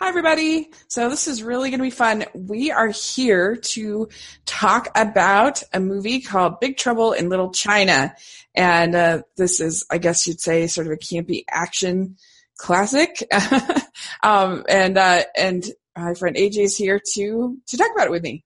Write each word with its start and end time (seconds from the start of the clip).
Hi, 0.00 0.08
everybody. 0.08 0.72
So 0.88 1.08
this 1.08 1.28
is 1.28 1.44
really 1.44 1.70
going 1.70 1.78
to 1.78 1.84
be 1.84 1.90
fun. 1.90 2.24
We 2.34 2.72
are 2.72 2.88
here 2.88 3.54
to 3.54 4.08
talk 4.44 4.88
about 4.96 5.62
a 5.72 5.78
movie 5.78 6.20
called 6.20 6.58
Big 6.58 6.76
Trouble 6.76 7.12
in 7.12 7.28
Little 7.28 7.52
China. 7.52 8.12
And 8.56 8.96
uh, 8.96 9.22
this 9.36 9.60
is, 9.60 9.86
I 9.88 9.98
guess 9.98 10.26
you'd 10.26 10.40
say, 10.40 10.66
sort 10.66 10.88
of 10.88 10.94
a 10.94 10.96
campy 10.96 11.44
action 11.48 12.16
classic. 12.58 13.22
um, 14.24 14.64
and 14.68 14.98
uh, 14.98 15.22
and 15.36 15.64
my 15.96 16.14
friend 16.14 16.34
AJ 16.34 16.58
is 16.64 16.76
here 16.76 17.00
to 17.14 17.56
to 17.64 17.76
talk 17.76 17.92
about 17.94 18.08
it 18.08 18.10
with 18.10 18.24
me. 18.24 18.44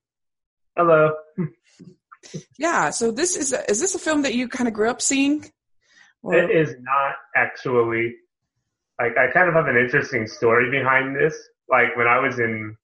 Hello. 0.77 1.15
yeah. 2.59 2.91
So 2.91 3.11
this 3.11 3.37
is 3.37 3.55
a, 3.55 3.71
is 3.71 3.81
this 3.81 3.95
a 3.95 3.99
film 3.99 4.21
that 4.23 4.35
you 4.35 4.49
kind 4.49 4.69
of 4.69 4.75
grew 4.75 4.91
up 4.91 5.01
seeing? 5.01 5.51
Or? 6.23 6.35
It 6.35 6.51
is 6.51 6.75
not 6.83 7.15
actually 7.35 8.17
like 8.99 9.17
I 9.17 9.31
kind 9.31 9.49
of 9.49 9.55
have 9.55 9.67
an 9.67 9.77
interesting 9.77 10.27
story 10.27 10.71
behind 10.71 11.15
this. 11.15 11.37
Like 11.69 11.97
when 11.97 12.07
I 12.07 12.19
was 12.19 12.39
in 12.39 12.77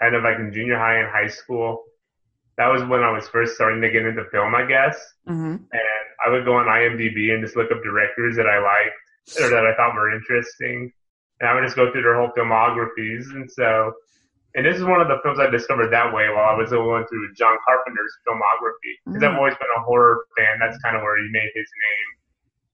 kind 0.00 0.14
of 0.14 0.24
like 0.24 0.38
in 0.38 0.52
junior 0.52 0.78
high 0.78 0.98
and 0.98 1.08
high 1.08 1.28
school, 1.28 1.84
that 2.56 2.68
was 2.68 2.82
when 2.84 3.02
I 3.02 3.12
was 3.12 3.28
first 3.28 3.54
starting 3.54 3.80
to 3.80 3.90
get 3.90 4.04
into 4.04 4.24
film, 4.30 4.54
I 4.54 4.66
guess. 4.66 4.96
Mm-hmm. 5.28 5.56
And 5.72 6.04
I 6.24 6.30
would 6.30 6.44
go 6.44 6.56
on 6.56 6.66
IMDb 6.66 7.32
and 7.32 7.42
just 7.42 7.56
look 7.56 7.70
up 7.70 7.82
directors 7.82 8.36
that 8.36 8.46
I 8.46 8.58
liked 8.58 9.40
or 9.40 9.48
that 9.48 9.64
I 9.64 9.74
thought 9.76 9.94
were 9.94 10.14
interesting. 10.14 10.92
And 11.40 11.48
I 11.48 11.54
would 11.54 11.64
just 11.64 11.76
go 11.76 11.90
through 11.90 12.02
their 12.02 12.20
whole 12.20 12.32
filmographies. 12.36 13.30
And 13.32 13.50
so, 13.50 13.92
and 14.54 14.66
this 14.66 14.76
is 14.76 14.84
one 14.84 15.00
of 15.00 15.08
the 15.08 15.18
films 15.22 15.38
I 15.38 15.48
discovered 15.48 15.90
that 15.92 16.12
way 16.12 16.28
while 16.28 16.52
I 16.52 16.56
was 16.58 16.70
going 16.70 17.06
through 17.06 17.32
John 17.34 17.56
Carpenter's 17.64 18.12
filmography. 18.26 18.92
Because 19.06 19.22
mm-hmm. 19.22 19.32
I've 19.32 19.38
always 19.38 19.54
been 19.54 19.72
a 19.78 19.82
horror 19.82 20.26
fan. 20.36 20.58
That's 20.58 20.76
kind 20.82 20.96
of 20.96 21.02
where 21.02 21.16
he 21.16 21.30
made 21.30 21.50
his 21.54 21.68
name 21.70 22.08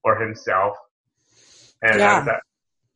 for 0.01 0.19
himself. 0.19 0.75
And 1.83 1.99
yeah. 1.99 2.23
that, 2.25 2.41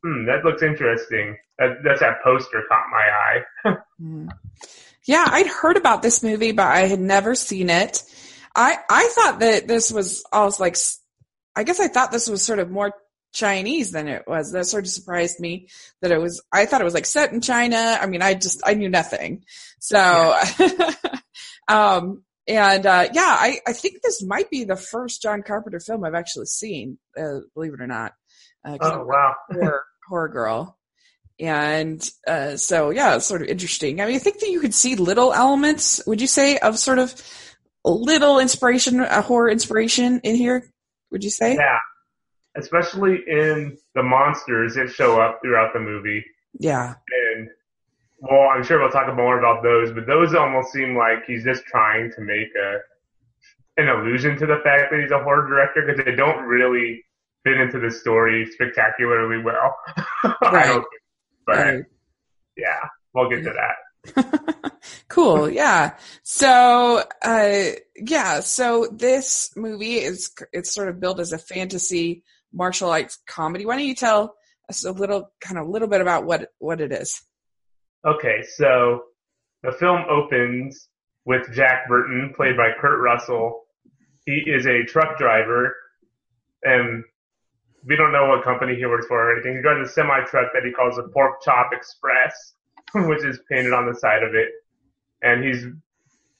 hmm, 0.04 0.26
that 0.26 0.44
looks 0.44 0.64
interesting. 0.64 1.38
That, 1.58 1.78
that's 1.84 2.00
that 2.00 2.24
poster 2.24 2.64
caught 2.68 2.86
my 2.92 3.72
eye. 3.72 3.78
mm. 4.02 4.30
Yeah, 5.06 5.26
I'd 5.28 5.48
heard 5.48 5.78
about 5.78 6.02
this 6.02 6.24
movie, 6.24 6.52
but 6.52 6.68
I 6.68 6.82
had 6.82 7.00
never 7.00 7.36
seen 7.36 7.70
it. 7.70 8.04
I 8.56 8.78
I 8.90 9.12
thought 9.16 9.40
that 9.40 9.68
this 9.68 9.92
was 9.92 10.24
almost 10.32 10.60
like, 10.60 10.78
I 11.56 11.64
guess 11.64 11.80
I 11.80 11.88
thought 11.88 12.12
this 12.12 12.30
was 12.30 12.44
sort 12.44 12.60
of 12.60 12.70
more 12.70 12.94
Chinese 13.34 13.92
than 13.92 14.08
it 14.08 14.24
was. 14.28 14.52
That 14.52 14.66
sort 14.66 14.86
of 14.86 14.92
surprised 14.92 15.40
me 15.40 15.70
that 16.02 16.12
it 16.12 16.20
was. 16.20 16.44
I 16.52 16.66
thought 16.66 16.82
it 16.82 16.86
was 16.86 16.94
like 16.94 17.06
set 17.06 17.32
in 17.32 17.42
China. 17.42 17.98
I 18.00 18.06
mean, 18.06 18.22
I 18.22 18.34
just 18.34 18.62
I 18.66 18.74
knew 18.74 18.90
nothing. 18.90 19.44
So, 19.80 19.98
yeah. 19.98 20.92
um, 21.68 22.24
and 22.48 22.86
uh, 22.86 23.08
yeah, 23.14 23.36
I 23.40 23.60
I 23.66 23.74
think 23.74 24.02
this 24.02 24.24
might 24.24 24.50
be 24.50 24.66
the 24.66 24.76
first 24.76 25.22
John 25.22 25.42
Carpenter 25.44 25.80
film 25.80 26.04
I've 26.04 26.16
actually 26.16 26.48
seen. 26.48 27.00
Uh, 27.18 27.40
believe 27.54 27.74
it 27.74 27.82
or 27.82 27.88
not. 27.88 28.14
Uh, 28.64 28.78
oh 28.82 29.06
wow, 29.06 29.36
horror, 30.12 30.28
girl. 30.28 30.78
And 31.40 32.08
uh, 32.28 32.58
so, 32.58 32.92
yeah, 32.92 33.16
it's 33.16 33.26
sort 33.26 33.42
of 33.42 33.48
interesting. 33.48 34.02
I 34.02 34.06
mean, 34.06 34.16
I 34.16 34.20
think 34.20 34.40
that 34.40 34.50
you 34.50 34.60
could 34.60 34.76
see 34.76 34.96
little 34.96 35.34
elements, 35.34 36.02
would 36.06 36.22
you 36.22 36.28
say, 36.28 36.58
of 36.58 36.78
sort 36.78 37.00
of 37.00 37.16
little 37.84 38.40
inspiration, 38.40 39.00
a 39.00 39.22
horror 39.22 39.50
inspiration 39.50 40.20
in 40.24 40.36
here? 40.36 40.70
Would 41.12 41.24
you 41.24 41.30
say? 41.30 41.56
Yeah, 41.56 41.80
especially 42.56 43.24
in 43.26 43.78
the 43.96 44.04
monsters 44.04 44.76
that 44.76 44.90
show 44.92 45.20
up 45.20 45.40
throughout 45.42 45.74
the 45.74 45.80
movie. 45.80 46.24
Yeah. 46.60 46.96
And 47.34 47.50
well, 48.20 48.50
I'm 48.54 48.64
sure 48.64 48.80
we'll 48.80 48.92
talk 48.92 49.14
more 49.16 49.40
about 49.40 49.64
those, 49.64 49.92
but 49.94 50.06
those 50.06 50.36
almost 50.36 50.72
seem 50.72 50.96
like 50.96 51.26
he's 51.26 51.44
just 51.44 51.64
trying 51.64 52.12
to 52.12 52.22
make 52.22 52.50
a 52.56 52.78
an 53.78 53.88
allusion 53.88 54.38
to 54.38 54.46
the 54.46 54.60
fact 54.64 54.92
that 54.92 55.00
he's 55.00 55.12
a 55.12 55.24
horror 55.24 55.48
director 55.48 55.82
because 55.82 56.06
they 56.06 56.16
don't 56.16 56.44
really 56.44 57.04
fit 57.44 57.60
into 57.60 57.80
the 57.80 57.92
story 57.92 58.46
spectacularly 58.52 59.44
well. 59.44 59.76
Right. 60.42 60.82
but 61.46 61.58
right. 61.58 61.84
yeah, 62.58 62.88
we'll 63.14 63.30
get 63.30 63.44
to 63.44 63.54
that. 63.54 64.74
cool. 65.08 65.50
Yeah. 65.50 65.96
So, 66.24 67.04
uh, 67.24 67.62
yeah. 67.96 68.42
So 68.42 68.88
this 68.92 69.52
movie 69.56 69.98
is, 69.98 70.32
it's 70.52 70.74
sort 70.74 70.90
of 70.90 71.00
built 71.00 71.20
as 71.20 71.32
a 71.32 71.38
fantasy 71.38 72.24
martial 72.54 72.90
arts 72.90 73.18
comedy. 73.28 73.66
Why 73.66 73.78
don't 73.78 73.86
you 73.86 73.96
tell 73.96 74.36
us 74.70 74.84
a 74.84 74.92
little, 74.92 75.32
kind 75.40 75.58
of 75.58 75.68
a 75.68 75.70
little 75.70 75.88
bit 75.88 76.02
about 76.02 76.26
what, 76.26 76.52
what 76.60 76.82
it 76.82 76.92
is? 76.92 77.22
Okay. 78.06 78.44
So 78.56 79.04
the 79.64 79.72
film 79.72 80.04
opens 80.10 80.88
with 81.26 81.52
Jack 81.54 81.88
Burton, 81.88 82.34
played 82.36 82.58
by 82.58 82.72
Kurt 82.80 83.00
Russell. 83.02 83.64
He 84.26 84.44
is 84.46 84.66
a 84.66 84.84
truck 84.84 85.18
driver 85.18 85.76
and 86.64 87.04
we 87.86 87.96
don't 87.96 88.12
know 88.12 88.28
what 88.28 88.44
company 88.44 88.76
he 88.76 88.86
works 88.86 89.08
for 89.08 89.30
or 89.30 89.34
anything. 89.34 89.56
He 89.56 89.62
drives 89.62 89.90
a 89.90 89.92
semi 89.92 90.24
truck 90.26 90.52
that 90.54 90.64
he 90.64 90.72
calls 90.72 90.98
a 90.98 91.04
Pork 91.14 91.42
Chop 91.42 91.72
Express, 91.74 92.54
which 92.96 93.24
is 93.24 93.40
painted 93.50 93.74
on 93.74 93.88
the 93.88 93.96
side 93.96 94.24
of 94.24 94.36
it. 94.36 94.50
And 95.24 95.44
he's 95.44 95.66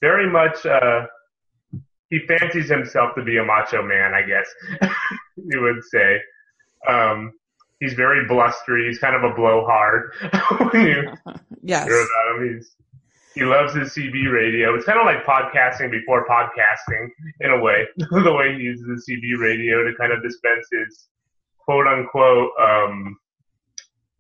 very 0.02 0.30
much, 0.30 0.66
uh, 0.66 1.06
he 2.10 2.20
fancies 2.28 2.70
himself 2.70 3.16
to 3.16 3.24
be 3.24 3.38
a 3.38 3.44
macho 3.44 3.82
man, 3.82 4.14
I 4.14 4.22
guess 4.22 4.48
you 5.36 5.62
would 5.62 5.84
say. 5.84 6.20
Um, 6.88 7.34
he's 7.80 7.94
very 7.94 8.28
blustery. 8.28 8.88
He's 8.88 9.00
kind 9.00 9.16
of 9.16 9.24
a 9.24 9.34
blowhard 9.36 10.14
when 10.72 10.86
you 10.86 11.14
yes. 11.62 11.86
hear 11.86 11.96
about 11.96 12.42
him. 12.42 12.56
He's, 12.56 12.76
he 13.34 13.44
loves 13.44 13.74
his 13.74 13.96
CB 13.96 14.32
radio. 14.32 14.76
It's 14.76 14.86
kind 14.86 15.00
of 15.00 15.06
like 15.06 15.26
podcasting 15.26 15.90
before 15.90 16.28
podcasting 16.28 17.08
in 17.40 17.52
a 17.52 17.62
way, 17.62 17.88
the 17.96 18.34
way 18.34 18.56
he 18.58 18.64
uses 18.64 18.86
the 18.86 19.14
CB 19.14 19.40
radio 19.40 19.84
to 19.84 19.96
kind 19.96 20.12
of 20.12 20.22
dispense 20.22 20.68
his 20.70 21.08
quote 21.72 21.88
unquote 21.88 22.52
um, 22.60 23.18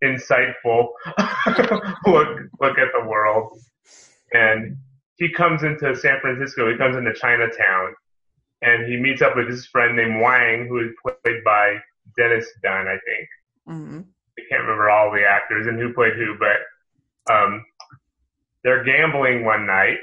insightful 0.03 0.89
look 2.05 2.39
look 2.59 2.77
at 2.77 2.89
the 2.97 3.05
world. 3.05 3.59
And 4.33 4.77
he 5.17 5.29
comes 5.29 5.63
into 5.63 5.95
San 5.95 6.19
Francisco. 6.21 6.71
He 6.71 6.77
comes 6.77 6.95
into 6.95 7.13
Chinatown, 7.13 7.93
and 8.61 8.89
he 8.89 8.97
meets 8.97 9.21
up 9.21 9.35
with 9.35 9.49
his 9.49 9.65
friend 9.67 9.97
named 9.97 10.21
Wang, 10.21 10.67
who 10.67 10.79
is 10.79 10.91
played 11.03 11.43
by 11.43 11.77
Dennis 12.17 12.47
Dun, 12.63 12.87
I 12.87 12.97
think. 13.05 13.27
Mm-hmm. 13.67 13.99
I 14.39 14.41
can't 14.49 14.61
remember 14.61 14.89
all 14.89 15.11
the 15.11 15.25
actors 15.27 15.67
and 15.67 15.77
who 15.77 15.93
played 15.93 16.13
who, 16.13 16.37
but 16.39 17.33
um, 17.33 17.65
they're 18.63 18.85
gambling 18.85 19.43
one 19.43 19.65
night. 19.65 19.97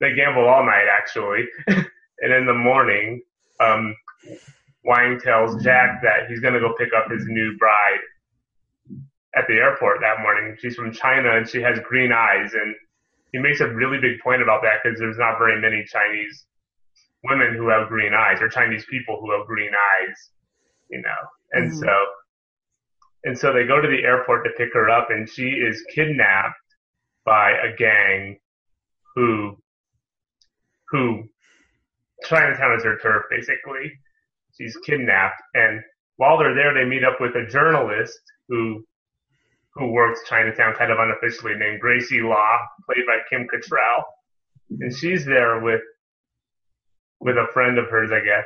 They 0.00 0.14
gamble 0.14 0.48
all 0.48 0.64
night, 0.64 0.86
actually. 0.90 1.44
and 1.66 2.32
in 2.32 2.46
the 2.46 2.54
morning, 2.54 3.22
um, 3.60 3.94
Wang 4.84 5.18
tells 5.18 5.62
Jack 5.62 6.02
that 6.02 6.28
he's 6.28 6.40
going 6.40 6.54
to 6.54 6.60
go 6.60 6.74
pick 6.78 6.90
up 6.94 7.10
his 7.10 7.24
new 7.26 7.56
bride 7.58 8.00
at 9.34 9.44
the 9.48 9.54
airport 9.54 10.00
that 10.00 10.20
morning. 10.20 10.56
She's 10.60 10.76
from 10.76 10.92
China 10.92 11.36
and 11.36 11.48
she 11.48 11.60
has 11.62 11.78
green 11.80 12.12
eyes. 12.12 12.52
And 12.52 12.74
he 13.32 13.38
makes 13.38 13.60
a 13.60 13.68
really 13.68 13.98
big 13.98 14.20
point 14.20 14.42
about 14.42 14.62
that 14.62 14.80
because 14.82 14.98
there's 14.98 15.18
not 15.18 15.38
very 15.38 15.60
many 15.60 15.84
Chinese 15.84 16.44
women 17.24 17.54
who 17.56 17.68
have 17.68 17.88
green 17.88 18.12
eyes 18.12 18.42
or 18.42 18.48
Chinese 18.48 18.84
people 18.90 19.18
who 19.20 19.32
have 19.36 19.46
green 19.46 19.72
eyes, 19.72 20.30
you 20.90 21.00
know. 21.00 21.20
And 21.52 21.70
mm-hmm. 21.70 21.80
so, 21.80 22.04
and 23.24 23.38
so 23.38 23.52
they 23.52 23.66
go 23.66 23.80
to 23.80 23.88
the 23.88 24.04
airport 24.04 24.44
to 24.44 24.50
pick 24.58 24.74
her 24.74 24.90
up 24.90 25.08
and 25.10 25.28
she 25.28 25.48
is 25.48 25.82
kidnapped 25.94 26.54
by 27.24 27.52
a 27.52 27.74
gang 27.74 28.38
who, 29.14 29.56
who 30.90 31.24
Chinatown 32.24 32.76
is 32.76 32.84
her 32.84 32.98
turf 32.98 33.24
basically 33.30 33.92
she's 34.56 34.76
kidnapped, 34.84 35.40
and 35.54 35.80
while 36.16 36.38
they're 36.38 36.54
there, 36.54 36.74
they 36.74 36.84
meet 36.84 37.04
up 37.04 37.20
with 37.20 37.34
a 37.36 37.46
journalist 37.46 38.18
who 38.48 38.84
who 39.74 39.90
works 39.90 40.20
Chinatown 40.28 40.74
kind 40.74 40.92
of 40.92 40.98
unofficially 41.00 41.54
named 41.56 41.80
Gracie 41.80 42.20
Law, 42.20 42.58
played 42.86 43.04
by 43.06 43.18
Kim 43.28 43.48
Cattrall, 43.52 44.04
and 44.80 44.94
she's 44.94 45.24
there 45.24 45.60
with 45.60 45.80
with 47.20 47.36
a 47.36 47.46
friend 47.52 47.78
of 47.78 47.88
hers, 47.88 48.10
I 48.12 48.20
guess. 48.20 48.44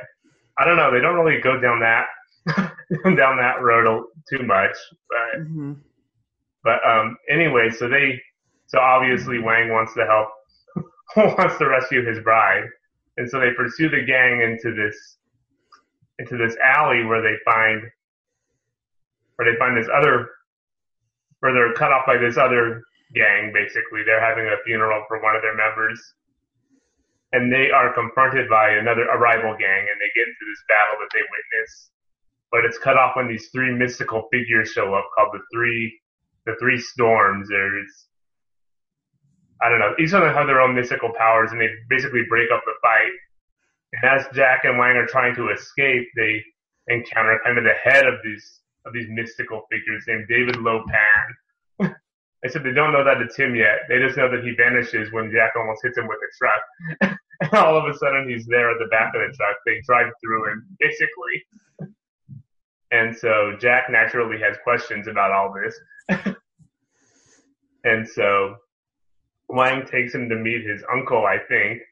I 0.57 0.65
don't 0.65 0.77
know. 0.77 0.91
They 0.91 1.01
don't 1.01 1.15
really 1.15 1.41
go 1.41 1.59
down 1.59 1.79
that 1.81 2.05
down 3.03 3.37
that 3.37 3.61
road 3.61 4.05
too 4.29 4.43
much, 4.43 4.75
but 5.09 5.41
mm-hmm. 5.41 5.73
but 6.63 6.79
um 6.87 7.17
anyway, 7.29 7.69
so 7.69 7.87
they 7.87 8.19
so 8.67 8.79
obviously 8.79 9.39
Wang 9.39 9.69
wants 9.69 9.93
to 9.93 10.05
help 10.05 10.29
wants 11.37 11.57
to 11.59 11.67
rescue 11.67 12.05
his 12.05 12.23
bride, 12.23 12.65
and 13.17 13.29
so 13.29 13.39
they 13.39 13.51
pursue 13.55 13.89
the 13.89 14.01
gang 14.01 14.41
into 14.41 14.75
this 14.75 15.17
into 16.19 16.37
this 16.37 16.55
alley 16.61 17.05
where 17.05 17.21
they 17.21 17.35
find 17.45 17.81
where 19.35 19.51
they 19.51 19.57
find 19.57 19.79
this 19.79 19.87
other 19.87 20.29
where 21.39 21.53
they're 21.53 21.73
cut 21.73 21.91
off 21.91 22.05
by 22.05 22.17
this 22.17 22.37
other 22.37 22.83
gang 23.15 23.51
basically. 23.53 24.03
They're 24.05 24.21
having 24.21 24.45
a 24.45 24.59
funeral 24.65 25.03
for 25.07 25.23
one 25.23 25.35
of 25.35 25.41
their 25.41 25.55
members. 25.55 25.99
And 27.31 27.53
they 27.53 27.71
are 27.71 27.93
confronted 27.93 28.49
by 28.49 28.71
another 28.71 29.07
a 29.07 29.17
rival 29.17 29.55
gang 29.55 29.87
and 29.87 29.97
they 30.01 30.11
get 30.13 30.27
into 30.27 30.45
this 30.49 30.63
battle 30.67 30.99
that 30.99 31.09
they 31.13 31.23
witness. 31.23 31.91
But 32.51 32.65
it's 32.65 32.77
cut 32.77 32.97
off 32.97 33.15
when 33.15 33.27
these 33.27 33.47
three 33.53 33.71
mystical 33.71 34.27
figures 34.31 34.71
show 34.71 34.93
up 34.93 35.07
called 35.15 35.29
the 35.33 35.41
three 35.53 36.01
the 36.45 36.55
three 36.59 36.79
storms. 36.79 37.47
There's 37.47 38.07
I 39.61 39.69
don't 39.69 39.79
know. 39.79 39.93
Each 39.99 40.11
of 40.13 40.21
them 40.21 40.33
have 40.33 40.47
their 40.47 40.59
own 40.59 40.75
mystical 40.75 41.13
powers 41.15 41.51
and 41.51 41.61
they 41.61 41.69
basically 41.89 42.23
break 42.27 42.51
up 42.51 42.63
the 42.65 42.73
fight 42.81 43.15
and 43.93 44.19
as 44.19 44.25
Jack 44.33 44.61
and 44.63 44.77
Wang 44.77 44.95
are 44.95 45.07
trying 45.07 45.35
to 45.35 45.49
escape, 45.49 46.07
they 46.15 46.43
encounter 46.87 47.39
kind 47.43 47.57
of 47.57 47.63
the 47.63 47.73
head 47.73 48.05
of 48.05 48.15
these 48.23 48.61
of 48.85 48.93
these 48.93 49.07
mystical 49.09 49.63
figures 49.71 50.03
named 50.07 50.25
David 50.29 50.57
Lo 50.57 50.83
Pan. 50.87 51.95
I 52.43 52.47
said 52.47 52.63
they 52.63 52.71
don't 52.71 52.93
know 52.93 53.03
that 53.03 53.21
it's 53.21 53.35
him 53.35 53.53
yet. 53.55 53.79
They 53.89 53.99
just 53.99 54.15
know 54.15 54.31
that 54.31 54.43
he 54.43 54.55
vanishes 54.55 55.11
when 55.11 55.29
Jack 55.29 55.53
almost 55.57 55.81
hits 55.83 55.97
him 55.97 56.07
with 56.07 56.19
a 56.23 56.31
truck. 56.37 57.19
and 57.41 57.53
all 57.53 57.77
of 57.77 57.83
a 57.93 57.97
sudden 57.97 58.29
he's 58.29 58.45
there 58.45 58.71
at 58.71 58.77
the 58.79 58.87
back 58.87 59.13
of 59.13 59.21
the 59.21 59.35
truck. 59.35 59.57
They 59.65 59.81
drive 59.85 60.11
through 60.21 60.51
him, 60.51 60.65
basically. 60.79 61.45
And 62.91 63.15
so 63.15 63.55
Jack 63.59 63.83
naturally 63.91 64.39
has 64.41 64.57
questions 64.63 65.07
about 65.07 65.31
all 65.31 65.53
this. 65.53 65.79
and 67.83 68.09
so 68.09 68.55
Wang 69.47 69.85
takes 69.85 70.15
him 70.15 70.27
to 70.27 70.35
meet 70.35 70.65
his 70.65 70.83
uncle, 70.91 71.23
I 71.23 71.37
think. 71.47 71.83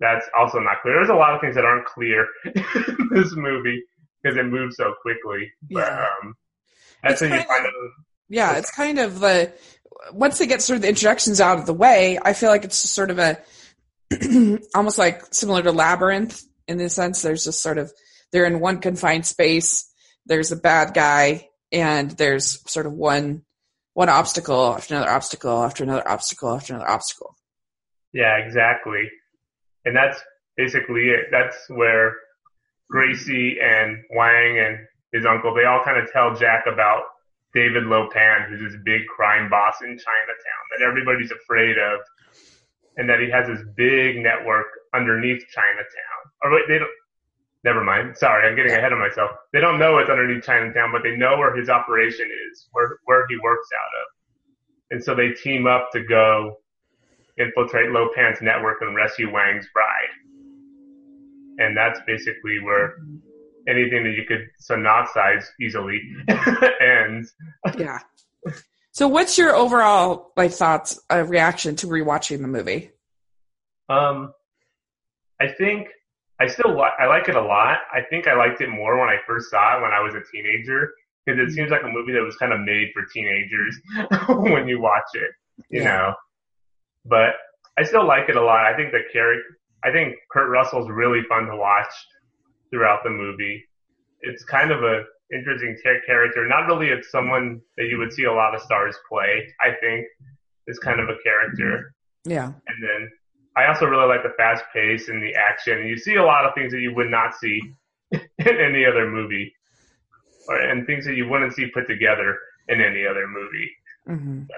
That's 0.00 0.26
also 0.38 0.58
not 0.60 0.80
clear. 0.82 0.94
There's 0.94 1.08
a 1.08 1.14
lot 1.14 1.34
of 1.34 1.40
things 1.40 1.54
that 1.56 1.64
aren't 1.64 1.84
clear 1.86 2.26
in 2.44 3.08
this 3.10 3.32
movie 3.34 3.82
because 4.22 4.36
it 4.36 4.44
moves 4.46 4.76
so 4.76 4.94
quickly. 5.02 5.50
But 5.70 5.80
Yeah. 5.80 6.06
um, 6.22 6.34
that's 7.02 7.14
It's 7.14 7.20
when 7.22 7.30
you 7.32 7.36
kind 7.38 7.48
find 7.48 7.66
out. 7.66 7.72
Yeah, 8.28 8.56
it's 8.58 8.70
kind 8.70 8.98
of 8.98 9.20
the 9.20 9.52
once 10.12 10.38
they 10.38 10.46
get 10.46 10.62
sort 10.62 10.76
of 10.76 10.82
the 10.82 10.88
introductions 10.88 11.40
out 11.40 11.58
of 11.58 11.66
the 11.66 11.74
way, 11.74 12.18
I 12.22 12.32
feel 12.32 12.50
like 12.50 12.64
it's 12.64 12.82
just 12.82 12.94
sort 12.94 13.10
of 13.10 13.18
a 13.18 13.38
almost 14.74 14.98
like 14.98 15.22
similar 15.34 15.62
to 15.62 15.72
Labyrinth 15.72 16.42
in 16.66 16.78
the 16.78 16.88
sense 16.88 17.22
there's 17.22 17.44
just 17.44 17.62
sort 17.62 17.78
of 17.78 17.92
they're 18.32 18.44
in 18.46 18.60
one 18.60 18.80
confined 18.80 19.26
space, 19.26 19.90
there's 20.26 20.52
a 20.52 20.56
bad 20.56 20.92
guy, 20.94 21.48
and 21.72 22.10
there's 22.12 22.60
sort 22.70 22.86
of 22.86 22.92
one 22.92 23.42
one 23.94 24.08
obstacle 24.08 24.74
after 24.74 24.94
another 24.94 25.10
obstacle 25.10 25.62
after 25.64 25.82
another 25.82 26.06
obstacle 26.08 26.54
after 26.54 26.74
another 26.74 26.88
obstacle. 26.90 27.34
Yeah, 28.12 28.36
exactly. 28.36 29.02
And 29.88 29.96
that's 29.96 30.20
basically 30.54 31.08
it. 31.08 31.28
That's 31.32 31.56
where 31.70 32.12
Gracie 32.90 33.56
and 33.58 34.04
Wang 34.10 34.58
and 34.58 34.86
his 35.14 35.24
uncle, 35.24 35.54
they 35.54 35.64
all 35.64 35.82
kind 35.82 35.96
of 35.96 36.12
tell 36.12 36.36
Jack 36.36 36.64
about 36.70 37.04
David 37.54 37.84
Lopan, 37.84 38.50
who's 38.50 38.60
this 38.60 38.78
big 38.84 39.06
crime 39.06 39.48
boss 39.48 39.76
in 39.80 39.88
Chinatown 39.88 40.62
that 40.76 40.84
everybody's 40.84 41.32
afraid 41.32 41.78
of, 41.78 42.00
and 42.98 43.08
that 43.08 43.18
he 43.18 43.30
has 43.30 43.48
this 43.48 43.64
big 43.76 44.18
network 44.18 44.66
underneath 44.92 45.42
Chinatown. 45.48 46.20
Or 46.42 46.52
wait, 46.52 46.64
they 46.68 46.78
don't. 46.78 46.90
Never 47.64 47.82
mind. 47.82 48.18
Sorry, 48.18 48.46
I'm 48.46 48.56
getting 48.56 48.72
ahead 48.72 48.92
of 48.92 48.98
myself. 48.98 49.30
They 49.54 49.60
don't 49.60 49.78
know 49.78 49.96
it's 49.98 50.10
underneath 50.10 50.44
Chinatown, 50.44 50.92
but 50.92 51.02
they 51.02 51.16
know 51.16 51.38
where 51.38 51.56
his 51.56 51.70
operation 51.70 52.28
is, 52.50 52.68
where 52.72 52.98
where 53.06 53.24
he 53.30 53.38
works 53.42 53.68
out 53.72 53.92
of, 54.02 54.06
and 54.90 55.02
so 55.02 55.14
they 55.14 55.30
team 55.30 55.66
up 55.66 55.88
to 55.92 56.04
go 56.04 56.58
infiltrate 57.38 57.90
Lopan's 57.90 58.40
network 58.42 58.78
and 58.80 58.94
rescue 58.94 59.30
Wang's 59.32 59.66
bride. 59.72 60.12
And 61.58 61.76
that's 61.76 62.00
basically 62.06 62.60
where 62.60 62.96
anything 63.68 64.04
that 64.04 64.14
you 64.16 64.24
could 64.26 64.48
synopsize 64.62 65.44
easily 65.60 66.00
ends. 66.80 67.34
Yeah. 67.76 67.98
So 68.92 69.06
what's 69.08 69.36
your 69.38 69.54
overall 69.54 70.32
like 70.36 70.52
thoughts 70.52 70.98
uh, 71.12 71.24
reaction 71.24 71.76
to 71.76 71.86
rewatching 71.86 72.40
the 72.40 72.48
movie? 72.48 72.90
Um, 73.88 74.32
I 75.40 75.48
think 75.48 75.88
I 76.40 76.46
still 76.46 76.74
li- 76.76 76.90
I 76.98 77.06
like 77.06 77.28
it 77.28 77.36
a 77.36 77.42
lot. 77.42 77.78
I 77.92 78.02
think 78.08 78.26
I 78.28 78.34
liked 78.34 78.60
it 78.60 78.68
more 78.70 78.98
when 78.98 79.08
I 79.08 79.16
first 79.26 79.50
saw 79.50 79.78
it 79.78 79.82
when 79.82 79.92
I 79.92 80.00
was 80.00 80.14
a 80.14 80.20
teenager 80.32 80.90
because 81.26 81.40
it 81.40 81.52
seems 81.52 81.70
like 81.70 81.82
a 81.82 81.88
movie 81.88 82.12
that 82.12 82.22
was 82.22 82.36
kind 82.36 82.52
of 82.52 82.60
made 82.60 82.88
for 82.94 83.04
teenagers 83.12 83.78
when 84.28 84.66
you 84.68 84.80
watch 84.80 85.04
it, 85.14 85.30
you 85.70 85.82
Yeah. 85.82 85.84
know. 85.96 86.14
But 87.08 87.34
I 87.78 87.84
still 87.84 88.06
like 88.06 88.28
it 88.28 88.36
a 88.36 88.42
lot. 88.42 88.66
I 88.66 88.76
think 88.76 88.92
the 88.92 89.02
character, 89.12 89.58
I 89.84 89.92
think 89.92 90.16
Kurt 90.30 90.50
Russell's 90.50 90.90
really 90.90 91.22
fun 91.28 91.46
to 91.46 91.56
watch 91.56 91.92
throughout 92.70 93.00
the 93.04 93.10
movie. 93.10 93.64
It's 94.20 94.44
kind 94.44 94.70
of 94.70 94.82
a 94.82 95.04
interesting 95.32 95.76
cha- 95.82 96.04
character. 96.06 96.46
Not 96.46 96.66
really 96.66 96.88
it's 96.88 97.10
someone 97.10 97.60
that 97.76 97.86
you 97.86 97.98
would 97.98 98.12
see 98.12 98.24
a 98.24 98.32
lot 98.32 98.54
of 98.54 98.60
stars 98.62 98.96
play. 99.08 99.46
I 99.60 99.72
think 99.80 100.06
is 100.66 100.78
kind 100.78 101.00
of 101.00 101.08
a 101.08 101.16
character. 101.22 101.94
Yeah. 102.24 102.46
And 102.46 102.82
then 102.82 103.10
I 103.56 103.66
also 103.66 103.86
really 103.86 104.06
like 104.06 104.22
the 104.22 104.34
fast 104.36 104.64
pace 104.72 105.08
and 105.08 105.22
the 105.22 105.34
action. 105.34 105.86
You 105.86 105.96
see 105.96 106.16
a 106.16 106.24
lot 106.24 106.44
of 106.44 106.54
things 106.54 106.72
that 106.72 106.80
you 106.80 106.94
would 106.94 107.10
not 107.10 107.34
see 107.34 107.60
in 108.12 108.20
any 108.46 108.84
other 108.84 109.10
movie, 109.10 109.52
or 110.48 110.60
and 110.60 110.86
things 110.86 111.04
that 111.06 111.16
you 111.16 111.28
wouldn't 111.28 111.54
see 111.54 111.66
put 111.66 111.86
together 111.88 112.38
in 112.68 112.80
any 112.80 113.06
other 113.06 113.26
movie. 113.26 113.70
hmm 114.06 114.42
So 114.48 114.56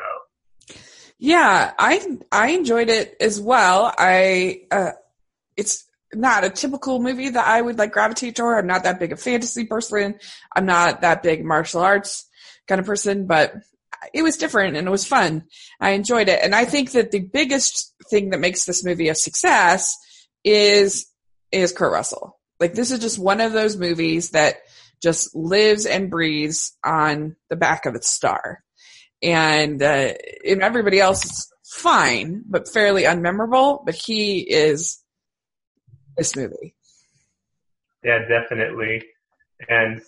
Yeah, 1.23 1.75
I 1.79 2.17
I 2.33 2.53
enjoyed 2.53 2.89
it 2.89 3.15
as 3.21 3.39
well. 3.39 3.93
I 3.97 4.63
uh, 4.71 4.93
it's 5.55 5.85
not 6.15 6.45
a 6.45 6.51
typical 6.51 6.99
movie 6.99 7.29
that 7.29 7.47
I 7.47 7.61
would 7.61 7.77
like 7.77 7.93
gravitate 7.93 8.37
toward. 8.37 8.59
I'm 8.59 8.67
not 8.67 8.85
that 8.85 8.99
big 8.99 9.13
a 9.13 9.17
fantasy 9.17 9.67
person. 9.67 10.19
I'm 10.57 10.65
not 10.65 11.03
that 11.03 11.23
big 11.23 11.45
martial 11.45 11.83
arts 11.83 12.27
kind 12.67 12.81
of 12.81 12.87
person, 12.87 13.27
but 13.27 13.53
it 14.15 14.23
was 14.23 14.39
different 14.39 14.79
and 14.79 14.89
it 14.89 14.91
was 14.91 15.05
fun. 15.07 15.45
I 15.79 15.91
enjoyed 15.91 16.31
it, 16.31 16.41
and 16.43 16.55
I 16.55 16.65
think 16.65 16.93
that 16.93 17.11
the 17.11 17.21
biggest 17.21 17.95
thing 18.09 18.31
that 18.31 18.41
makes 18.41 18.65
this 18.65 18.83
movie 18.83 19.11
a 19.11 19.15
success 19.15 19.95
is 20.43 21.07
is 21.53 21.73
Kurt 21.73 21.93
Russell. 21.93 22.41
Like 22.59 22.73
this 22.73 22.91
is 22.91 22.99
just 22.99 23.19
one 23.19 23.43
of 23.43 23.53
those 23.53 23.77
movies 23.77 24.31
that 24.31 24.55
just 25.03 25.37
lives 25.37 25.85
and 25.85 26.11
breathes 26.11 26.75
on 26.83 27.37
the 27.51 27.57
back 27.57 27.85
of 27.85 27.95
its 27.95 28.09
star 28.09 28.61
and 29.23 29.83
uh, 29.83 30.13
and 30.47 30.63
everybody 30.63 31.01
else 31.01 31.25
is 31.25 31.53
fine, 31.65 32.43
but 32.49 32.69
fairly 32.69 33.05
unmemorable. 33.05 33.85
But 33.85 33.95
he 33.95 34.41
is 34.41 35.03
this 36.17 36.37
movie. 36.37 36.75
yeah, 38.05 38.21
definitely. 38.29 39.05
And 39.69 40.01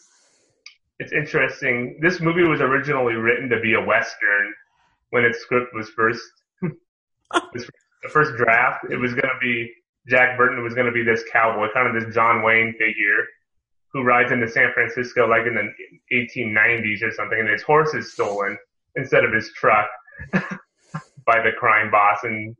it's 0.98 1.12
interesting. 1.12 1.98
This 2.00 2.20
movie 2.20 2.44
was 2.44 2.60
originally 2.60 3.14
written 3.14 3.48
to 3.50 3.60
be 3.60 3.74
a 3.74 3.80
western 3.80 4.54
when 5.10 5.24
its 5.24 5.40
script 5.40 5.74
was 5.74 5.88
first 5.90 6.22
the 6.62 8.08
first 8.10 8.36
draft. 8.36 8.84
It 8.90 8.96
was 8.96 9.12
going 9.12 9.28
to 9.28 9.38
be 9.40 9.72
Jack 10.08 10.36
Burton 10.36 10.62
was 10.62 10.74
going 10.74 10.86
to 10.86 10.92
be 10.92 11.04
this 11.04 11.22
cowboy, 11.32 11.68
kind 11.72 11.94
of 11.94 12.02
this 12.02 12.14
John 12.14 12.42
Wayne 12.42 12.72
figure 12.72 13.26
who 13.92 14.02
rides 14.02 14.32
into 14.32 14.48
San 14.48 14.72
Francisco 14.72 15.28
like 15.28 15.46
in 15.46 15.54
the 15.54 16.16
1890s 16.16 17.02
or 17.02 17.12
something, 17.12 17.38
and 17.38 17.48
his 17.48 17.62
horse 17.62 17.92
is 17.92 18.12
stolen 18.12 18.56
instead 18.96 19.24
of 19.24 19.32
his 19.32 19.50
truck 19.54 19.88
by 20.32 21.38
the 21.42 21.52
crime 21.58 21.90
boss, 21.90 22.18
and 22.24 22.56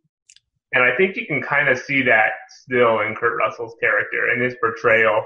and 0.73 0.85
I 0.85 0.97
think 0.97 1.17
you 1.17 1.27
can 1.27 1.43
kind 1.43 1.69
of 1.69 1.79
see 1.79 2.03
that 2.03 2.31
still 2.63 3.01
in 3.01 3.15
Kurt 3.15 3.39
Russell's 3.39 3.75
character 3.81 4.31
and 4.33 4.43
his 4.43 4.55
portrayal. 4.61 5.23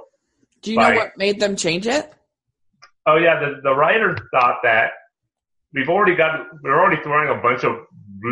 Do 0.62 0.72
you 0.72 0.78
know 0.78 0.94
what 0.94 1.16
made 1.16 1.38
them 1.38 1.54
change 1.56 1.86
it? 1.86 2.12
Oh 3.06 3.16
yeah, 3.16 3.38
the 3.38 3.60
the 3.62 3.74
writer 3.74 4.16
thought 4.32 4.58
that 4.64 4.90
we've 5.72 5.88
already 5.88 6.16
got 6.16 6.46
we're 6.62 6.80
already 6.80 7.00
throwing 7.02 7.28
a 7.28 7.40
bunch 7.40 7.62
of 7.64 7.76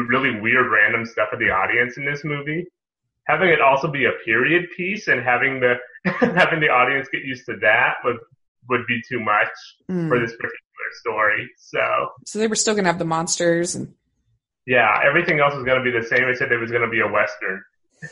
really 0.09 0.41
weird 0.41 0.71
random 0.71 1.05
stuff 1.07 1.29
at 1.33 1.39
the 1.39 1.51
audience 1.51 1.97
in 1.97 2.05
this 2.05 2.25
movie. 2.25 2.67
Having 3.29 3.51
it 3.51 3.61
also 3.61 3.89
be 3.91 4.05
a 4.07 4.13
period 4.25 4.67
piece 4.77 5.09
and 5.09 5.23
having 5.23 5.61
the 5.61 5.75
having 6.11 6.61
the 6.61 6.69
audience 6.69 7.09
get 7.13 7.23
used 7.25 7.47
to 7.47 7.57
that 7.61 7.95
would 8.05 8.17
would 8.69 8.87
be 8.87 9.01
too 9.09 9.21
much 9.21 9.49
Mm. 9.91 10.09
for 10.09 10.19
this 10.19 10.33
particular 10.33 10.59
story. 10.95 11.51
So 11.59 11.81
So 12.25 12.39
they 12.39 12.47
were 12.47 12.57
still 12.57 12.75
gonna 12.75 12.89
have 12.89 12.99
the 12.99 13.05
monsters 13.05 13.75
and 13.75 13.95
yeah, 14.67 15.01
everything 15.07 15.41
else 15.41 15.55
was 15.55 15.65
going 15.65 15.83
to 15.83 15.85
be 15.85 15.91
the 15.91 16.07
same 16.07 16.27
They 16.27 16.35
said 16.35 16.51
it 16.51 16.57
was 16.59 16.71
going 16.71 16.83
to 16.83 16.89
be 16.89 17.01
a 17.01 17.07
western. 17.07 17.63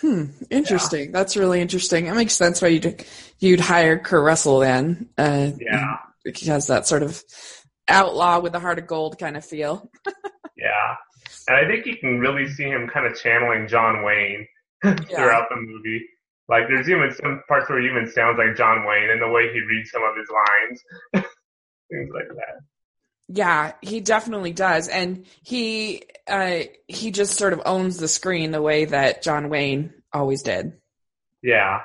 hmm, 0.00 0.44
interesting. 0.50 1.10
That's 1.12 1.36
really 1.36 1.60
interesting. 1.60 2.06
It 2.06 2.14
makes 2.14 2.34
sense 2.34 2.60
why 2.60 2.68
you'd 2.68 3.04
you'd 3.38 3.60
hire 3.60 3.98
Kurt 3.98 4.24
Russell 4.24 4.58
then. 4.60 5.08
Uh, 5.16 5.52
Yeah, 5.58 5.96
he 6.34 6.46
has 6.50 6.66
that 6.66 6.86
sort 6.86 7.02
of 7.02 7.22
outlaw 7.88 8.40
with 8.40 8.54
a 8.54 8.60
heart 8.60 8.78
of 8.78 8.86
gold 8.86 9.18
kind 9.18 9.36
of 9.36 9.44
feel. 9.44 9.90
yeah, 10.56 10.94
and 11.48 11.56
I 11.56 11.66
think 11.66 11.86
you 11.86 11.96
can 11.96 12.20
really 12.20 12.48
see 12.48 12.64
him 12.64 12.88
kind 12.92 13.06
of 13.06 13.18
channeling 13.18 13.66
John 13.66 14.04
Wayne 14.04 14.46
throughout 14.82 15.48
the 15.48 15.56
movie. 15.56 16.06
Like 16.48 16.64
there's 16.68 16.88
even 16.88 17.12
some 17.14 17.42
parts 17.48 17.68
where 17.70 17.80
he 17.80 17.88
even 17.88 18.10
sounds 18.10 18.36
like 18.38 18.56
John 18.56 18.86
Wayne 18.86 19.10
in 19.10 19.20
the 19.20 19.28
way 19.28 19.50
he 19.52 19.60
reads 19.60 19.90
some 19.90 20.02
of 20.02 20.16
his 20.16 20.28
lines. 20.28 20.82
Things 21.90 22.10
like 22.12 22.28
that. 22.28 22.60
Yeah, 23.34 23.72
he 23.80 24.00
definitely 24.00 24.52
does, 24.52 24.88
and 24.88 25.24
he 25.42 26.02
uh, 26.26 26.60
he 26.86 27.10
just 27.10 27.38
sort 27.38 27.52
of 27.54 27.62
owns 27.64 27.96
the 27.96 28.08
screen 28.08 28.50
the 28.50 28.60
way 28.60 28.84
that 28.84 29.22
John 29.22 29.48
Wayne 29.48 29.94
always 30.12 30.42
did, 30.42 30.74
Yeah. 31.42 31.80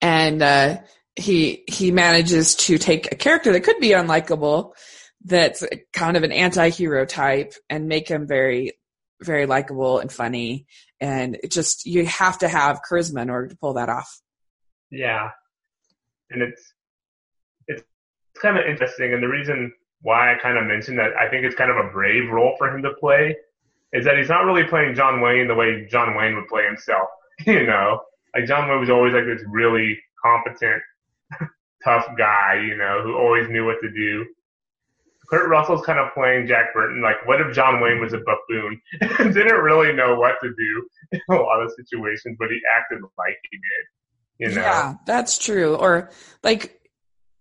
and 0.00 0.40
uh, 0.42 0.78
he 1.14 1.64
he 1.68 1.90
manages 1.90 2.54
to 2.56 2.78
take 2.78 3.12
a 3.12 3.16
character 3.16 3.52
that 3.52 3.64
could 3.64 3.80
be 3.80 3.90
unlikable, 3.90 4.72
that's 5.24 5.62
kind 5.92 6.16
of 6.16 6.22
an 6.22 6.32
anti-hero 6.32 7.04
type, 7.04 7.52
and 7.68 7.86
make 7.86 8.08
him 8.08 8.26
very 8.26 8.72
very 9.20 9.44
likable 9.46 9.98
and 9.98 10.10
funny, 10.10 10.66
and 11.00 11.36
it 11.42 11.50
just 11.50 11.84
you 11.84 12.06
have 12.06 12.38
to 12.38 12.48
have 12.48 12.80
charisma 12.90 13.20
in 13.22 13.30
order 13.30 13.48
to 13.48 13.56
pull 13.56 13.74
that 13.74 13.90
off. 13.90 14.20
Yeah. 14.90 15.30
And 16.30 16.40
it's 16.42 16.72
it's 17.68 17.82
kind 18.40 18.56
of 18.58 18.64
interesting 18.64 19.12
and 19.12 19.22
the 19.22 19.28
reason 19.28 19.72
why 20.02 20.34
I 20.34 20.38
kind 20.38 20.58
of 20.58 20.66
mentioned 20.66 20.98
that 20.98 21.12
I 21.16 21.28
think 21.28 21.44
it's 21.44 21.54
kind 21.54 21.70
of 21.70 21.76
a 21.76 21.90
brave 21.90 22.30
role 22.30 22.54
for 22.58 22.68
him 22.74 22.82
to 22.82 22.92
play 23.00 23.36
is 23.92 24.04
that 24.04 24.18
he's 24.18 24.28
not 24.28 24.44
really 24.44 24.64
playing 24.64 24.94
John 24.94 25.20
Wayne 25.20 25.48
the 25.48 25.54
way 25.54 25.86
John 25.90 26.16
Wayne 26.16 26.34
would 26.34 26.48
play 26.48 26.64
himself. 26.64 27.08
you 27.46 27.66
know, 27.66 28.00
like 28.34 28.46
John 28.46 28.68
Wayne 28.68 28.80
was 28.80 28.90
always 28.90 29.14
like 29.14 29.24
this 29.24 29.42
really 29.48 29.98
competent, 30.22 30.82
tough 31.84 32.06
guy, 32.16 32.64
you 32.66 32.76
know, 32.76 33.02
who 33.02 33.16
always 33.16 33.48
knew 33.48 33.64
what 33.64 33.80
to 33.82 33.90
do. 33.90 34.26
Kurt 35.28 35.48
Russell's 35.48 35.84
kind 35.86 35.98
of 35.98 36.12
playing 36.12 36.46
Jack 36.46 36.74
Burton. 36.74 37.00
Like, 37.00 37.26
what 37.26 37.40
if 37.40 37.54
John 37.54 37.80
Wayne 37.80 38.00
was 38.00 38.12
a 38.12 38.18
buffoon? 38.18 38.80
Didn't 39.32 39.62
really 39.62 39.94
know 39.94 40.14
what 40.16 40.34
to 40.42 40.48
do 40.48 40.88
in 41.12 41.20
a 41.30 41.40
lot 41.40 41.62
of 41.62 41.72
situations, 41.74 42.36
but 42.38 42.50
he 42.50 42.60
acted 42.76 43.00
like 43.16 43.38
he 43.50 43.56
did. 43.56 44.50
You 44.50 44.56
know? 44.56 44.62
Yeah, 44.62 44.94
that's 45.06 45.38
true. 45.38 45.74
Or 45.74 46.10
like, 46.42 46.81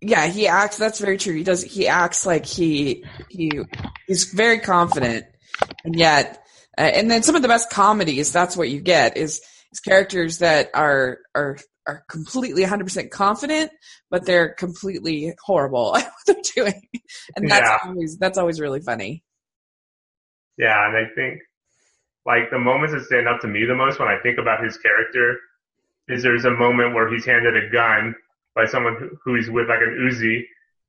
yeah, 0.01 0.27
he 0.27 0.47
acts. 0.47 0.77
That's 0.77 0.99
very 0.99 1.17
true. 1.17 1.35
He 1.35 1.43
does. 1.43 1.63
He 1.63 1.87
acts 1.87 2.25
like 2.25 2.45
he 2.45 3.05
he 3.29 3.51
he's 4.07 4.25
very 4.33 4.59
confident, 4.59 5.25
and 5.83 5.97
yet, 5.97 6.43
uh, 6.77 6.81
and 6.81 7.09
then 7.09 7.23
some 7.23 7.35
of 7.35 7.41
the 7.41 7.47
best 7.47 7.69
comedies. 7.69 8.31
That's 8.31 8.57
what 8.57 8.69
you 8.69 8.81
get 8.81 9.15
is 9.17 9.41
is 9.71 9.79
characters 9.79 10.39
that 10.39 10.69
are 10.73 11.19
are 11.35 11.57
are 11.87 12.03
completely 12.09 12.63
100% 12.63 13.09
confident, 13.09 13.71
but 14.11 14.25
they're 14.25 14.53
completely 14.53 15.33
horrible 15.43 15.95
at 15.97 16.03
what 16.05 16.13
they're 16.27 16.63
doing. 16.65 16.81
And 17.35 17.49
that's 17.49 17.67
Yeah. 17.67 17.77
always, 17.89 18.17
that's 18.19 18.37
always 18.37 18.59
really 18.59 18.81
funny. 18.81 19.23
Yeah, 20.57 20.87
and 20.87 20.95
I 20.95 21.09
think 21.15 21.39
like 22.25 22.51
the 22.51 22.59
moments 22.59 22.93
that 22.93 23.03
stand 23.05 23.27
out 23.27 23.41
to 23.41 23.47
me 23.47 23.65
the 23.65 23.75
most 23.75 23.99
when 23.99 24.07
I 24.07 24.19
think 24.21 24.37
about 24.37 24.63
his 24.63 24.77
character 24.77 25.37
is 26.07 26.21
there's 26.21 26.45
a 26.45 26.51
moment 26.51 26.93
where 26.93 27.11
he's 27.11 27.25
handed 27.25 27.55
a 27.57 27.69
gun 27.71 28.13
by 28.55 28.65
someone 28.65 28.95
who, 28.99 29.09
who 29.23 29.35
he's 29.35 29.49
with 29.49 29.67
like 29.69 29.81
an 29.81 29.97
Uzi 30.09 30.43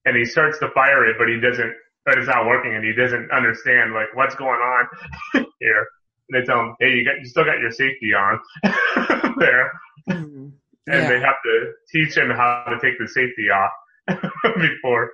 and 0.04 0.16
he 0.16 0.25
starts 0.25 0.59
to 0.61 0.69
fire 0.71 1.07
it 1.07 1.16
but 1.19 1.28
he 1.28 1.38
doesn't 1.40 1.73
but 2.04 2.19
it's 2.19 2.26
not 2.26 2.47
working 2.47 2.75
and 2.75 2.85
he 2.85 2.92
doesn't 2.92 3.31
understand 3.31 3.95
like 3.95 4.09
what's 4.14 4.35
going 4.35 4.61
on 4.61 4.88
here. 5.61 5.87
And 6.28 6.42
they 6.42 6.45
tell 6.45 6.59
him, 6.61 6.75
Hey, 6.81 6.90
you 6.95 7.04
got 7.04 7.19
you 7.21 7.25
still 7.26 7.45
got 7.45 7.61
your 7.61 7.71
safety 7.71 8.12
on 8.14 8.40
there. 9.38 9.71
Mhm. 10.11 10.52
And 10.88 11.02
Yeah. 11.02 11.09
they 11.09 11.21
have 11.21 11.37
to 11.45 11.73
teach 11.92 12.16
him 12.16 12.31
how 12.31 12.64
to 12.69 12.78
take 12.81 12.99
the 12.99 13.07
safety 13.07 13.50
off 13.50 13.71
before 14.61 15.12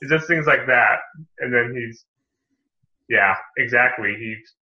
it's 0.00 0.10
just 0.10 0.26
things 0.28 0.46
like 0.46 0.66
that. 0.66 1.00
And 1.40 1.52
then 1.52 1.74
he's 1.76 2.04
yeah, 3.10 3.34
exactly. 3.58 4.14
He's 4.18 4.54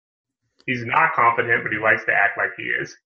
he's 0.65 0.84
not 0.86 1.13
confident, 1.13 1.62
but 1.63 1.72
he 1.72 1.77
likes 1.77 2.06
to 2.06 2.12
act 2.13 2.38
like 2.39 2.51
he 2.58 2.63
is. 2.63 2.98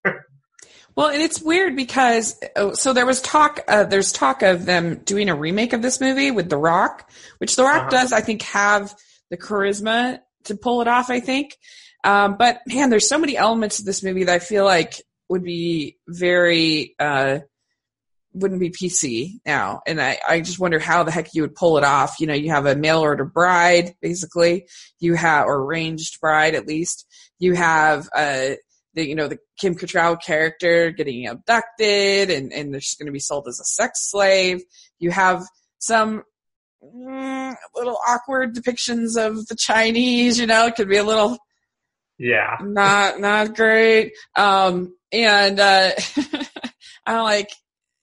Well, 0.96 1.08
and 1.08 1.22
it's 1.22 1.42
weird 1.42 1.76
because 1.76 2.38
oh, 2.56 2.74
so 2.74 2.94
there 2.94 3.06
was 3.06 3.22
talk. 3.22 3.62
Uh, 3.68 3.86
there's 3.86 4.12
talk 4.12 4.42
of 4.42 4.66
them 4.66 4.96
doing 5.06 5.30
a 5.30 5.36
remake 5.36 5.74
of 5.74 5.82
this 5.82 6.02
movie 6.02 6.32
with 6.32 6.50
The 6.50 6.58
Rock, 6.58 7.10
which 7.38 7.56
The 7.56 7.64
Rock 7.64 7.82
Uh-huh. 7.84 7.90
does, 7.90 8.14
I 8.14 8.22
think, 8.22 8.42
have 8.44 8.94
the 9.30 9.38
charisma 9.38 10.20
to 10.46 10.56
pull 10.56 10.82
it 10.82 10.88
off. 10.88 11.10
I 11.10 11.20
think, 11.22 11.56
um, 12.04 12.36
but 12.38 12.60
man, 12.68 12.90
there's 12.90 13.08
so 13.08 13.18
many 13.18 13.38
elements 13.38 13.80
of 13.80 13.86
this 13.86 14.04
movie 14.04 14.26
that 14.26 14.34
I 14.34 14.40
feel 14.40 14.66
like 14.66 15.02
would 15.30 15.44
be 15.44 15.98
very 16.10 16.94
uh, 17.00 17.40
wouldn't 18.34 18.60
be 18.60 18.70
PC 18.70 19.40
now, 19.46 19.82
and 19.88 20.02
I 20.02 20.20
I 20.28 20.42
just 20.42 20.60
wonder 20.60 20.80
how 20.80 21.04
the 21.04 21.12
heck 21.12 21.34
you 21.34 21.42
would 21.44 21.56
pull 21.56 21.78
it 21.78 21.84
off. 21.86 22.20
You 22.20 22.28
know, 22.28 22.34
you 22.34 22.50
have 22.52 22.66
a 22.66 22.76
mail 22.76 23.00
order 23.00 23.26
bride, 23.26 23.96
basically. 24.02 24.68
You 25.00 25.14
have 25.16 25.46
or 25.48 25.56
arranged 25.64 26.20
bride 26.20 26.56
at 26.56 26.68
least. 26.68 27.06
You 27.40 27.54
have 27.54 28.10
uh 28.16 28.52
the 28.94 29.08
you 29.08 29.16
know 29.16 29.28
the 29.28 29.40
Kim 29.60 29.76
Cattrall 29.76 30.22
character 30.22 30.92
getting 30.92 31.28
abducted 31.28 32.30
and 32.30 32.52
and 32.52 32.74
they're 32.74 32.80
just 32.80 33.00
going 33.00 33.08
to 33.08 33.14
be 33.14 33.20
sold 33.20 33.48
as 33.48 33.60
a 33.60 33.66
sex 33.66 34.10
slave. 34.10 34.62
You 35.00 35.12
have 35.12 35.44
some 35.80 36.24
mm, 36.84 37.56
little 37.76 37.98
awkward 38.08 38.56
depictions 38.56 39.18
of 39.18 39.48
the 39.48 39.56
Chinese. 39.56 40.40
You 40.40 40.48
know, 40.48 40.68
it 40.68 40.76
could 40.76 40.90
be 40.90 40.98
a 40.98 41.04
little 41.04 41.38
yeah. 42.18 42.58
not 42.62 43.20
not 43.20 43.56
great. 43.56 44.14
Um, 44.36 44.96
and 45.12 45.60
uh, 45.60 45.92
I'm 47.06 47.24
like, 47.24 47.50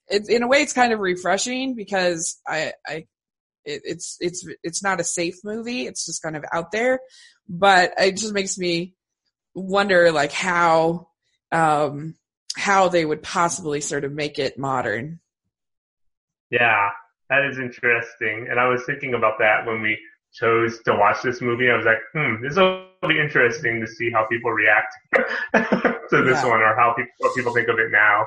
it's 0.09 0.29
in 0.29 0.43
a 0.43 0.49
way, 0.49 0.63
it's 0.63 0.73
kind 0.73 0.93
of 0.93 0.99
refreshing 0.99 1.75
because 1.75 2.41
I 2.47 2.73
I 2.87 3.07
it, 3.65 3.83
it's 3.85 4.17
it's 4.21 4.47
it's 4.63 4.83
not 4.83 5.01
a 5.01 5.05
safe 5.05 5.37
movie. 5.45 5.87
It's 5.87 6.05
just 6.07 6.23
kind 6.23 6.37
of 6.37 6.45
out 6.53 6.73
there, 6.73 7.01
but 7.49 7.93
it 7.99 8.17
just 8.17 8.35
makes 8.35 8.59
me 8.59 8.95
wonder 9.59 10.13
like 10.13 10.33
how 10.33 11.09
um 11.53 12.15
how 12.57 12.89
they 12.89 13.05
would 13.05 13.23
possibly 13.23 13.81
sort 13.81 14.05
of 14.05 14.13
make 14.13 14.39
it 14.39 14.59
modern. 14.59 15.21
Yeah. 16.51 16.91
That 17.31 17.45
is 17.45 17.59
interesting. 17.59 18.47
And 18.51 18.59
I 18.59 18.69
was 18.69 18.83
thinking 18.87 19.15
about 19.15 19.39
that 19.39 19.67
when 19.67 19.83
we 19.83 19.99
chose 20.33 20.81
to 20.85 20.95
watch 20.95 21.23
this 21.23 21.41
movie. 21.41 21.71
I 21.71 21.77
was 21.77 21.85
like, 21.87 21.99
hmm, 22.13 22.43
this 22.43 22.57
will 22.57 22.87
be 23.07 23.21
interesting 23.21 23.81
to 23.81 23.87
see 23.87 24.11
how 24.11 24.27
people 24.27 24.51
react 24.51 24.95
to 25.15 26.23
this 26.23 26.43
Yeah. 26.43 26.47
one 26.49 26.61
or 26.61 26.75
how 26.75 26.95
people, 26.97 27.13
what 27.19 27.35
people 27.35 27.53
think 27.53 27.69
of 27.69 27.79
it 27.79 27.91
now. 27.91 28.27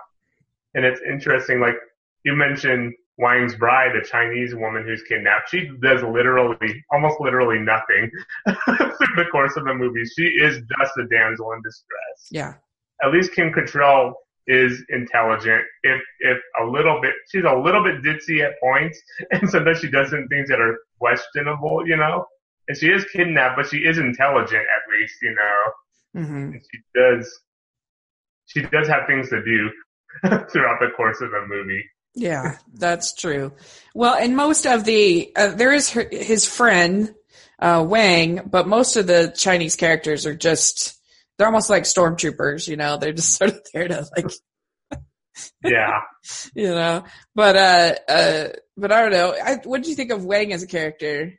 And 0.74 0.86
it's 0.86 1.02
interesting, 1.02 1.60
like 1.60 1.76
you 2.24 2.36
mentioned 2.36 2.94
Wang's 3.22 3.56
bride, 3.56 3.96
a 3.96 4.04
Chinese 4.04 4.54
woman 4.56 4.84
who's 4.86 5.04
kidnapped. 5.04 5.50
She 5.50 5.70
does 5.82 6.02
literally, 6.04 6.84
almost 6.92 7.20
literally 7.22 7.60
nothing 7.60 8.10
through 8.48 9.16
the 9.16 9.26
course 9.32 9.56
of 9.58 9.66
the 9.66 9.74
movie. 9.74 10.04
She 10.06 10.24
is 10.26 10.58
just 10.80 10.98
a 10.98 11.06
damsel 11.08 11.52
in 11.54 11.62
distress 11.62 12.28
Yeah. 12.32 12.54
at 13.04 13.12
least 13.14 13.34
Kim 13.34 13.54
Cattrall 13.54 14.14
is 14.48 14.84
intelligent. 14.90 15.64
If 15.84 16.02
if 16.22 16.40
a 16.60 16.66
little 16.66 17.00
bit, 17.00 17.14
she's 17.32 17.44
a 17.46 17.54
little 17.56 17.84
bit 17.84 18.02
ditzy 18.02 18.44
at 18.44 18.60
points, 18.60 19.00
and 19.32 19.48
sometimes 19.50 19.80
she 19.80 19.90
does 19.92 20.10
some 20.10 20.28
things 20.30 20.50
that 20.50 20.60
are 20.60 20.78
questionable, 21.00 21.88
you 21.88 21.96
know. 21.98 22.26
And 22.68 22.76
she 22.78 22.88
is 22.88 23.06
kidnapped, 23.14 23.56
but 23.58 23.68
she 23.68 23.78
is 23.80 23.98
intelligent 24.00 24.66
at 24.78 24.84
least, 25.00 25.16
you 25.22 25.36
know. 25.36 25.60
hmm 26.24 26.52
she 26.72 26.80
does 26.96 27.40
she 28.48 28.62
does 28.64 28.88
have 28.88 29.06
things 29.08 29.30
to 29.30 29.44
do 29.44 29.70
throughout 30.52 30.80
the 30.82 30.90
course 30.98 31.22
of 31.22 31.32
the 31.32 31.46
movie. 31.48 31.84
Yeah, 32.14 32.58
that's 32.74 33.14
true. 33.14 33.54
Well, 33.96 34.16
and 34.16 34.36
most 34.36 34.66
of 34.66 34.84
the 34.84 35.32
uh, 35.36 35.56
there 35.56 35.74
is 35.74 35.92
her, 35.92 36.08
his 36.12 36.46
friend 36.46 37.14
uh, 37.60 37.86
Wang, 37.88 38.42
but 38.50 38.68
most 38.68 38.98
of 38.98 39.08
the 39.08 39.34
Chinese 39.36 39.76
characters 39.76 40.26
are 40.26 40.36
just 40.36 41.00
they're 41.38 41.48
almost 41.48 41.70
like 41.70 41.84
stormtroopers. 41.84 42.68
You 42.68 42.76
know, 42.76 42.98
they're 42.98 43.14
just 43.14 43.36
sort 43.38 43.52
of 43.52 43.62
there 43.74 43.88
to 43.88 44.08
like 44.16 44.32
Yeah. 45.64 46.02
you 46.56 46.70
know. 46.70 47.04
But 47.34 47.56
uh, 47.56 47.96
uh, 48.10 48.48
but 48.76 48.92
I 48.92 49.02
don't 49.02 49.12
know. 49.12 49.36
I, 49.44 49.56
what 49.64 49.84
do 49.84 49.90
you 49.90 49.96
think 49.96 50.12
of 50.12 50.26
Wang 50.26 50.54
as 50.54 50.64
a 50.64 50.68
character? 50.68 51.34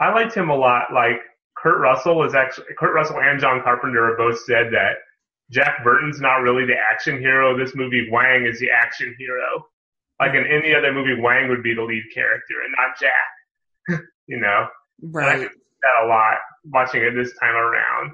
I 0.00 0.12
liked 0.12 0.34
him 0.34 0.48
a 0.48 0.56
lot. 0.56 0.92
Like 0.94 1.20
Kurt 1.56 1.80
Russell 1.80 2.24
is 2.24 2.34
actually 2.34 2.66
Kurt 2.78 2.94
Russell 2.94 3.20
and 3.20 3.40
John 3.40 3.62
Carpenter 3.62 4.08
have 4.08 4.18
both 4.18 4.38
said 4.44 4.68
that 4.72 4.94
Jack 5.50 5.82
Burton's 5.82 6.20
not 6.20 6.36
really 6.42 6.66
the 6.66 6.76
action 6.92 7.18
hero 7.18 7.56
this 7.56 7.74
movie. 7.74 8.08
Wang 8.10 8.46
is 8.46 8.60
the 8.60 8.68
action 8.70 9.14
hero. 9.18 9.66
Like 10.20 10.34
in 10.34 10.44
any 10.46 10.74
other 10.74 10.92
movie, 10.92 11.20
Wang 11.20 11.48
would 11.48 11.62
be 11.62 11.74
the 11.74 11.82
lead 11.82 12.04
character 12.12 12.54
and 12.64 12.74
not 12.76 12.98
Jack. 12.98 14.00
you 14.26 14.38
know, 14.40 14.66
Right. 15.00 15.40
that 15.48 16.04
a 16.04 16.06
lot 16.08 16.34
watching 16.64 17.02
it 17.02 17.14
this 17.14 17.32
time 17.38 17.54
around 17.54 18.10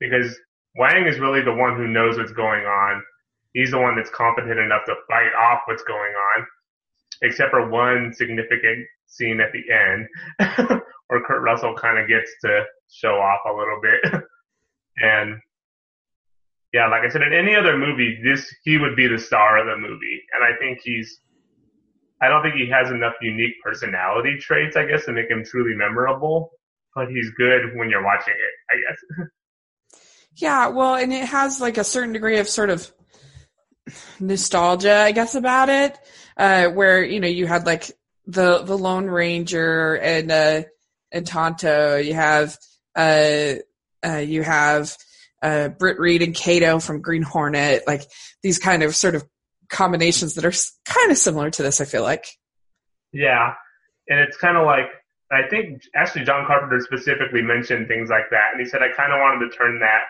because 0.00 0.34
Wang 0.76 1.06
is 1.06 1.18
really 1.20 1.42
the 1.42 1.52
one 1.52 1.76
who 1.76 1.86
knows 1.86 2.16
what's 2.16 2.32
going 2.32 2.64
on. 2.64 3.02
He's 3.52 3.70
the 3.70 3.78
one 3.78 3.96
that's 3.96 4.10
competent 4.10 4.58
enough 4.58 4.86
to 4.86 4.94
fight 5.08 5.30
off 5.38 5.60
what's 5.66 5.82
going 5.84 6.12
on, 6.34 6.46
except 7.20 7.50
for 7.50 7.68
one 7.68 8.12
significant 8.14 8.86
scene 9.06 9.40
at 9.40 9.52
the 9.52 9.62
end 9.70 10.80
where 11.08 11.22
Kurt 11.22 11.42
Russell 11.42 11.76
kind 11.76 11.98
of 11.98 12.08
gets 12.08 12.32
to 12.40 12.64
show 12.90 13.10
off 13.16 13.40
a 13.46 13.52
little 13.52 13.80
bit. 13.82 14.22
and 14.96 15.38
yeah, 16.72 16.88
like 16.88 17.02
I 17.02 17.08
said, 17.08 17.22
in 17.22 17.32
any 17.32 17.54
other 17.54 17.76
movie, 17.76 18.20
this, 18.22 18.52
he 18.64 18.78
would 18.78 18.96
be 18.96 19.06
the 19.06 19.18
star 19.18 19.58
of 19.58 19.66
the 19.66 19.76
movie. 19.76 20.22
And 20.32 20.42
I 20.42 20.58
think 20.58 20.80
he's, 20.82 21.18
I 22.20 22.28
don't 22.28 22.42
think 22.42 22.54
he 22.54 22.68
has 22.70 22.90
enough 22.90 23.14
unique 23.20 23.54
personality 23.62 24.38
traits, 24.38 24.76
I 24.76 24.86
guess, 24.86 25.04
to 25.04 25.12
make 25.12 25.28
him 25.28 25.44
truly 25.44 25.74
memorable, 25.76 26.52
but 26.94 27.08
he's 27.08 27.30
good 27.36 27.76
when 27.76 27.90
you're 27.90 28.04
watching 28.04 28.34
it, 28.34 28.74
I 28.74 28.90
guess. 28.90 29.28
Yeah, 30.36 30.68
well, 30.68 30.94
and 30.94 31.12
it 31.12 31.26
has 31.26 31.60
like 31.60 31.76
a 31.76 31.84
certain 31.84 32.14
degree 32.14 32.38
of 32.38 32.48
sort 32.48 32.70
of 32.70 32.90
nostalgia, 34.18 34.94
I 34.94 35.12
guess, 35.12 35.34
about 35.34 35.68
it, 35.68 35.98
uh, 36.38 36.68
where 36.68 37.04
you 37.04 37.20
know 37.20 37.28
you 37.28 37.46
had 37.46 37.66
like 37.66 37.90
the 38.26 38.62
the 38.62 38.78
Lone 38.78 39.06
Ranger 39.06 39.94
and 39.96 40.32
uh, 40.32 40.62
and 41.10 41.26
Tonto. 41.26 41.96
You 41.96 42.14
have 42.14 42.56
uh, 42.96 43.56
uh, 44.02 44.16
you 44.24 44.42
have 44.42 44.96
uh, 45.42 45.68
Britt 45.68 45.98
Reed 45.98 46.22
and 46.22 46.34
Kato 46.34 46.78
from 46.78 47.00
Green 47.02 47.22
Hornet. 47.22 47.82
Like 47.86 48.02
these 48.42 48.58
kind 48.58 48.82
of 48.82 48.94
sort 48.96 49.14
of 49.14 49.24
combinations 49.68 50.34
that 50.34 50.44
are 50.44 50.52
kind 50.84 51.10
of 51.10 51.18
similar 51.18 51.50
to 51.50 51.62
this. 51.62 51.80
I 51.80 51.84
feel 51.84 52.02
like. 52.02 52.26
Yeah. 53.12 53.54
And 54.08 54.18
it's 54.20 54.36
kind 54.36 54.56
of 54.56 54.64
like, 54.66 54.86
I 55.30 55.48
think 55.48 55.82
actually 55.94 56.24
John 56.24 56.46
Carpenter 56.46 56.80
specifically 56.80 57.42
mentioned 57.42 57.88
things 57.88 58.10
like 58.10 58.30
that. 58.30 58.50
And 58.52 58.60
he 58.60 58.66
said, 58.66 58.80
I 58.82 58.88
kind 58.94 59.12
of 59.12 59.18
wanted 59.20 59.50
to 59.50 59.56
turn 59.56 59.80
that 59.80 60.02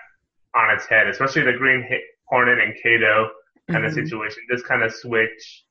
on 0.54 0.74
its 0.74 0.86
head, 0.86 1.06
especially 1.08 1.42
the 1.42 1.52
Green 1.58 1.86
Hornet 2.26 2.58
and 2.58 2.74
Kato 2.82 3.30
kind 3.70 3.84
of 3.84 3.92
Mhm. 3.92 4.06
situation. 4.06 4.42
Just 4.50 4.66
kind 4.66 4.82
of 4.82 4.92
switch, 4.92 5.64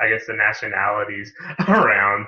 I 0.00 0.08
guess, 0.08 0.26
the 0.26 0.34
nationalities 0.34 1.32
around. 1.68 2.26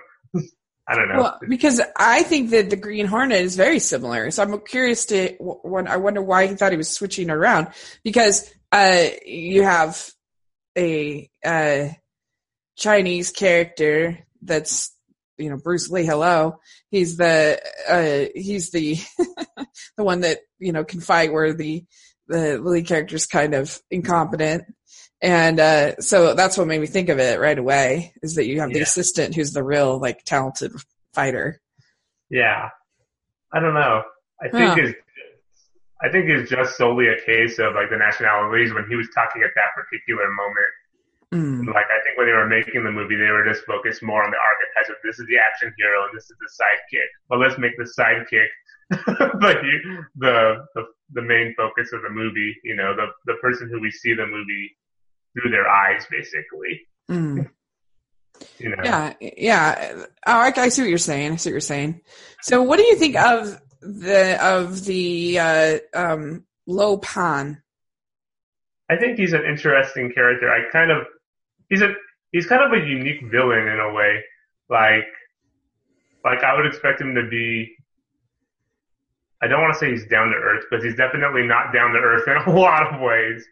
I 0.86 0.96
don't 0.96 1.08
know. 1.08 1.18
Well, 1.18 1.38
because 1.48 1.80
I 1.96 2.22
think 2.24 2.50
that 2.50 2.68
the 2.68 2.76
Green 2.76 3.06
Hornet 3.06 3.40
is 3.40 3.56
very 3.56 3.78
similar. 3.78 4.30
So 4.30 4.42
I'm 4.42 4.60
curious 4.60 5.06
to 5.06 5.34
when 5.38 5.88
I 5.88 5.96
wonder 5.96 6.20
why 6.20 6.46
he 6.46 6.54
thought 6.54 6.72
he 6.72 6.78
was 6.78 6.90
switching 6.90 7.30
around 7.30 7.68
because 8.02 8.50
uh, 8.70 9.06
you 9.24 9.62
have 9.62 10.10
a 10.76 11.30
uh, 11.44 11.88
Chinese 12.76 13.30
character 13.30 14.18
that's 14.42 14.94
you 15.38 15.48
know 15.48 15.56
Bruce 15.56 15.90
Lee. 15.90 16.04
Hello, 16.04 16.60
he's 16.90 17.16
the 17.16 17.60
uh, 17.88 18.30
he's 18.38 18.70
the 18.70 18.98
the 19.96 20.04
one 20.04 20.20
that 20.20 20.40
you 20.58 20.72
know 20.72 20.84
can 20.84 21.00
fight 21.00 21.32
where 21.32 21.54
the 21.54 21.84
the 22.28 22.58
lead 22.58 22.86
character's 22.86 23.26
kind 23.26 23.54
of 23.54 23.80
incompetent. 23.90 24.64
And 25.22 25.58
uh, 25.60 25.96
so 26.00 26.34
that's 26.34 26.58
what 26.58 26.66
made 26.66 26.80
me 26.80 26.86
think 26.86 27.08
of 27.08 27.18
it 27.18 27.40
right 27.40 27.58
away 27.58 28.12
is 28.22 28.34
that 28.34 28.46
you 28.46 28.60
have 28.60 28.70
the 28.70 28.76
Yeah. 28.78 28.82
assistant 28.82 29.34
who's 29.34 29.52
the 29.52 29.62
real 29.62 29.98
like 29.98 30.24
talented 30.24 30.72
fighter. 31.14 31.60
Yeah. 32.30 32.68
I 33.52 33.60
don't 33.60 33.74
know. 33.74 34.02
I 34.42 34.48
think 34.48 34.70
Huh. 34.70 34.76
it's 34.78 34.98
I 36.02 36.10
think 36.10 36.28
it's 36.28 36.50
just 36.50 36.76
solely 36.76 37.08
a 37.08 37.16
case 37.24 37.58
of 37.58 37.74
like 37.74 37.88
the 37.88 37.96
nationalities 37.96 38.74
when 38.74 38.84
he 38.90 38.96
was 38.96 39.08
talking 39.14 39.42
at 39.42 39.50
that 39.54 39.70
particular 39.74 40.28
moment. 40.28 40.72
Mm. 41.32 41.66
Like 41.72 41.86
I 41.88 42.02
think 42.04 42.18
when 42.18 42.26
they 42.26 42.32
were 42.32 42.46
making 42.48 42.84
the 42.84 42.92
movie, 42.92 43.16
they 43.16 43.30
were 43.30 43.46
just 43.46 43.64
focused 43.64 44.02
more 44.02 44.22
on 44.22 44.30
the 44.30 44.36
archetypes 44.36 44.90
of 44.90 44.96
this 45.02 45.18
is 45.18 45.26
the 45.28 45.38
action 45.38 45.72
hero 45.78 46.04
and 46.04 46.12
this 46.16 46.24
is 46.24 46.36
the 46.36 46.50
sidekick. 46.52 47.08
Well, 47.30 47.40
let's 47.40 47.56
make 47.58 47.72
the 47.78 47.88
sidekick 47.98 48.48
the, 48.90 50.04
the 50.16 50.66
the 50.74 50.82
the 51.14 51.22
main 51.22 51.54
focus 51.56 51.92
of 51.94 52.02
the 52.02 52.10
movie. 52.10 52.54
You 52.64 52.76
know, 52.76 52.94
the 52.94 53.06
the 53.24 53.34
person 53.40 53.70
who 53.70 53.80
we 53.80 53.90
see 53.90 54.12
the 54.14 54.26
movie 54.26 54.76
through 55.34 55.50
their 55.50 55.68
eyes, 55.68 56.06
basically. 56.10 56.86
Mm. 57.10 57.50
You 58.58 58.70
know. 58.70 58.82
Yeah, 58.82 59.12
yeah. 59.20 60.04
Oh, 60.26 60.32
I, 60.32 60.52
I 60.56 60.68
see 60.68 60.82
what 60.82 60.88
you're 60.88 60.98
saying. 60.98 61.32
I 61.32 61.36
see 61.36 61.50
what 61.50 61.52
you're 61.52 61.60
saying. 61.60 62.00
So, 62.42 62.62
what 62.62 62.78
do 62.78 62.82
you 62.84 62.96
think 62.96 63.14
of 63.14 63.60
the 63.80 64.44
of 64.44 64.84
the 64.84 65.38
uh, 65.38 65.78
um, 65.94 66.44
Lo 66.66 66.98
Pan? 66.98 67.62
I 68.90 68.96
think 68.96 69.18
he's 69.18 69.34
an 69.34 69.44
interesting 69.44 70.12
character. 70.12 70.50
I 70.50 70.68
kind 70.72 70.90
of 70.90 71.06
he's 71.70 71.80
a 71.80 71.94
he's 72.32 72.46
kind 72.46 72.62
of 72.62 72.72
a 72.72 72.84
unique 72.84 73.22
villain 73.30 73.68
in 73.68 73.78
a 73.78 73.92
way. 73.92 74.24
Like 74.68 75.06
like 76.24 76.42
I 76.42 76.56
would 76.56 76.66
expect 76.66 77.00
him 77.00 77.14
to 77.14 77.28
be 77.28 77.76
I 79.44 79.46
don't 79.46 79.60
want 79.60 79.74
to 79.74 79.78
say 79.78 79.90
he's 79.90 80.06
down 80.06 80.28
to 80.28 80.36
earth, 80.36 80.64
because 80.68 80.82
he's 80.82 80.96
definitely 80.96 81.46
not 81.46 81.72
down 81.72 81.92
to 81.92 81.98
earth 81.98 82.26
in 82.26 82.36
a 82.36 82.56
lot 82.58 82.94
of 82.94 83.00
ways. 83.00 83.44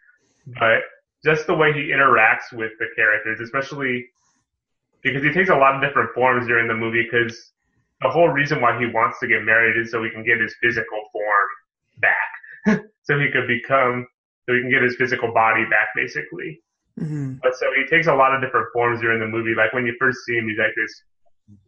But 0.46 0.80
just 1.25 1.47
the 1.47 1.55
way 1.55 1.73
he 1.73 1.93
interacts 1.93 2.52
with 2.52 2.73
the 2.79 2.87
characters, 2.97 3.41
especially 3.41 4.07
because 5.02 5.23
he 5.23 5.33
takes 5.33 5.50
a 5.50 5.55
lot 5.55 5.75
of 5.75 5.83
different 5.83 6.11
forms 6.14 6.47
during 6.47 6.69
the 6.69 6.75
movie 6.75 7.07
because 7.11 7.52
the 8.00 8.09
whole 8.09 8.29
reason 8.29 8.61
why 8.61 8.79
he 8.79 8.87
wants 8.87 9.19
to 9.21 9.26
get 9.26 9.43
married 9.43 9.76
is 9.76 9.91
so 9.91 10.02
he 10.02 10.11
can 10.11 10.25
get 10.25 10.41
his 10.41 10.55
physical 10.61 11.02
form 11.12 11.49
back. 11.99 12.81
so 13.02 13.19
he 13.19 13.31
could 13.31 13.47
become 13.47 14.07
so 14.47 14.55
he 14.55 14.61
can 14.61 14.71
get 14.71 14.83
his 14.83 14.97
physical 14.97 15.33
body 15.33 15.64
back 15.64 15.88
basically. 15.95 16.61
hmm 16.99 17.35
But 17.43 17.55
so 17.57 17.67
he 17.76 17.87
takes 17.87 18.07
a 18.07 18.14
lot 18.14 18.35
of 18.35 18.41
different 18.41 18.69
forms 18.73 19.00
during 19.00 19.21
the 19.21 19.26
movie. 19.26 19.55
Like 19.57 19.73
when 19.73 19.87
you 19.87 19.95
first 19.99 20.19
see 20.26 20.37
him, 20.37 20.49
he's 20.49 20.59
like 20.59 20.75
this 20.76 21.02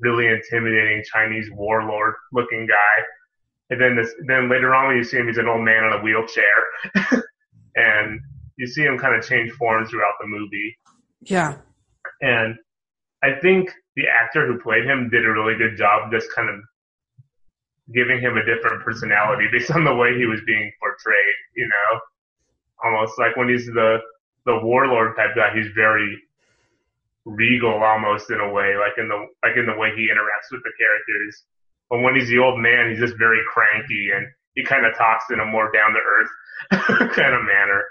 really 0.01 0.27
intimidating 0.27 1.03
Chinese 1.13 1.49
warlord 1.53 2.15
looking 2.33 2.67
guy. 2.67 3.05
And 3.71 3.81
then 3.81 3.97
this, 3.97 4.13
then 4.27 4.51
later 4.51 4.75
on 4.75 4.89
when 4.89 4.97
you 4.97 5.05
see 5.05 5.17
him, 5.17 5.27
he's 5.27 5.39
an 5.39 5.49
old 5.49 5.65
man 5.65 5.85
in 5.85 5.93
a 5.93 6.03
wheelchair. 6.03 6.45
and 7.77 8.21
you 8.57 8.67
see 8.67 8.83
him 8.83 8.99
kind 8.99 9.15
of 9.17 9.27
change 9.27 9.51
forms 9.53 9.91
throughout 9.91 10.15
the 10.21 10.27
movie. 10.27 10.77
Yeah. 11.23 11.57
And 12.21 12.57
I 13.23 13.41
think 13.41 13.71
the 13.97 14.05
actor 14.09 14.47
who 14.47 14.61
played 14.61 14.85
him 14.85 15.09
did 15.11 15.25
a 15.25 15.31
really 15.31 15.57
good 15.57 15.77
job 15.77 16.11
just 16.13 16.29
kind 16.35 16.49
of 16.49 16.61
giving 17.93 18.21
him 18.21 18.37
a 18.37 18.45
different 18.45 18.83
personality 18.83 19.49
based 19.53 19.71
on 19.71 19.85
the 19.85 19.95
way 19.95 20.17
he 20.17 20.27
was 20.27 20.41
being 20.47 20.71
portrayed, 20.81 21.37
you 21.57 21.67
know? 21.67 22.01
Almost 22.85 23.19
like 23.19 23.37
when 23.37 23.49
he's 23.49 23.67
the, 23.67 23.99
the 24.47 24.61
warlord 24.63 25.17
type 25.17 25.35
guy, 25.35 25.55
he's 25.55 25.73
very 25.75 26.17
regal 27.25 27.83
almost 27.83 28.31
in 28.31 28.41
a 28.41 28.53
way, 28.53 28.77
like 28.77 28.99
in 28.99 29.09
the, 29.09 29.27
like 29.43 29.57
in 29.57 29.67
the 29.67 29.77
way 29.77 29.91
he 29.97 30.09
interacts 30.13 30.53
with 30.53 30.63
the 30.63 30.73
characters. 30.79 31.45
But 31.89 32.01
when 32.01 32.15
he's 32.15 32.29
the 32.29 32.39
old 32.39 32.61
man, 32.61 32.91
he's 32.91 32.99
just 32.99 33.17
very 33.19 33.41
cranky 33.53 34.11
and 34.15 34.27
he 34.55 34.65
kind 34.65 34.85
of 34.87 34.97
talks 34.97 35.25
in 35.31 35.41
a 35.41 35.45
more 35.45 35.71
down 35.73 35.93
to 35.93 36.01
earth 36.01 36.31
kind 37.17 37.35
of 37.35 37.43
manner. 37.43 37.85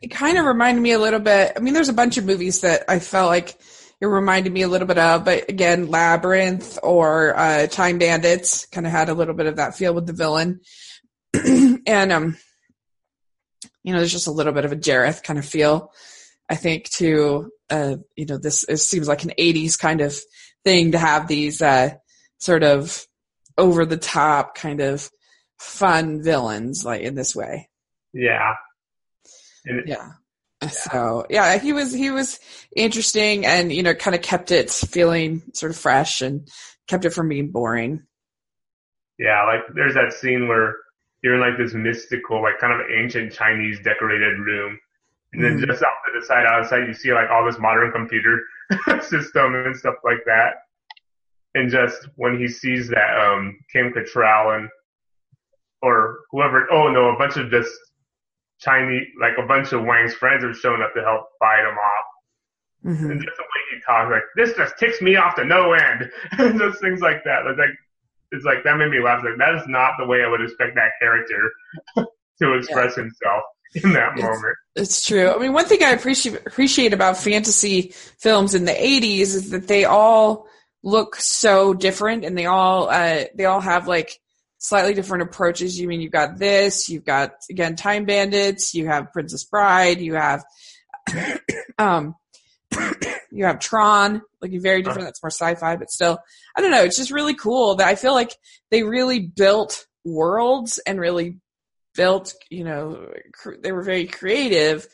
It 0.00 0.08
kind 0.08 0.38
of 0.38 0.44
reminded 0.44 0.80
me 0.80 0.92
a 0.92 0.98
little 0.98 1.20
bit. 1.20 1.52
I 1.56 1.60
mean, 1.60 1.74
there's 1.74 1.88
a 1.88 1.94
bunch 1.94 2.16
of 2.16 2.24
movies 2.24 2.62
that 2.62 2.84
I 2.88 2.98
felt 2.98 3.28
like 3.28 3.56
it 4.00 4.06
reminded 4.06 4.52
me 4.52 4.62
a 4.62 4.68
little 4.68 4.88
bit 4.88 4.98
of, 4.98 5.24
but 5.24 5.48
again, 5.50 5.88
Labyrinth 5.88 6.78
or 6.82 7.36
uh, 7.36 7.66
Time 7.66 7.98
Bandits 7.98 8.66
kind 8.66 8.86
of 8.86 8.92
had 8.92 9.10
a 9.10 9.14
little 9.14 9.34
bit 9.34 9.46
of 9.46 9.56
that 9.56 9.76
feel 9.76 9.92
with 9.92 10.06
the 10.06 10.14
villain. 10.14 10.60
and, 11.34 12.12
um, 12.12 12.36
you 13.82 13.92
know, 13.92 13.98
there's 13.98 14.12
just 14.12 14.26
a 14.26 14.32
little 14.32 14.54
bit 14.54 14.64
of 14.64 14.72
a 14.72 14.76
Jareth 14.76 15.22
kind 15.22 15.38
of 15.38 15.44
feel, 15.44 15.92
I 16.48 16.54
think, 16.54 16.88
to, 16.92 17.50
uh, 17.68 17.96
you 18.16 18.24
know, 18.24 18.38
this 18.38 18.64
it 18.64 18.78
seems 18.78 19.06
like 19.06 19.24
an 19.24 19.32
80s 19.38 19.78
kind 19.78 20.00
of 20.00 20.18
thing 20.64 20.92
to 20.92 20.98
have 20.98 21.28
these 21.28 21.60
uh, 21.60 21.90
sort 22.38 22.62
of 22.62 23.06
over 23.58 23.84
the 23.84 23.98
top 23.98 24.54
kind 24.54 24.80
of 24.80 25.10
fun 25.58 26.22
villains 26.22 26.84
like 26.84 27.02
in 27.02 27.14
this 27.14 27.36
way. 27.36 27.68
Yeah. 28.12 28.54
Yeah. 29.64 30.12
So 30.68 31.26
yeah, 31.30 31.58
he 31.58 31.72
was 31.72 31.92
he 31.92 32.10
was 32.10 32.38
interesting 32.76 33.46
and 33.46 33.72
you 33.72 33.82
know 33.82 33.94
kind 33.94 34.14
of 34.14 34.20
kept 34.22 34.50
it 34.50 34.70
feeling 34.70 35.42
sort 35.54 35.70
of 35.72 35.78
fresh 35.78 36.20
and 36.20 36.46
kept 36.86 37.04
it 37.06 37.10
from 37.10 37.28
being 37.28 37.50
boring. 37.50 38.02
Yeah, 39.18 39.44
like 39.44 39.60
there's 39.74 39.94
that 39.94 40.12
scene 40.12 40.48
where 40.48 40.76
you're 41.22 41.34
in 41.34 41.40
like 41.40 41.58
this 41.58 41.74
mystical, 41.74 42.42
like 42.42 42.58
kind 42.58 42.72
of 42.78 42.86
ancient 42.90 43.32
Chinese 43.32 43.78
decorated 43.84 44.38
room. 44.38 44.78
And 45.32 45.44
then 45.44 45.58
Mhm. 45.58 45.66
just 45.66 45.82
off 45.82 45.92
to 46.06 46.18
the 46.18 46.26
side 46.26 46.44
outside 46.46 46.86
you 46.88 46.92
see 46.94 47.12
like 47.12 47.30
all 47.30 47.44
this 47.46 47.58
modern 47.58 47.92
computer 47.92 48.40
system 49.02 49.54
and 49.54 49.76
stuff 49.76 49.96
like 50.04 50.24
that. 50.26 50.54
And 51.54 51.70
just 51.70 52.08
when 52.16 52.38
he 52.38 52.48
sees 52.48 52.88
that 52.88 53.16
um 53.18 53.58
Kim 53.72 53.92
Cattrall 53.92 54.56
and 54.58 54.68
or 55.82 56.20
whoever 56.30 56.66
oh 56.72 56.88
no, 56.90 57.10
a 57.10 57.18
bunch 57.18 57.36
of 57.36 57.50
just 57.50 57.72
Chinese 58.60 59.06
like 59.20 59.32
a 59.38 59.46
bunch 59.46 59.72
of 59.72 59.84
Wang's 59.84 60.14
friends 60.14 60.44
have 60.44 60.56
shown 60.56 60.82
up 60.82 60.92
to 60.94 61.02
help 61.02 61.26
fight 61.38 61.60
him 61.60 61.76
off. 61.76 62.06
hmm 62.98 63.10
And 63.10 63.22
just 63.22 63.36
the 63.36 63.42
way 63.42 63.62
he 63.74 63.80
talks, 63.86 64.10
like 64.10 64.22
this 64.36 64.56
just 64.56 64.78
ticks 64.78 65.00
me 65.00 65.16
off 65.16 65.34
to 65.36 65.44
no 65.44 65.72
end. 65.72 66.10
and 66.38 66.58
just 66.60 66.80
things 66.80 67.00
like 67.00 67.24
that. 67.24 67.46
It's 67.46 67.58
like 67.58 67.74
it's 68.32 68.44
like 68.44 68.62
that 68.64 68.76
made 68.76 68.90
me 68.90 69.02
laugh. 69.02 69.22
Like 69.24 69.38
that 69.38 69.54
is 69.56 69.66
not 69.66 69.92
the 69.98 70.06
way 70.06 70.22
I 70.22 70.28
would 70.28 70.40
expect 70.40 70.74
that 70.76 70.90
character 71.00 71.50
to 72.42 72.52
express 72.54 72.94
himself 72.94 73.42
in 73.74 73.92
that 73.92 74.12
It's- 74.18 74.22
moment. 74.22 74.56
It's 74.76 75.04
true. 75.04 75.28
I 75.30 75.36
mean, 75.38 75.52
one 75.52 75.66
thing 75.66 75.82
I 75.82 75.90
appreciate 75.90 76.46
appreciate 76.46 76.92
about 76.92 77.16
fantasy 77.16 77.92
films 78.18 78.54
in 78.54 78.64
the 78.66 78.72
'80s 78.72 79.20
is 79.34 79.50
that 79.50 79.66
they 79.66 79.84
all 79.84 80.46
look 80.84 81.16
so 81.16 81.74
different, 81.74 82.24
and 82.24 82.38
they 82.38 82.46
all 82.46 82.88
uh, 82.88 83.24
they 83.34 83.46
all 83.46 83.60
have 83.60 83.88
like 83.88 84.18
slightly 84.60 84.94
different 84.94 85.22
approaches. 85.22 85.80
You 85.80 85.88
mean 85.88 86.00
you've 86.00 86.12
got 86.12 86.38
this, 86.38 86.88
you've 86.88 87.04
got 87.04 87.32
again 87.50 87.74
Time 87.74 88.04
Bandits, 88.04 88.72
you 88.74 88.86
have 88.86 89.12
Princess 89.12 89.44
Bride, 89.44 90.00
you 90.00 90.14
have 90.14 90.44
um 91.78 92.14
you 93.32 93.44
have 93.44 93.58
Tron, 93.58 94.22
like 94.40 94.52
very 94.60 94.82
different. 94.82 95.06
That's 95.06 95.22
more 95.22 95.30
sci-fi, 95.30 95.76
but 95.76 95.90
still, 95.90 96.18
I 96.56 96.60
don't 96.60 96.70
know. 96.70 96.84
It's 96.84 96.96
just 96.96 97.10
really 97.10 97.34
cool 97.34 97.76
that 97.76 97.88
I 97.88 97.96
feel 97.96 98.12
like 98.12 98.36
they 98.70 98.84
really 98.84 99.20
built 99.20 99.86
worlds 100.04 100.78
and 100.86 101.00
really 101.00 101.38
built, 101.94 102.34
you 102.50 102.64
know, 102.64 103.08
cr- 103.32 103.56
they 103.60 103.72
were 103.72 103.82
very 103.82 104.06
creative, 104.06 104.86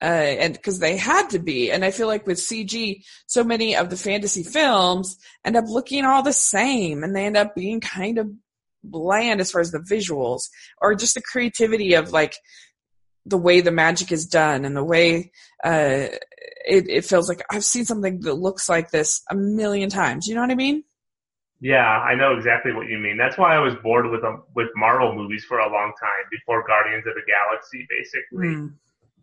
uh, 0.00 0.04
and 0.04 0.52
because 0.52 0.78
they 0.78 0.96
had 0.96 1.30
to 1.30 1.38
be. 1.38 1.72
And 1.72 1.84
I 1.84 1.90
feel 1.90 2.06
like 2.06 2.26
with 2.26 2.38
CG, 2.38 3.02
so 3.26 3.42
many 3.42 3.74
of 3.74 3.90
the 3.90 3.96
fantasy 3.96 4.42
films 4.42 5.16
end 5.44 5.56
up 5.56 5.64
looking 5.66 6.04
all 6.04 6.22
the 6.22 6.32
same 6.32 7.02
and 7.02 7.16
they 7.16 7.26
end 7.26 7.36
up 7.36 7.54
being 7.54 7.80
kind 7.80 8.18
of 8.18 8.30
bland 8.84 9.40
as 9.40 9.50
far 9.50 9.60
as 9.60 9.70
the 9.72 9.78
visuals 9.78 10.42
or 10.80 10.94
just 10.94 11.14
the 11.14 11.22
creativity 11.22 11.94
of 11.94 12.12
like 12.12 12.34
the 13.26 13.38
way 13.38 13.60
the 13.60 13.70
magic 13.72 14.12
is 14.12 14.26
done 14.26 14.64
and 14.64 14.76
the 14.76 14.84
way, 14.84 15.32
uh, 15.64 16.08
it, 16.66 16.88
it 16.88 17.04
feels 17.04 17.28
like 17.28 17.42
I've 17.50 17.64
seen 17.64 17.84
something 17.86 18.20
that 18.20 18.34
looks 18.34 18.68
like 18.68 18.90
this 18.90 19.22
a 19.30 19.34
million 19.34 19.88
times. 19.88 20.26
You 20.26 20.34
know 20.34 20.42
what 20.42 20.50
I 20.50 20.54
mean? 20.56 20.84
Yeah, 21.60 21.86
I 21.86 22.14
know 22.14 22.36
exactly 22.36 22.72
what 22.72 22.88
you 22.88 22.98
mean. 22.98 23.16
That's 23.16 23.38
why 23.38 23.54
I 23.56 23.60
was 23.60 23.74
bored 23.82 24.10
with 24.10 24.22
um, 24.24 24.42
with 24.54 24.68
Marvel 24.76 25.14
movies 25.14 25.44
for 25.48 25.58
a 25.60 25.72
long 25.72 25.92
time 25.98 26.24
before 26.30 26.66
Guardians 26.66 27.06
of 27.06 27.14
the 27.14 27.22
Galaxy, 27.26 27.86
basically, 27.88 28.48
Mm. 28.48 28.74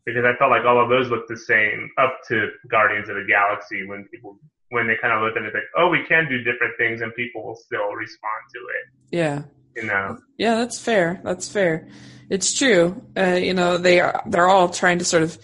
because 0.06 0.26
I 0.26 0.36
felt 0.40 0.50
like 0.50 0.66
all 0.66 0.82
of 0.82 0.90
those 0.90 1.10
looked 1.12 1.30
the 1.30 1.38
same 1.38 1.92
up 2.00 2.18
to 2.30 2.50
Guardians 2.68 3.10
of 3.10 3.16
the 3.18 3.26
Galaxy 3.28 3.86
when 3.86 4.06
people 4.12 4.40
when 4.72 4.88
they 4.88 4.96
kind 5.02 5.14
of 5.14 5.22
look 5.22 5.36
at 5.36 5.44
it 5.44 5.54
like, 5.54 5.64
oh, 5.78 5.90
we 5.90 6.04
can 6.08 6.28
do 6.30 6.38
different 6.40 6.74
things 6.78 7.02
and 7.02 7.14
people 7.14 7.44
will 7.46 7.56
still 7.56 7.92
respond 7.92 8.42
to 8.54 8.60
it. 8.60 9.18
Yeah. 9.18 9.42
You 9.76 9.88
know? 9.88 10.18
Yeah, 10.38 10.56
that's 10.56 10.80
fair. 10.80 11.20
That's 11.26 11.50
fair. 11.50 11.90
It's 12.30 12.58
true. 12.58 13.02
Uh, 13.18 13.34
you 13.34 13.54
know, 13.54 13.78
they 13.78 14.00
are, 14.00 14.24
they're 14.26 14.48
all 14.48 14.70
trying 14.70 15.00
to 15.00 15.06
sort 15.06 15.24
of, 15.24 15.38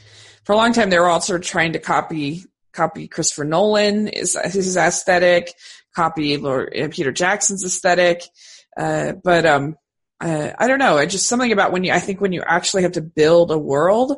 for 0.46 0.54
a 0.54 0.56
long 0.56 0.72
time, 0.72 0.90
they 0.90 0.98
were 0.98 1.10
all 1.10 1.20
sort 1.20 1.42
of 1.42 1.46
trying 1.46 1.74
to 1.74 1.80
copy, 1.80 2.46
copy 2.72 3.10
Christopher 3.10 3.44
Nolan, 3.44 4.08
is 4.08 4.38
his 4.46 4.78
aesthetic, 4.78 5.54
copy 5.94 6.38
Lord, 6.38 6.74
uh, 6.78 6.88
Peter 6.90 7.12
Jackson's 7.12 7.66
aesthetic. 7.66 8.24
Uh, 8.78 9.12
but, 9.22 9.46
um, 9.46 9.76
uh, 10.22 10.52
I 10.58 10.68
don't 10.68 10.80
know. 10.80 10.98
It 10.98 11.08
just 11.08 11.28
something 11.28 11.52
about 11.52 11.74
when 11.74 11.84
you, 11.84 11.92
I 11.92 12.00
think 12.00 12.22
when 12.22 12.32
you 12.32 12.44
actually 12.48 12.84
have 12.84 12.94
to 12.94 13.02
build 13.02 13.52
a 13.52 13.58
world, 13.58 14.16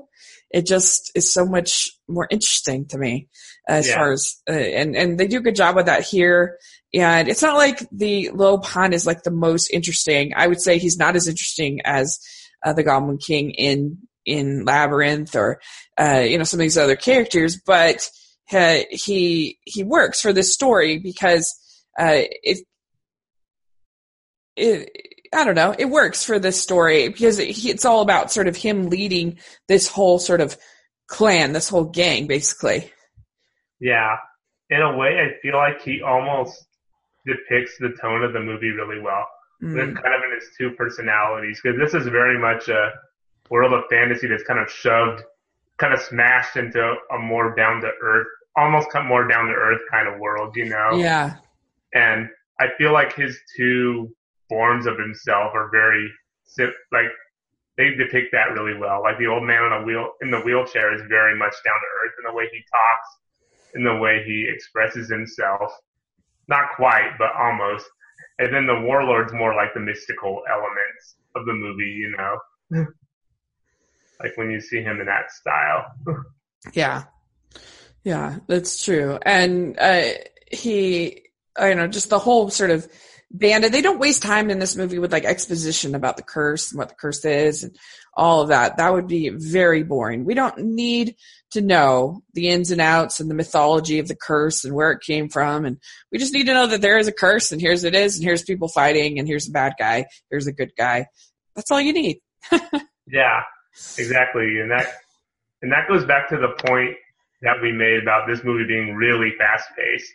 it 0.52 0.66
just 0.66 1.12
is 1.16 1.32
so 1.32 1.46
much 1.46 1.90
more 2.08 2.28
interesting 2.32 2.86
to 2.88 2.98
me 2.98 3.28
as 3.68 3.88
Yeah. 3.88 3.96
far 3.96 4.12
as, 4.14 4.36
uh, 4.50 4.54
and, 4.54 4.96
and 4.96 5.20
they 5.20 5.28
do 5.28 5.38
a 5.38 5.42
good 5.42 5.56
job 5.56 5.76
with 5.76 5.86
that 5.86 6.04
here. 6.04 6.58
And 6.94 7.28
it's 7.28 7.42
not 7.44 7.56
like 7.56 7.88
the 7.92 8.32
Lo 8.34 8.58
Pan 8.58 8.94
is 8.94 9.06
like 9.06 9.22
the 9.24 9.32
most 9.32 9.70
interesting. 9.70 10.34
I 10.36 10.48
would 10.48 10.60
say 10.60 10.80
he's 10.80 10.98
not 10.98 11.16
as 11.16 11.28
interesting 11.28 11.82
as 11.86 12.20
uh, 12.66 12.74
the 12.74 12.84
Goblin 12.84 13.20
King 13.20 13.52
in, 13.52 14.00
in 14.26 14.66
Labyrinth 14.66 15.36
or, 15.36 15.62
uh, 16.00 16.24
you 16.26 16.38
know, 16.38 16.44
some 16.44 16.60
of 16.60 16.64
these 16.64 16.78
other 16.78 16.96
characters, 16.96 17.62
but 17.64 18.10
uh, 18.52 18.80
he, 18.90 19.60
he 19.66 19.84
works 19.84 20.20
for 20.20 20.34
this 20.34 20.52
story 20.52 20.98
because, 20.98 21.56
uh, 22.00 22.22
it, 22.44 22.66
it, 24.56 24.90
I 25.34 25.46
don't 25.46 25.56
know, 25.56 25.76
it 25.78 25.86
works 25.86 26.24
for 26.24 26.40
this 26.40 26.62
story 26.62 27.08
because 27.08 27.40
it, 27.40 27.64
it's 27.66 27.86
all 27.86 28.02
about 28.02 28.32
sort 28.32 28.48
of 28.48 28.56
him 28.56 28.90
leading 28.90 29.38
this 29.68 29.88
whole 29.88 30.20
sort 30.20 30.42
of 30.42 30.58
clan, 31.08 31.54
this 31.54 31.70
whole 31.70 31.86
gang, 31.86 32.28
basically. 32.28 32.92
Yeah. 33.80 34.18
In 34.70 34.82
a 34.82 34.98
way, 34.98 35.20
I 35.20 35.40
feel 35.42 35.56
like 35.56 35.82
he 35.82 36.02
almost 36.02 36.66
depicts 37.26 37.78
the 37.80 37.96
tone 38.02 38.24
of 38.24 38.34
the 38.34 38.40
movie 38.40 38.72
really 38.72 39.02
well. 39.02 39.26
Mm. 39.62 39.74
With 39.74 40.04
kind 40.04 40.16
of 40.16 40.22
in 40.24 40.40
his 40.40 40.50
two 40.58 40.72
personalities, 40.72 41.60
because 41.62 41.78
this 41.78 41.94
is 41.94 42.08
very 42.08 42.40
much 42.40 42.70
a 42.70 42.92
world 43.50 43.74
of 43.74 43.84
fantasy 43.90 44.28
that's 44.28 44.44
kind 44.44 44.60
of 44.60 44.72
shoved, 44.72 45.22
kind 45.78 45.94
of 45.94 46.00
smashed 46.00 46.56
into 46.56 46.80
a 47.14 47.18
more 47.18 47.54
down 47.56 47.82
to 47.82 47.92
earth, 48.02 48.28
almost 48.56 48.88
more 49.06 49.28
down 49.28 49.48
to 49.48 49.54
earth 49.54 49.82
kind 49.92 50.08
of 50.08 50.20
world, 50.20 50.56
you 50.56 50.70
know? 50.70 50.92
Yeah, 50.96 51.36
And 51.94 52.30
I 52.60 52.68
feel 52.78 52.94
like 52.94 53.16
his 53.16 53.38
two 53.58 54.16
forms 54.50 54.86
of 54.86 54.98
himself 54.98 55.54
are 55.54 55.70
very, 55.72 56.12
like, 56.92 57.12
they 57.78 57.92
depict 57.96 58.34
that 58.34 58.52
really 58.52 58.78
well. 58.78 59.02
Like 59.02 59.18
the 59.18 59.28
old 59.28 59.44
man 59.44 59.64
on 59.64 59.82
a 59.82 59.86
wheel, 59.86 60.12
in 60.22 60.32
the 60.32 60.42
wheelchair 60.42 60.94
is 60.94 61.02
very 61.08 61.38
much 61.38 61.54
down 61.64 61.80
to 61.80 61.88
earth 62.04 62.14
in 62.20 62.30
the 62.30 62.36
way 62.36 62.50
he 62.52 62.60
talks, 62.60 63.10
in 63.74 63.84
the 63.86 63.96
way 63.96 64.22
he 64.26 64.50
expresses 64.54 65.10
himself. 65.10 65.72
Not 66.50 66.76
quite, 66.76 67.12
but 67.18 67.30
almost. 67.40 67.86
And 68.38 68.54
then 68.54 68.66
the 68.66 68.82
warlord's 68.82 69.32
more 69.32 69.56
like 69.56 69.74
the 69.74 69.80
mystical 69.80 70.42
elements 70.50 71.16
of 71.36 71.46
the 71.46 71.54
movie, 71.54 71.86
you 71.86 72.16
know? 72.18 72.86
like 74.20 74.36
when 74.36 74.52
you 74.52 74.60
see 74.60 74.82
him 74.82 75.00
in 75.00 75.06
that 75.06 75.32
style. 75.32 75.86
yeah, 76.74 77.04
yeah, 78.04 78.40
that's 78.48 78.84
true. 78.84 79.20
And 79.22 79.80
uh, 79.80 80.10
he, 80.52 81.22
I 81.56 81.70
don't 81.70 81.78
know, 81.78 81.88
just 81.88 82.10
the 82.10 82.20
whole 82.20 82.50
sort 82.50 82.72
of 82.72 82.88
bandit. 83.32 83.72
They 83.72 83.82
don't 83.82 84.00
waste 84.00 84.22
time 84.24 84.50
in 84.50 84.60
this 84.60 84.76
movie 84.76 85.00
with 85.00 85.12
like 85.12 85.26
exposition 85.26 85.96
about 85.96 86.18
the 86.18 86.24
curse 86.24 86.72
and 86.72 86.80
what 86.80 86.90
the 86.90 86.96
curse 86.96 87.24
is 87.26 87.64
and 87.64 87.76
all 88.14 88.42
of 88.42 88.50
that. 88.50 88.78
That 88.78 88.94
would 88.94 89.08
be 89.08 89.30
very 89.30 89.84
boring. 89.84 90.26
We 90.26 90.34
don't 90.34 90.58
need 90.60 91.16
to 91.52 91.62
know 91.62 92.22
the 92.34 92.50
ins 92.50 92.70
and 92.72 92.82
outs 92.82 93.20
and 93.20 93.30
the 93.30 93.36
mythology 93.36 94.00
of 94.00 94.08
the 94.08 94.16
curse 94.16 94.66
and 94.66 94.74
where 94.76 94.92
it 94.92 95.02
came 95.02 95.30
from. 95.30 95.66
And 95.66 95.78
we 96.12 96.18
just 96.20 96.34
need 96.34 96.46
to 96.48 96.54
know 96.54 96.68
that 96.68 96.82
there 96.82 96.98
is 96.98 97.08
a 97.08 97.12
curse 97.12 97.52
and 97.52 97.60
here's 97.62 97.84
it 97.84 97.96
is 97.96 98.16
and 98.18 98.24
here's 98.24 98.44
people 98.44 98.68
fighting 98.68 99.18
and 99.20 99.28
here's 99.28 99.48
a 99.48 99.52
bad 99.52 99.74
guy. 99.80 100.06
Here's 100.30 100.48
a 100.48 100.52
good 100.54 100.72
guy. 100.78 101.08
That's 101.56 101.72
all 101.72 101.82
you 101.82 101.94
need. 101.94 102.20
Yeah, 103.12 103.42
exactly. 103.98 104.60
And 104.60 104.70
that 104.70 104.86
and 105.64 105.72
that 105.72 105.88
goes 105.88 106.06
back 106.06 106.30
to 106.30 106.38
the 106.38 106.50
point 106.68 106.96
that 107.42 107.56
we 107.60 107.72
made 107.72 108.00
about 108.04 108.28
this 108.28 108.44
movie 108.44 108.66
being 108.68 108.94
really 108.94 109.32
fast 109.38 109.68
paced. 109.76 110.14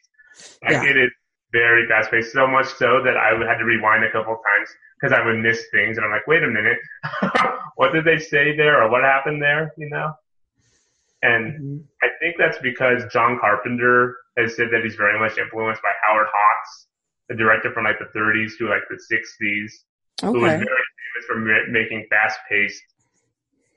Like 0.63 0.73
Yeah. 0.73 0.85
it 0.91 0.97
is 0.97 1.11
very 1.55 1.87
fast 1.87 2.11
paced, 2.11 2.33
so 2.33 2.47
much 2.49 2.67
so 2.67 3.01
that 3.05 3.17
I 3.17 3.33
would 3.33 3.47
had 3.47 3.59
to 3.59 3.65
rewind 3.65 4.03
a 4.05 4.11
couple 4.11 4.35
times 4.35 4.69
because 4.99 5.15
I 5.17 5.25
would 5.25 5.39
miss 5.39 5.65
things 5.71 5.97
and 5.97 6.05
I'm 6.05 6.11
like, 6.11 6.27
wait 6.27 6.43
a 6.43 6.49
minute, 6.49 6.79
what 7.77 7.93
did 7.93 8.05
they 8.05 8.19
say 8.19 8.57
there 8.57 8.83
or 8.83 8.91
what 8.91 9.03
happened 9.05 9.41
there? 9.41 9.73
You 9.79 9.89
know? 9.89 10.13
And 11.23 11.45
Mhm. 11.55 11.85
I 12.03 12.09
think 12.21 12.37
that's 12.39 12.59
because 12.59 13.07
John 13.13 13.39
Carpenter 13.39 14.17
has 14.37 14.57
said 14.57 14.69
that 14.73 14.83
he's 14.83 14.97
very 14.97 15.19
much 15.19 15.39
influenced 15.39 15.81
by 15.81 15.93
Howard 16.03 16.27
Hawks, 16.29 16.89
the 17.29 17.37
director 17.37 17.73
from 17.73 17.85
like 17.85 18.01
the 18.01 18.11
30s 18.19 18.59
to 18.59 18.69
like 18.69 18.83
the 18.91 18.99
60s 18.99 19.71
who 20.21 20.41
was 20.41 20.53
very 20.53 20.85
famous 20.99 21.25
for 21.27 21.37
ma- 21.37 21.71
making 21.71 22.07
fast-paced 22.11 22.83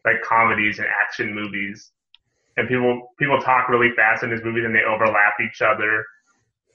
like 0.04 0.22
comedies 0.24 0.80
and 0.80 0.88
action 0.88 1.34
movies. 1.34 1.92
And 2.58 2.68
people 2.68 3.14
people 3.20 3.40
talk 3.40 3.70
really 3.70 3.92
fast 3.96 4.24
in 4.24 4.32
his 4.32 4.44
movies 4.44 4.66
and 4.66 4.74
they 4.74 4.84
overlap 4.84 5.36
each 5.40 5.62
other 5.62 6.04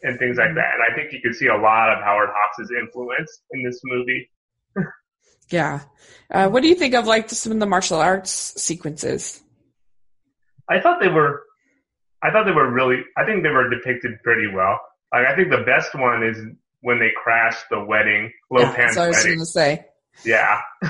and 0.03 0.19
things 0.19 0.37
like 0.38 0.55
that. 0.55 0.71
And 0.75 0.83
I 0.91 0.95
think 0.95 1.12
you 1.12 1.21
could 1.23 1.35
see 1.37 1.47
a 1.47 1.57
lot 1.57 1.93
of 1.93 2.03
Howard 2.03 2.31
Hawks' 2.33 2.71
influence 2.71 3.43
in 3.53 3.62
this 3.65 3.81
movie. 3.85 4.31
Yeah. 5.51 5.81
Uh, 6.31 6.49
what 6.49 6.62
do 6.62 6.69
you 6.69 6.75
think 6.75 6.95
of 6.95 7.07
like 7.07 7.29
some 7.29 7.53
of 7.53 7.61
the 7.61 7.67
martial 7.67 7.99
arts 7.99 8.31
sequences? 8.62 9.43
I 10.69 10.81
thought 10.81 11.01
they 11.01 11.09
were 11.09 11.43
I 12.23 12.31
thought 12.31 12.45
they 12.47 12.53
were 12.53 12.71
really 12.71 13.03
I 13.17 13.25
think 13.27 13.43
they 13.43 13.51
were 13.51 13.69
depicted 13.69 14.12
pretty 14.23 14.47
well. 14.55 14.81
Like 15.12 15.27
I 15.27 15.37
think 15.37 15.51
the 15.51 15.62
best 15.67 15.95
one 15.95 16.23
is 16.23 16.38
when 16.81 16.99
they 16.99 17.11
crash 17.23 17.57
the 17.71 17.85
wedding, 17.85 18.33
Yeah, 18.51 18.59
Lopan's 18.59 18.77
that's 18.77 18.97
what 18.97 19.05
I 19.05 19.09
was 19.09 19.17
wedding. 19.25 19.38
to 19.41 19.45
say. 19.47 19.87
Yeah. 20.25 20.61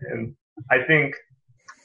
and 0.00 0.34
I 0.70 0.82
think 0.86 1.14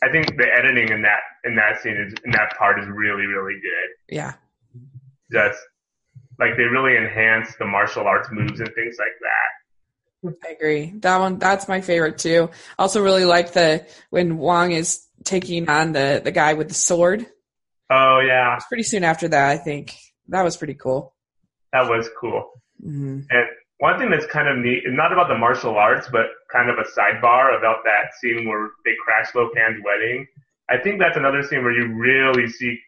I 0.03 0.09
think 0.11 0.37
the 0.37 0.47
editing 0.57 0.89
in 0.89 1.01
that 1.01 1.19
in 1.43 1.55
that 1.55 1.81
scene 1.81 1.97
is 1.97 2.13
in 2.23 2.31
that 2.31 2.55
part 2.57 2.79
is 2.79 2.87
really, 2.87 3.25
really 3.25 3.55
good. 3.59 4.15
Yeah. 4.15 4.33
Just 5.31 5.59
like 6.41 6.57
they 6.57 6.63
really 6.63 6.97
enhance 6.97 7.55
the 7.57 7.65
martial 7.65 8.05
arts 8.07 8.27
moves 8.31 8.59
and 8.59 8.69
things 8.75 8.97
like 8.99 9.15
that. 9.21 10.37
I 10.47 10.51
agree. 10.51 10.93
That 10.97 11.17
one, 11.19 11.39
that's 11.39 11.67
my 11.67 11.81
favorite 11.81 12.17
too. 12.17 12.49
Also 12.77 13.01
really 13.01 13.25
like 13.25 13.53
the, 13.53 13.87
when 14.09 14.37
Wong 14.37 14.71
is 14.71 15.05
taking 15.23 15.69
on 15.69 15.93
the, 15.93 16.21
the 16.23 16.31
guy 16.31 16.53
with 16.53 16.67
the 16.67 16.73
sword. 16.73 17.25
Oh 17.89 18.19
yeah, 18.25 18.55
It's 18.55 18.67
pretty 18.67 18.83
soon 18.83 19.03
after 19.03 19.27
that, 19.29 19.49
I 19.49 19.57
think. 19.57 19.95
That 20.29 20.43
was 20.43 20.57
pretty 20.57 20.75
cool. 20.75 21.13
that 21.73 21.87
was 21.89 22.09
cool. 22.19 22.51
hmm 22.81 23.21
And 23.29 23.45
one 23.79 23.97
thing 23.99 24.11
that's 24.11 24.27
kind 24.27 24.47
of 24.47 24.57
neat, 24.57 24.83
not 24.87 25.11
about 25.11 25.27
the 25.27 25.37
martial 25.37 25.75
arts, 25.75 26.07
but 26.11 26.27
kind 26.51 26.69
of 26.69 26.77
a 26.77 26.83
sidebar 26.83 27.57
about 27.57 27.77
that 27.85 28.13
scene 28.19 28.47
where 28.47 28.69
they 28.85 28.91
crash 29.03 29.33
Lopan's 29.33 29.81
wedding. 29.83 30.27
I 30.69 30.77
think 30.77 30.99
that's 30.99 31.17
another 31.17 31.41
scene 31.43 31.63
where 31.63 31.73
you 31.73 31.93
really 31.95 32.47
see 32.47 32.79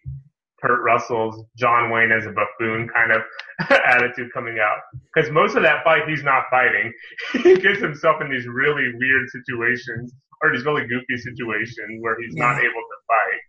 Kurt 0.64 0.82
Russell's 0.82 1.44
John 1.58 1.92
Wayne 1.92 2.12
as 2.12 2.26
a 2.26 2.32
buffoon 2.32 2.88
kind 2.88 3.12
of 3.12 3.22
attitude 3.86 4.32
coming 4.34 4.60
out. 4.60 4.80
Because 5.14 5.30
most 5.30 5.56
of 5.58 5.64
that 5.64 5.84
fight, 5.84 6.08
he's 6.08 6.24
not 6.24 6.46
fighting. 6.50 6.94
he 7.44 7.58
gets 7.60 7.82
himself 7.82 8.22
in 8.22 8.32
these 8.32 8.48
really 8.48 8.94
weird 8.96 9.28
situations, 9.30 10.14
or 10.42 10.56
these 10.56 10.64
really 10.66 10.88
goofy 10.88 11.18
situations 11.18 12.00
where 12.00 12.16
he's 12.22 12.36
not 12.36 12.58
able 12.60 12.84
to 12.84 12.98
fight. 13.08 13.42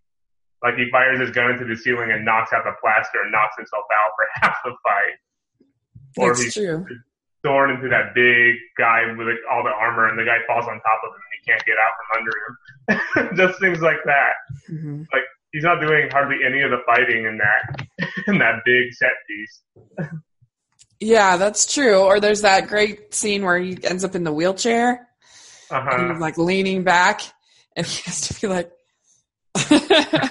Like 0.64 0.74
he 0.74 0.90
fires 0.90 1.20
his 1.20 1.31
gun 1.31 1.53
into 1.53 1.64
the 1.66 1.77
ceiling 1.77 2.11
and 2.11 2.24
knocks 2.24 2.53
out 2.53 2.64
the 2.64 2.72
plaster 2.81 3.22
and 3.22 3.31
knocks 3.31 3.55
himself 3.57 3.85
out 3.85 4.11
for 4.16 4.27
half 4.42 4.57
the 4.64 4.74
fight. 4.83 5.14
Or 6.16 6.29
That's 6.31 6.42
he's 6.42 6.55
true. 6.55 6.87
thrown 7.42 7.70
into 7.70 7.88
that 7.90 8.14
big 8.14 8.57
guy 8.79 9.03
with 9.16 9.29
like, 9.29 9.38
all 9.50 9.62
the 9.62 9.70
armor 9.70 10.09
and 10.09 10.18
the 10.18 10.24
guy 10.24 10.38
falls 10.46 10.66
on 10.66 10.81
top 10.81 11.00
of 11.05 11.11
him 11.14 11.20
and 11.22 11.33
he 11.38 11.40
can't 11.46 11.64
get 11.66 11.77
out 11.79 11.94
from 11.94 12.09
under 12.18 12.35
him. 12.42 13.37
Just 13.37 13.61
things 13.61 13.81
like 13.83 14.03
that. 14.07 14.35
hmm 14.66 15.03
He's 15.55 15.62
not 15.62 15.81
doing 15.81 16.11
hardly 16.11 16.38
any 16.45 16.62
of 16.62 16.71
the 16.73 16.79
fighting 16.85 17.27
in 17.27 17.38
that 17.38 17.87
in 18.27 18.38
that 18.38 18.57
big 18.64 18.93
set 18.93 19.12
piece. 19.29 19.62
Yeah, 20.99 21.37
that's 21.37 21.73
true. 21.73 21.99
Or 22.01 22.19
there's 22.19 22.43
that 22.43 22.67
great 22.67 23.14
scene 23.14 23.45
where 23.45 23.59
he 23.59 23.79
ends 23.85 24.03
up 24.05 24.17
in 24.17 24.25
the 24.25 24.33
wheelchair 24.33 25.09
Uh 25.71 25.77
and 25.77 25.88
huh. 25.88 26.12
he's 26.12 26.21
like 26.21 26.38
leaning 26.38 26.83
back 26.83 27.21
and 27.77 27.87
he 27.87 28.03
has 28.07 28.29
to 28.29 28.40
be 28.40 28.49
like, 28.49 28.73
I 29.57 30.31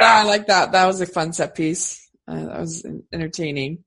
Yeah. 0.00 0.22
like 0.24 0.46
that. 0.46 0.72
That 0.72 0.86
was 0.86 1.02
a 1.02 1.06
fun 1.06 1.34
set 1.34 1.54
piece. 1.54 2.08
Uh, 2.26 2.44
that 2.46 2.60
was 2.60 2.86
entertaining. 3.12 3.84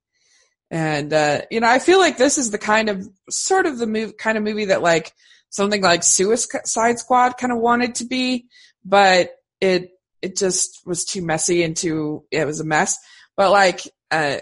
And, 0.72 1.12
uh, 1.14 1.42
you 1.50 1.62
know, 1.62 1.68
I 1.70 1.80
feel 1.80 2.00
like 2.00 2.18
this 2.18 2.38
is 2.38 2.52
the 2.52 2.58
kind 2.58 2.90
of, 2.90 3.08
sort 3.30 3.66
of 3.66 3.78
the 3.80 3.88
move, 3.88 4.18
kind 4.18 4.38
of 4.38 4.44
movie 4.44 4.66
that 4.66 4.82
like 4.84 5.14
something 5.50 5.82
like 5.82 6.04
Suicide 6.04 7.00
Squad 7.00 7.38
kind 7.38 7.54
of 7.54 7.60
wanted 7.60 7.96
to 7.96 8.06
be, 8.06 8.48
but 8.84 9.30
it, 9.62 9.90
it 10.26 10.36
just 10.36 10.82
was 10.86 11.06
too 11.06 11.22
messy 11.22 11.62
and 11.62 11.78
too, 11.78 12.24
it 12.32 12.46
was 12.46 12.60
a 12.60 12.66
mess. 12.66 12.98
But 13.38 13.52
like, 13.52 13.82
uh, 14.10 14.38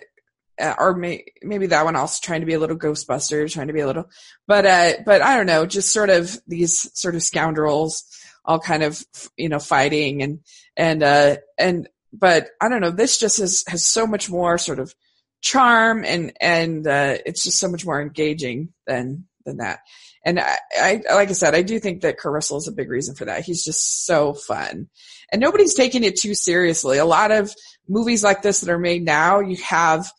uh, 0.60 0.76
or 0.80 0.96
may, 0.96 1.26
maybe 1.42 1.68
that 1.68 1.84
one 1.84 1.98
also 1.98 2.20
trying 2.24 2.40
to 2.40 2.46
be 2.46 2.54
a 2.54 2.60
little 2.60 2.78
Ghostbuster, 2.78 3.52
trying 3.52 3.68
to 3.68 3.74
be 3.74 3.82
a 3.82 3.88
little, 3.88 4.06
but, 4.48 4.66
uh, 4.66 4.94
but 5.06 5.22
I 5.22 5.36
don't 5.36 5.46
know, 5.46 5.66
just 5.66 5.92
sort 5.92 6.10
of 6.10 6.40
these 6.48 6.90
sort 6.98 7.16
of 7.16 7.24
scoundrels 7.24 8.06
all 8.46 8.60
kind 8.60 8.84
of, 8.84 9.04
you 9.36 9.50
know, 9.50 9.60
fighting 9.60 10.24
and, 10.24 10.40
and, 10.78 11.04
uh, 11.04 11.36
and, 11.58 11.90
but 12.14 12.48
I 12.62 12.70
don't 12.70 12.82
know, 12.82 12.92
this 12.92 13.18
just 13.18 13.40
has, 13.40 13.64
has 13.68 13.86
so 13.86 14.08
much 14.08 14.30
more 14.30 14.58
sort 14.58 14.80
of 14.80 14.94
charm 15.42 16.06
and, 16.06 16.32
and, 16.40 16.88
uh, 16.88 17.18
it's 17.26 17.44
just 17.44 17.60
so 17.60 17.68
much 17.68 17.86
more 17.86 18.02
engaging 18.02 18.70
than, 18.88 19.26
than 19.46 19.58
that. 19.58 19.80
And 20.26 20.40
I, 20.40 20.58
I, 20.80 21.02
like 21.14 21.30
I 21.30 21.34
said, 21.34 21.56
I 21.56 21.64
do 21.64 21.80
think 21.80 22.02
that 22.02 22.18
Kurt 22.18 22.32
Russell 22.32 22.58
is 22.58 22.68
a 22.68 22.72
big 22.72 22.90
reason 22.90 23.16
for 23.16 23.26
that. 23.26 23.44
He's 23.44 23.66
just 23.66 24.06
so 24.06 24.34
fun 24.34 24.88
and 25.34 25.42
nobody's 25.42 25.74
taking 25.74 26.04
it 26.04 26.16
too 26.16 26.36
seriously. 26.36 27.00
A 27.00 27.06
lot 27.06 27.32
of 27.32 27.54
movies 27.90 28.24
like 28.24 28.44
this 28.44 28.62
that 28.62 28.70
are 28.72 28.78
made 28.78 29.04
now, 29.04 29.40
you 29.40 29.58
have, 29.58 30.10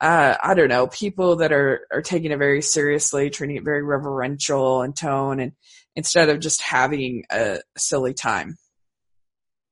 uh, 0.00 0.36
I 0.42 0.54
don't 0.54 0.68
know, 0.68 0.86
people 0.86 1.36
that 1.36 1.52
are, 1.52 1.86
are 1.92 2.00
taking 2.00 2.30
it 2.30 2.38
very 2.38 2.62
seriously, 2.62 3.28
treating 3.28 3.56
it 3.56 3.64
very 3.64 3.82
reverential 3.82 4.82
in 4.82 4.92
tone 4.92 5.40
and 5.40 5.52
instead 5.96 6.28
of 6.28 6.38
just 6.38 6.62
having 6.62 7.24
a 7.30 7.58
silly 7.76 8.14
time. 8.14 8.56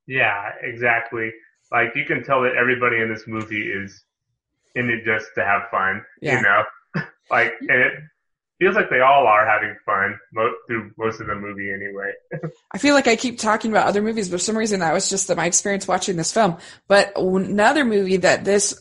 Yeah, 0.09 0.51
exactly. 0.61 1.31
Like 1.71 1.95
you 1.95 2.05
can 2.05 2.25
tell 2.25 2.43
that 2.43 2.57
everybody 2.57 3.01
in 3.01 3.09
this 3.09 3.29
movie 3.29 3.63
is 3.71 4.03
in 4.75 4.91
it 4.91 5.05
just 5.05 5.29
to 5.37 5.45
have 5.45 5.71
fun, 5.71 6.05
Yeah. 6.21 6.37
you 6.39 6.43
know? 6.43 7.05
like, 7.31 7.53
and 7.61 7.71
it 7.81 7.93
feels 8.61 8.77
like 8.77 8.91
they 8.91 9.01
all 9.01 9.27
are 9.27 9.47
having 9.47 9.75
fun 9.87 10.19
mo- 10.33 10.55
through 10.67 10.93
most 10.99 11.21
of 11.21 11.27
the 11.27 11.35
movie 11.35 11.73
anyway. 11.73 12.13
I 12.71 12.79
feel 12.79 12.95
like 12.95 13.09
I 13.09 13.17
keep 13.17 13.39
talking 13.39 13.71
about 13.73 13.87
other 13.87 14.03
movies, 14.03 14.29
but 14.29 14.37
for 14.37 14.45
some 14.45 14.57
reason 14.57 14.81
that 14.81 14.93
was 14.93 15.09
just 15.09 15.35
my 15.35 15.47
experience 15.47 15.89
watching 15.89 16.17
this 16.17 16.33
film. 16.33 16.59
But 16.87 17.13
another 17.17 17.85
movie 17.85 18.19
that 18.19 18.45
this 18.45 18.81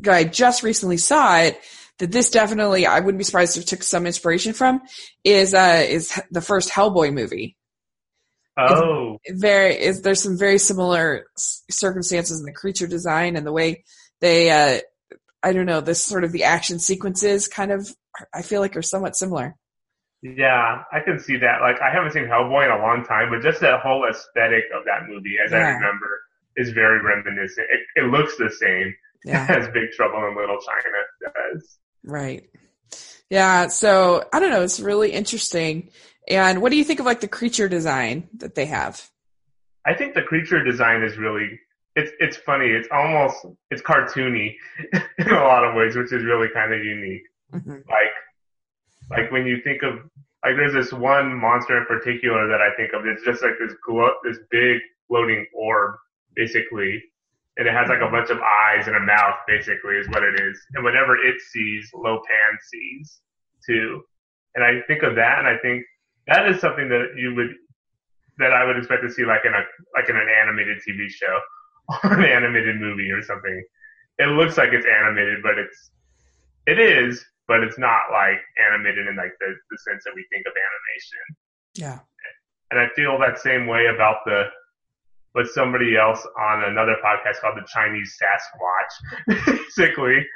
guy 0.00 0.24
just 0.24 0.62
recently 0.62 0.98
saw 0.98 1.38
it, 1.38 1.60
that 1.98 2.12
this 2.12 2.30
definitely, 2.30 2.86
I 2.86 3.00
wouldn't 3.00 3.18
be 3.18 3.24
surprised 3.24 3.56
if 3.56 3.64
it 3.64 3.66
took 3.66 3.82
some 3.82 4.06
inspiration 4.06 4.52
from, 4.52 4.82
is, 5.24 5.52
uh, 5.52 5.84
is 5.86 6.18
the 6.30 6.40
first 6.40 6.70
Hellboy 6.70 7.12
movie. 7.12 7.56
Oh, 8.56 9.18
Very, 9.28 9.74
is, 9.74 10.02
there's 10.02 10.22
some 10.22 10.38
very 10.38 10.58
similar 10.58 11.26
circumstances 11.36 12.40
in 12.40 12.46
the 12.46 12.52
creature 12.52 12.86
design 12.86 13.36
and 13.36 13.46
the 13.46 13.52
way 13.52 13.84
they, 14.20 14.50
uh, 14.50 14.80
I 15.42 15.52
don't 15.52 15.66
know, 15.66 15.80
this 15.80 16.02
sort 16.02 16.24
of 16.24 16.32
the 16.32 16.44
action 16.44 16.78
sequences 16.78 17.48
kind 17.48 17.70
of, 17.70 17.88
I 18.34 18.42
feel 18.42 18.60
like 18.60 18.76
are 18.76 18.82
somewhat 18.82 19.16
similar. 19.16 19.54
yeah, 20.22 20.82
I 20.92 21.00
can 21.00 21.18
see 21.20 21.36
that. 21.36 21.60
Like, 21.60 21.80
I 21.80 21.90
haven't 21.92 22.12
seen 22.12 22.24
Hellboy 22.24 22.64
in 22.64 22.70
a 22.72 22.82
long 22.82 23.04
time, 23.04 23.30
but 23.30 23.40
just 23.42 23.60
that 23.60 23.80
whole 23.80 24.04
aesthetic 24.08 24.64
of 24.76 24.84
that 24.86 25.08
movie, 25.08 25.36
as 25.44 25.52
I 25.52 25.58
remember, 25.58 26.20
is 26.56 26.70
very 26.70 27.00
reminiscent. 27.02 27.68
It, 27.70 28.02
it 28.02 28.04
looks 28.10 28.36
the 28.36 28.50
same 28.50 28.94
Yeah. 29.24 29.46
as 29.50 29.68
Big 29.68 29.92
Trouble 29.92 30.26
in 30.26 30.36
Little 30.36 30.58
China 30.58 31.32
does. 31.52 31.78
Right. 32.04 32.48
Yeah. 33.30 33.68
So 33.68 34.24
I 34.32 34.40
don't 34.40 34.50
know. 34.50 34.62
It's 34.62 34.80
really 34.80 35.12
interesting. 35.12 35.90
And 36.26 36.60
what 36.62 36.70
do 36.70 36.76
you 36.78 36.84
think 36.84 36.98
of 37.00 37.06
like 37.06 37.20
the 37.20 37.28
creature 37.28 37.68
design 37.68 38.28
that 38.38 38.54
they 38.54 38.66
have? 38.66 39.08
I 39.86 39.94
think 39.94 40.14
the 40.14 40.22
creature 40.22 40.62
design 40.64 41.02
is 41.02 41.16
really 41.16 41.60
it's 41.98 42.12
it's 42.20 42.36
funny. 42.36 42.66
It's 42.66 42.88
almost 42.92 43.44
it's 43.70 43.82
cartoony 43.82 44.54
in 45.18 45.28
a 45.28 45.42
lot 45.42 45.64
of 45.64 45.74
ways, 45.74 45.96
which 45.96 46.12
is 46.12 46.24
really 46.24 46.48
kind 46.54 46.72
of 46.72 46.84
unique. 46.84 47.26
Mhm. 47.52 47.82
Like 47.88 48.14
like 49.10 49.32
when 49.32 49.46
you 49.46 49.60
think 49.62 49.82
of 49.82 49.94
like 50.44 50.54
there's 50.56 50.74
this 50.74 50.92
one 50.92 51.34
monster 51.34 51.76
in 51.76 51.86
particular 51.86 52.46
that 52.46 52.60
I 52.60 52.74
think 52.76 52.92
of. 52.92 53.04
It's 53.06 53.24
just 53.24 53.42
like 53.42 53.58
this 53.58 53.74
glow, 53.84 54.10
this 54.22 54.38
big 54.50 54.78
floating 55.08 55.44
orb, 55.52 55.96
basically, 56.36 57.02
and 57.56 57.66
it 57.66 57.74
has 57.74 57.88
like 57.88 58.00
a 58.00 58.10
bunch 58.10 58.30
of 58.30 58.38
eyes 58.38 58.86
and 58.86 58.94
a 58.94 59.00
mouth, 59.00 59.38
basically, 59.48 59.96
is 59.96 60.08
what 60.08 60.22
it 60.22 60.40
is. 60.40 60.56
And 60.74 60.84
whatever 60.84 61.16
it 61.16 61.40
sees, 61.40 61.90
Lopan 61.94 62.52
sees 62.70 63.20
too. 63.66 64.02
And 64.54 64.64
I 64.64 64.80
think 64.86 65.02
of 65.02 65.16
that, 65.16 65.40
and 65.40 65.48
I 65.48 65.56
think 65.58 65.84
that 66.28 66.48
is 66.48 66.60
something 66.60 66.88
that 66.88 67.14
you 67.16 67.34
would 67.34 67.54
that 68.38 68.52
I 68.52 68.64
would 68.64 68.76
expect 68.76 69.02
to 69.02 69.10
see 69.10 69.24
like 69.24 69.42
in 69.44 69.52
a 69.52 69.62
like 69.98 70.08
in 70.08 70.14
an 70.16 70.28
animated 70.28 70.78
TV 70.86 71.08
show 71.08 71.40
or 72.04 72.14
an 72.14 72.24
animated 72.24 72.80
movie 72.80 73.10
or 73.10 73.22
something. 73.22 73.64
It 74.18 74.26
looks 74.26 74.56
like 74.56 74.70
it's 74.72 74.86
animated, 74.86 75.42
but 75.42 75.58
it's 75.58 75.90
it 76.66 76.78
is, 76.78 77.24
but 77.46 77.62
it's 77.62 77.78
not 77.78 78.12
like 78.12 78.40
animated 78.70 79.06
in 79.06 79.16
like 79.16 79.32
the, 79.40 79.54
the 79.70 79.78
sense 79.78 80.04
that 80.04 80.12
we 80.14 80.26
think 80.30 80.46
of 80.46 80.52
animation. 80.52 81.26
Yeah. 81.74 81.98
And 82.70 82.78
I 82.80 82.88
feel 82.94 83.18
that 83.18 83.38
same 83.38 83.66
way 83.66 83.86
about 83.86 84.18
the 84.26 84.44
what 85.32 85.46
somebody 85.48 85.96
else 85.96 86.26
on 86.38 86.64
another 86.64 86.96
podcast 87.04 87.40
called 87.40 87.56
the 87.56 87.66
Chinese 87.66 88.18
Sasquatch. 88.20 89.46
Basically, 89.76 90.26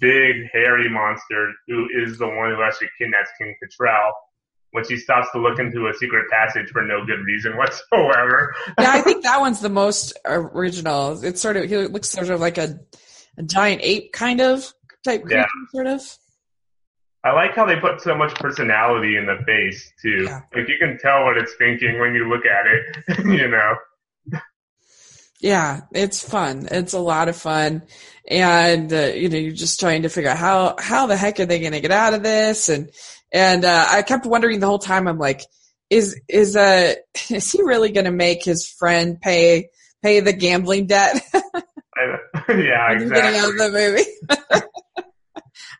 big 0.00 0.48
hairy 0.52 0.88
monster 0.88 1.52
who 1.68 1.88
is 1.94 2.18
the 2.18 2.26
one 2.26 2.50
who 2.50 2.62
actually 2.62 2.88
kidnaps 2.98 3.30
Kim 3.38 3.54
Cattrall 3.62 4.10
she 4.86 4.96
stops 4.96 5.28
to 5.32 5.40
look 5.40 5.58
into 5.58 5.86
a 5.88 5.94
secret 5.94 6.26
passage 6.30 6.68
for 6.70 6.82
no 6.82 7.04
good 7.06 7.20
reason 7.24 7.56
whatsoever. 7.56 8.54
Yeah. 8.78 8.92
I 8.92 9.00
think 9.00 9.24
that 9.24 9.40
one's 9.40 9.60
the 9.60 9.68
most 9.68 10.16
original. 10.26 11.22
It's 11.24 11.40
sort 11.40 11.56
of, 11.56 11.64
he 11.64 11.76
looks 11.76 12.08
sort 12.10 12.28
of 12.30 12.40
like 12.40 12.58
a, 12.58 12.78
a 13.36 13.42
giant 13.42 13.80
ape 13.82 14.12
kind 14.12 14.40
of 14.40 14.72
type 15.04 15.22
creature, 15.22 15.38
Yeah. 15.38 15.46
sort 15.72 15.86
of. 15.86 16.02
I 17.24 17.32
like 17.32 17.54
how 17.56 17.66
they 17.66 17.76
put 17.76 18.00
so 18.00 18.14
much 18.14 18.34
personality 18.36 19.16
in 19.16 19.26
the 19.26 19.36
face 19.44 19.90
too. 20.00 20.24
Yeah. 20.24 20.40
Like 20.54 20.68
you 20.68 20.76
can 20.78 20.98
tell 20.98 21.24
what 21.24 21.36
it's 21.36 21.54
thinking 21.58 21.98
when 21.98 22.14
you 22.14 22.28
look 22.28 22.44
at 22.46 22.66
it, 22.66 23.18
you 23.40 23.48
know. 23.48 23.74
Yeah, 25.40 25.82
it's 25.92 26.26
fun. 26.28 26.66
It's 26.70 26.94
a 26.94 26.98
lot 26.98 27.28
of 27.28 27.36
fun. 27.36 27.82
And, 28.28 28.92
uh, 28.92 29.12
you 29.14 29.28
know, 29.28 29.38
you're 29.38 29.52
just 29.52 29.78
trying 29.78 30.02
to 30.02 30.08
figure 30.08 30.30
out 30.30 30.36
how, 30.36 30.74
how 30.78 31.06
the 31.06 31.16
heck 31.16 31.38
are 31.38 31.46
they 31.46 31.60
going 31.60 31.72
to 31.74 31.80
get 31.80 31.92
out 31.92 32.12
of 32.14 32.24
this? 32.24 32.68
And, 32.68 32.90
and, 33.32 33.64
uh, 33.64 33.86
I 33.88 34.02
kept 34.02 34.26
wondering 34.26 34.60
the 34.60 34.66
whole 34.66 34.78
time, 34.78 35.06
I'm 35.08 35.18
like, 35.18 35.42
is, 35.90 36.20
is, 36.28 36.56
uh, 36.56 36.94
is 37.30 37.50
he 37.52 37.62
really 37.62 37.90
going 37.90 38.04
to 38.06 38.10
make 38.12 38.44
his 38.44 38.66
friend 38.68 39.20
pay, 39.20 39.68
pay 40.02 40.20
the 40.20 40.32
gambling 40.32 40.86
debt 40.86 41.20
I, 41.34 42.18
yeah, 42.52 42.94
getting 42.94 43.12
out 43.12 43.48
of 43.48 43.54
exactly. 43.54 43.58
the 43.58 43.70
movie? 43.72 44.62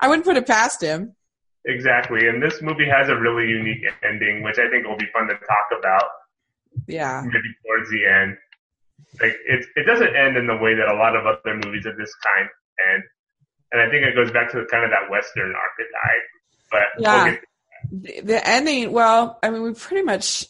I 0.01 0.09
wouldn't 0.09 0.25
put 0.27 0.37
it 0.37 0.47
past 0.47 0.83
him. 0.83 1.15
Exactly. 1.65 2.27
And 2.29 2.43
this 2.43 2.61
movie 2.63 2.89
has 2.89 3.09
a 3.09 3.17
really 3.17 3.47
unique 3.49 3.85
ending, 4.03 4.43
which 4.43 4.59
I 4.59 4.69
think 4.71 4.87
will 4.87 4.97
be 4.97 5.07
fun 5.13 5.29
to 5.29 5.35
talk 5.35 5.67
about 5.79 6.05
Yeah. 6.87 7.23
maybe 7.25 7.51
towards 7.65 7.91
the 7.91 8.07
end. 8.07 8.37
Like 9.21 9.37
it, 9.47 9.67
it 9.77 9.87
doesn't 9.87 10.15
end 10.17 10.37
in 10.37 10.47
the 10.47 10.57
way 10.57 10.75
that 10.75 10.89
a 10.89 10.95
lot 10.97 11.15
of 11.17 11.27
other 11.27 11.55
movies 11.65 11.87
of 11.87 11.97
this 11.97 12.13
kind 12.25 12.49
end. 12.95 13.03
And 13.73 13.83
I 13.83 13.91
think 13.91 14.05
it 14.07 14.15
goes 14.15 14.31
back 14.33 14.51
to 14.53 14.65
kind 14.71 14.85
of 14.85 14.91
that 14.91 15.11
Western 15.11 15.53
archetype. 15.55 16.27
But 16.71 16.81
Yeah. 16.99 17.25
we'll 17.25 18.01
The, 18.03 18.21
the 18.23 18.49
ending, 18.49 18.93
well, 18.93 19.39
I 19.43 19.51
mean, 19.51 19.63
we 19.63 19.73
pretty 19.75 20.03
much, 20.05 20.45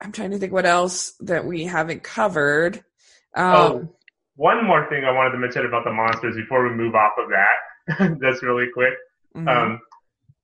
I'm 0.00 0.12
trying 0.12 0.30
to 0.32 0.38
think 0.38 0.52
what 0.52 0.66
else 0.66 1.12
that 1.20 1.44
we 1.44 1.64
haven't 1.64 2.02
covered. 2.02 2.82
Um, 3.34 3.54
Oh. 3.54 3.96
one 4.36 4.64
more 4.64 4.88
thing 4.88 5.04
I 5.04 5.12
wanted 5.12 5.30
to 5.32 5.38
mention 5.38 5.64
about 5.66 5.84
the 5.84 5.92
monsters 5.92 6.36
before 6.36 6.64
we 6.68 6.74
move 6.74 6.94
off 6.94 7.12
of 7.18 7.30
that, 7.30 8.18
just 8.22 8.42
really 8.42 8.66
quick. 8.74 8.94
mhm. 9.36 9.48
Um, 9.48 9.80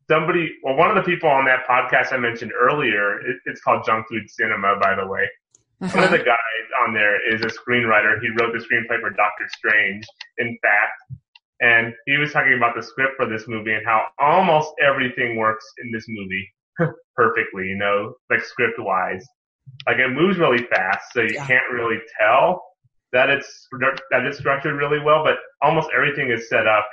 somebody, 0.09 0.51
well, 0.63 0.77
one 0.77 0.91
of 0.91 0.97
the 0.97 1.09
people 1.09 1.29
on 1.29 1.45
that 1.47 1.67
podcast 1.69 2.13
I 2.13 2.17
mentioned 2.19 2.53
earlier, 2.59 3.21
it, 3.21 3.37
it's 3.47 3.61
called 3.61 3.85
Junk 3.85 4.07
Food 4.09 4.29
Cinema, 4.31 4.77
by 4.81 4.95
the 4.95 5.07
way. 5.07 5.29
One 5.79 5.91
of 5.91 5.97
Uh-huh. 5.97 6.17
the 6.19 6.25
guys 6.25 6.67
on 6.87 6.93
there 6.95 7.17
is 7.35 7.41
a 7.43 7.47
screenwriter. 7.47 8.21
He 8.21 8.29
wrote 8.39 8.53
the 8.53 8.59
screenplay 8.59 9.01
for 9.01 9.11
Doctor 9.11 9.49
Strange, 9.57 10.05
in 10.39 10.59
fact. 10.63 11.00
And 11.61 11.93
he 12.07 12.17
was 12.17 12.33
talking 12.33 12.55
about 12.55 12.75
the 12.75 12.83
script 12.83 13.15
for 13.17 13.29
this 13.29 13.47
movie 13.47 13.73
and 13.75 13.85
how 13.87 14.07
almost 14.19 14.71
everything 14.83 15.37
works 15.37 15.65
in 15.83 15.93
this 15.93 16.07
movie 16.09 16.49
perfectly, 17.17 17.67
you 17.69 17.77
know, 17.77 18.15
like 18.31 18.43
script 18.43 18.79
wise. 18.79 19.27
Like 19.87 19.99
it 19.99 20.09
moves 20.09 20.39
really 20.39 20.65
fast, 20.67 21.13
so 21.13 21.21
you 21.21 21.35
Yeah. 21.35 21.47
can't 21.47 21.71
really 21.73 21.99
tell 22.19 22.63
that 23.13 23.29
it's 23.29 23.69
that 24.11 24.25
it's 24.25 24.39
structured 24.39 24.75
really 24.77 25.01
well, 25.01 25.23
but 25.25 25.37
almost 25.63 25.89
everything 25.95 26.31
is 26.31 26.49
set 26.49 26.67
up 26.67 26.87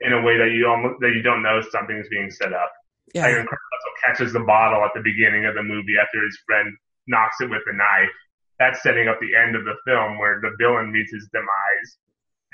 in 0.00 0.12
a 0.12 0.20
way 0.20 0.36
that 0.36 0.50
you 0.52 0.66
almost 0.68 1.00
that 1.00 1.12
you 1.14 1.22
don't 1.22 1.42
know 1.42 1.60
something 1.70 1.96
is 1.96 2.08
being 2.08 2.30
set 2.30 2.52
up. 2.52 2.70
yeah. 3.14 3.22
Like 3.26 3.36
Russell 3.36 3.94
catches 4.04 4.32
the 4.32 4.40
bottle 4.40 4.84
at 4.84 4.90
the 4.94 5.00
beginning 5.02 5.46
of 5.46 5.54
the 5.54 5.62
movie 5.62 5.96
after 6.00 6.22
his 6.22 6.38
friend 6.46 6.76
knocks 7.06 7.40
it 7.40 7.48
with 7.50 7.62
a 7.66 7.72
knife. 7.72 8.10
That's 8.58 8.82
setting 8.82 9.08
up 9.08 9.18
the 9.20 9.34
end 9.34 9.56
of 9.56 9.64
the 9.64 9.74
film 9.86 10.18
where 10.18 10.40
the 10.40 10.50
villain 10.58 10.92
meets 10.92 11.12
his 11.12 11.28
demise 11.32 11.90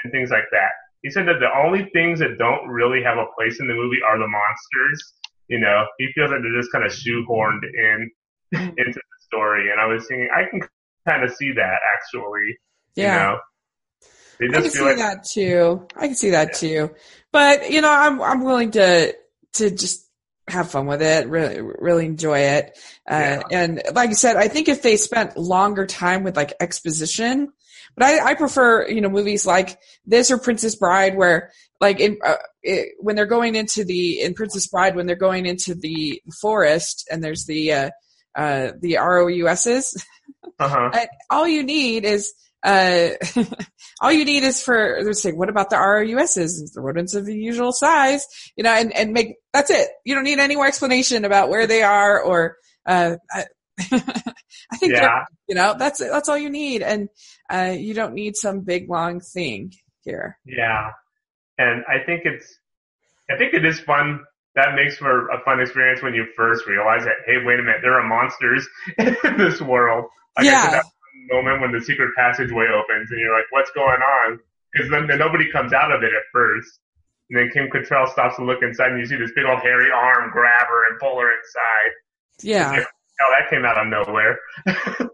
and 0.04 0.12
things 0.12 0.30
like 0.30 0.46
that. 0.52 0.72
He 1.02 1.10
said 1.10 1.26
that 1.28 1.38
the 1.40 1.48
only 1.64 1.88
things 1.92 2.18
that 2.20 2.38
don't 2.38 2.68
really 2.68 3.02
have 3.02 3.18
a 3.18 3.26
place 3.36 3.60
in 3.60 3.68
the 3.68 3.74
movie 3.74 3.98
are 4.08 4.18
the 4.18 4.26
monsters. 4.26 5.14
You 5.48 5.60
know, 5.60 5.84
he 5.98 6.08
feels 6.14 6.30
like 6.30 6.40
they're 6.42 6.60
just 6.60 6.72
kind 6.72 6.84
of 6.84 6.92
shoehorned 6.92 7.62
in 7.64 8.10
into 8.52 8.92
the 8.94 9.18
story. 9.20 9.70
And 9.70 9.80
I 9.80 9.86
was 9.86 10.06
thinking, 10.08 10.28
I 10.34 10.44
can 10.50 10.60
kind 11.08 11.24
of 11.24 11.30
see 11.34 11.52
that 11.52 11.78
actually. 11.94 12.58
yeah. 12.96 13.12
You 13.12 14.48
know, 14.48 14.50
they 14.50 14.58
I 14.58 14.60
can 14.62 14.70
see 14.70 14.80
like 14.82 14.96
that 14.98 15.24
too. 15.24 15.86
I 15.96 16.06
can 16.06 16.14
see 16.16 16.30
that 16.30 16.54
too. 16.54 16.90
But 17.32 17.70
you 17.70 17.80
know, 17.80 17.90
I'm 17.90 18.20
I'm 18.22 18.44
willing 18.44 18.72
to 18.72 19.14
to 19.54 19.70
just 19.70 20.04
have 20.48 20.70
fun 20.70 20.86
with 20.86 21.02
it, 21.02 21.28
really 21.28 21.60
really 21.60 22.06
enjoy 22.06 22.38
it. 22.40 22.78
Uh, 23.08 23.18
Yeah. 23.18 23.42
and 23.50 23.82
like 23.94 24.10
I 24.10 24.14
said, 24.14 24.36
I 24.36 24.48
think 24.48 24.68
if 24.68 24.82
they 24.82 24.96
spent 24.96 25.36
longer 25.36 25.86
time 25.86 26.22
with 26.24 26.36
like 26.36 26.54
exposition, 26.60 27.52
but 27.98 28.06
I, 28.06 28.30
I 28.30 28.34
prefer 28.34 28.88
you 28.88 29.00
know 29.00 29.08
movies 29.08 29.44
like 29.44 29.78
this 30.06 30.30
or 30.30 30.38
Princess 30.38 30.76
Bride 30.76 31.16
where 31.16 31.50
like 31.80 32.00
in 32.00 32.18
uh, 32.24 32.36
it, 32.62 32.94
when 33.00 33.16
they're 33.16 33.26
going 33.26 33.56
into 33.56 33.84
the 33.84 34.20
in 34.20 34.34
Princess 34.34 34.68
Bride 34.68 34.94
when 34.94 35.06
they're 35.06 35.16
going 35.16 35.46
into 35.46 35.74
the 35.74 36.22
forest 36.40 37.08
and 37.10 37.22
there's 37.22 37.44
the 37.46 37.72
uh, 37.72 37.90
uh, 38.36 38.72
the 38.80 38.96
ROUSs 38.96 40.04
uh 40.58 40.68
huh. 40.68 40.90
and 40.94 41.08
all 41.30 41.46
you 41.46 41.62
need 41.64 42.04
is 42.04 42.32
uh 42.64 43.10
all 44.00 44.12
you 44.12 44.24
need 44.24 44.42
is 44.42 44.62
for 44.62 45.00
they 45.04 45.12
say 45.12 45.32
what 45.32 45.48
about 45.48 45.70
the 45.70 45.76
ROUSs 45.76 46.72
the 46.72 46.80
rodents 46.80 47.14
of 47.14 47.26
the 47.26 47.36
usual 47.36 47.72
size? 47.72 48.26
You 48.56 48.64
know 48.64 48.70
and 48.70 48.92
and 48.92 49.12
make 49.12 49.36
that's 49.52 49.70
it. 49.70 49.88
You 50.04 50.14
don't 50.14 50.24
need 50.24 50.38
any 50.38 50.56
more 50.56 50.66
explanation 50.66 51.24
about 51.24 51.48
where 51.48 51.66
they 51.66 51.82
are 51.82 52.20
or 52.20 52.56
uh 52.86 53.16
I, 54.72 54.76
think 54.76 54.92
Yeah. 54.92 55.24
you 55.48 55.54
know 55.54 55.74
that's 55.78 55.98
that's 56.00 56.28
all 56.28 56.38
you 56.38 56.50
need 56.50 56.82
and 56.82 57.08
uh 57.50 57.74
you 57.78 57.94
don't 57.94 58.14
need 58.14 58.36
some 58.36 58.60
big 58.60 58.88
long 58.90 59.20
thing 59.20 59.72
here 60.04 60.38
Yeah. 60.44 60.90
and 61.58 61.84
I 61.88 62.04
think 62.04 62.22
it's, 62.24 62.46
I 63.30 63.36
think 63.36 63.52
it 63.54 63.64
is 63.64 63.78
fun. 63.80 64.20
That 64.54 64.74
makes 64.74 64.96
for 64.96 65.28
a 65.28 65.40
fun 65.44 65.60
experience 65.60 66.02
when 66.02 66.14
you 66.14 66.26
first 66.36 66.66
realize 66.66 67.04
that, 67.04 67.16
hey, 67.26 67.36
wait 67.44 67.60
a 67.60 67.62
minute, 67.62 67.80
there 67.82 67.94
are 68.00 68.06
monsters 68.08 68.66
in 68.98 69.36
this 69.36 69.60
world. 69.60 70.06
Like 70.36 70.46
Yeah. 70.46 70.70
that 70.70 70.84
moment 71.30 71.60
when 71.60 71.72
the 71.72 71.80
secret 71.84 72.10
passageway 72.16 72.66
opens 72.74 73.10
and 73.10 73.20
you're 73.20 73.32
like, 73.36 73.44
what's 73.50 73.70
going 73.72 74.00
on? 74.00 74.38
Because 74.72 74.90
then, 74.90 75.06
then 75.06 75.18
nobody 75.18 75.50
comes 75.52 75.72
out 75.72 75.92
of 75.92 76.02
it 76.02 76.10
at 76.10 76.22
first. 76.32 76.78
And 77.30 77.38
then 77.38 77.50
Kim 77.52 77.68
Cattrall 77.70 78.08
stops 78.10 78.36
to 78.36 78.44
look 78.44 78.62
inside 78.62 78.90
and 78.92 78.98
you 79.00 79.06
see 79.06 79.16
this 79.16 79.32
big 79.36 79.44
old 79.44 79.60
hairy 79.60 79.90
arm 79.94 80.30
grab 80.32 80.66
her 80.66 80.90
and 80.90 80.98
pull 80.98 81.20
her 81.20 81.28
inside. 81.30 81.92
Yeah. 82.42 82.84
Oh, 83.20 83.34
that 83.38 83.50
came 83.50 83.64
out 83.64 83.78
of 83.78 83.86
nowhere. 83.88 84.38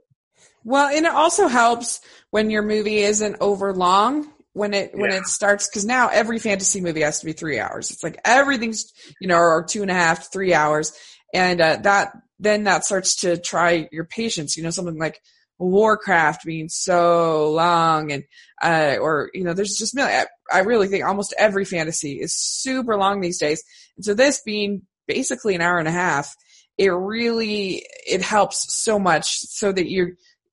Well, 0.66 0.88
and 0.88 1.04
it 1.04 1.12
also 1.12 1.46
helps 1.46 2.00
when 2.30 2.48
your 2.50 2.62
movie 2.62 2.98
isn't 2.98 3.36
over 3.40 3.74
long 3.74 4.30
when 4.54 4.72
it 4.72 4.92
when 4.96 5.10
Yeah. 5.10 5.18
it 5.18 5.26
starts 5.26 5.68
because 5.68 5.84
now 5.84 6.08
every 6.08 6.38
fantasy 6.38 6.80
movie 6.80 7.02
has 7.02 7.20
to 7.20 7.26
be 7.26 7.32
three 7.34 7.60
hours. 7.60 7.90
It's 7.90 8.02
like 8.02 8.18
everything's 8.24 8.90
you 9.20 9.28
know 9.28 9.36
or 9.36 9.64
two 9.68 9.82
and 9.82 9.90
a 9.90 9.94
half, 9.94 10.32
three 10.32 10.54
hours, 10.54 10.96
and 11.34 11.60
uh, 11.60 11.76
that 11.82 12.12
then 12.38 12.64
that 12.64 12.84
starts 12.86 13.16
to 13.16 13.36
try 13.36 13.88
your 13.92 14.04
patience. 14.06 14.56
You 14.56 14.62
know, 14.62 14.70
something 14.70 14.98
like 14.98 15.20
Warcraft 15.58 16.46
being 16.46 16.70
so 16.70 17.50
long, 17.52 18.10
and 18.12 18.24
uh, 18.62 18.96
or 19.00 19.30
you 19.34 19.44
know, 19.44 19.52
there's 19.52 19.76
just 19.76 19.98
I- 19.98 20.26
I 20.50 20.60
really 20.60 20.88
think 20.88 21.04
almost 21.04 21.34
every 21.36 21.66
fantasy 21.66 22.20
is 22.20 22.34
super 22.34 22.96
long 22.96 23.20
these 23.20 23.38
days, 23.38 23.62
and 23.96 24.04
so 24.04 24.14
this 24.14 24.40
being 24.46 24.82
basically 25.06 25.54
an 25.54 25.60
hour 25.60 25.78
and 25.78 25.88
a 25.88 25.92
half, 25.92 26.34
it 26.78 26.90
really 26.90 27.86
it 28.06 28.22
helps 28.22 28.74
so 28.74 28.98
much 28.98 29.38
so 29.38 29.72
that 29.72 29.88
you're 29.88 30.12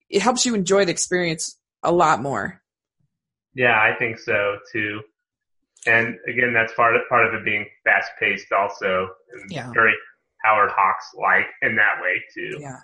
it 0.09 0.21
helps 0.21 0.45
you 0.45 0.53
enjoy 0.55 0.85
the 0.85 0.91
experience 0.91 1.57
a 1.83 1.91
lot 1.91 2.21
more. 2.21 2.61
Yeah, 3.53 3.79
I 3.79 3.95
think 3.97 4.19
so 4.19 4.57
too. 4.71 5.01
And 5.87 6.15
again, 6.27 6.53
that's 6.53 6.73
part 6.73 6.95
of 6.95 7.01
part 7.09 7.25
of 7.25 7.33
it 7.33 7.43
being 7.43 7.65
fast 7.83 8.11
paced, 8.19 8.51
also, 8.51 9.09
and 9.33 9.51
Yeah. 9.51 9.71
very 9.73 9.93
Howard 10.43 10.71
Hawks 10.71 11.05
like 11.19 11.47
in 11.61 11.75
that 11.75 12.01
way 12.01 12.21
too. 12.33 12.59
Yeah. 12.59 12.79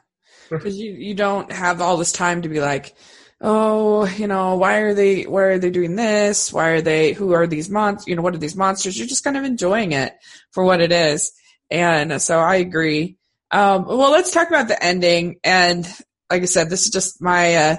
Because 0.49 0.77
you, 0.77 0.91
you 0.91 1.13
don't 1.13 1.51
have 1.51 1.81
all 1.81 1.97
this 1.97 2.11
time 2.11 2.41
to 2.41 2.49
be 2.49 2.59
like, 2.59 2.95
oh, 3.41 4.07
you 4.07 4.27
know, 4.27 4.55
why 4.55 4.77
are 4.79 4.93
they, 4.93 5.23
why 5.23 5.43
are 5.43 5.59
they 5.59 5.69
doing 5.69 5.95
this? 5.95 6.51
Why 6.51 6.69
are 6.69 6.81
they, 6.81 7.13
who 7.13 7.33
are 7.33 7.47
these 7.47 7.69
monsters? 7.69 8.07
You 8.07 8.15
know, 8.15 8.21
what 8.21 8.33
are 8.35 8.39
these 8.39 8.55
monsters? 8.55 8.97
You're 8.97 9.07
just 9.07 9.23
kind 9.23 9.37
of 9.37 9.43
enjoying 9.43 9.91
it 9.91 10.13
for 10.51 10.63
what 10.63 10.81
it 10.81 10.91
is. 10.91 11.31
And 11.69 12.21
so 12.21 12.39
I 12.39 12.55
agree. 12.55 13.16
Um, 13.51 13.85
well, 13.85 14.11
let's 14.11 14.31
talk 14.31 14.47
about 14.49 14.67
the 14.67 14.81
ending. 14.83 15.39
And 15.43 15.85
like 16.29 16.41
I 16.41 16.45
said, 16.45 16.69
this 16.69 16.85
is 16.85 16.91
just 16.91 17.21
my, 17.21 17.55
uh, 17.55 17.75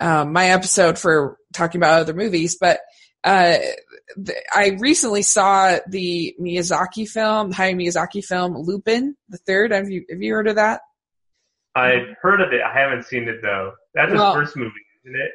um, 0.00 0.32
my 0.32 0.50
episode 0.50 0.98
for 0.98 1.36
talking 1.52 1.78
about 1.80 2.00
other 2.00 2.14
movies, 2.14 2.56
but, 2.60 2.80
uh, 3.24 3.58
th- 4.24 4.38
I 4.54 4.76
recently 4.78 5.22
saw 5.22 5.78
the 5.88 6.34
Miyazaki 6.40 7.08
film, 7.08 7.52
Hayao 7.52 7.74
Miyazaki 7.76 8.24
film, 8.24 8.56
Lupin 8.56 9.16
the 9.28 9.38
Third. 9.38 9.72
Have 9.72 9.90
you, 9.90 10.04
have 10.10 10.22
you 10.22 10.32
heard 10.32 10.48
of 10.48 10.56
that? 10.56 10.80
I've 11.74 12.16
heard 12.20 12.40
of 12.40 12.52
it. 12.52 12.60
I 12.62 12.72
haven't 12.78 13.04
seen 13.04 13.28
it 13.28 13.40
though. 13.42 13.72
That's 13.94 14.12
Well- 14.12 14.34
his 14.38 14.46
first 14.48 14.56
movie, 14.56 14.72
isn't 15.04 15.20
it? 15.20 15.32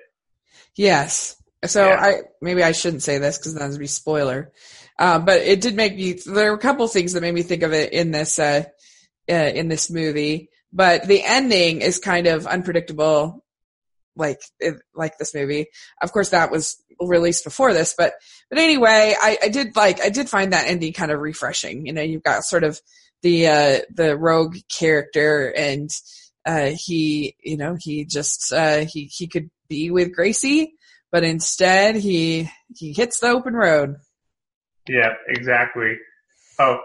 Yes. 0.75 1.35
So 1.65 1.87
Yeah. 1.87 1.99
I 1.99 2.13
maybe 2.41 2.63
I 2.63 2.71
shouldn't 2.73 3.03
say 3.03 3.17
this 3.17 3.37
because 3.37 3.55
that 3.55 3.69
would 3.69 3.79
be 3.79 3.87
spoiler. 3.87 4.51
Um, 4.99 5.25
but 5.25 5.41
it 5.41 5.61
did 5.61 5.75
make 5.75 5.95
me. 5.95 6.13
There 6.13 6.51
were 6.51 6.57
a 6.57 6.61
couple 6.61 6.87
things 6.87 7.13
that 7.13 7.21
made 7.21 7.33
me 7.33 7.41
think 7.43 7.63
of 7.63 7.73
it 7.73 7.91
in 7.93 8.11
this 8.11 8.37
uh, 8.39 8.65
uh, 9.29 9.33
in 9.33 9.67
this 9.67 9.89
movie. 9.89 10.49
But 10.73 11.07
the 11.07 11.23
ending 11.23 11.81
is 11.81 11.99
kind 11.99 12.27
of 12.27 12.47
unpredictable, 12.47 13.45
like 14.15 14.41
it, 14.59 14.75
like 14.93 15.17
this 15.17 15.33
movie. 15.33 15.67
Of 16.01 16.11
course, 16.11 16.29
that 16.29 16.51
was 16.51 16.75
released 16.99 17.43
before 17.43 17.73
this, 17.73 17.93
but 17.97 18.13
but 18.49 18.59
anyway, 18.59 19.15
I, 19.19 19.37
I 19.43 19.47
did 19.49 19.75
like 19.75 20.01
I 20.01 20.09
did 20.09 20.29
find 20.29 20.53
that 20.53 20.67
ending 20.67 20.93
kind 20.93 21.11
of 21.11 21.19
refreshing. 21.19 21.85
You 21.85 21.93
know, 21.93 22.01
you've 22.01 22.23
got 22.23 22.43
sort 22.43 22.63
of 22.63 22.79
the 23.21 23.47
uh, 23.47 23.79
the 23.93 24.17
rogue 24.17 24.57
character 24.69 25.53
and 25.55 25.89
uh, 26.45 26.71
he 26.75 27.35
you 27.43 27.57
know 27.57 27.75
he 27.79 28.05
just 28.05 28.53
uh, 28.53 28.85
he 28.85 29.05
he 29.05 29.27
could 29.27 29.49
be 29.67 29.91
with 29.91 30.13
Gracie, 30.13 30.73
but 31.11 31.23
instead 31.23 31.95
he 31.95 32.49
he 32.75 32.93
hits 32.93 33.19
the 33.19 33.27
open 33.27 33.53
road. 33.53 33.95
Yeah, 34.87 35.13
exactly. 35.27 35.97
Oh, 36.59 36.79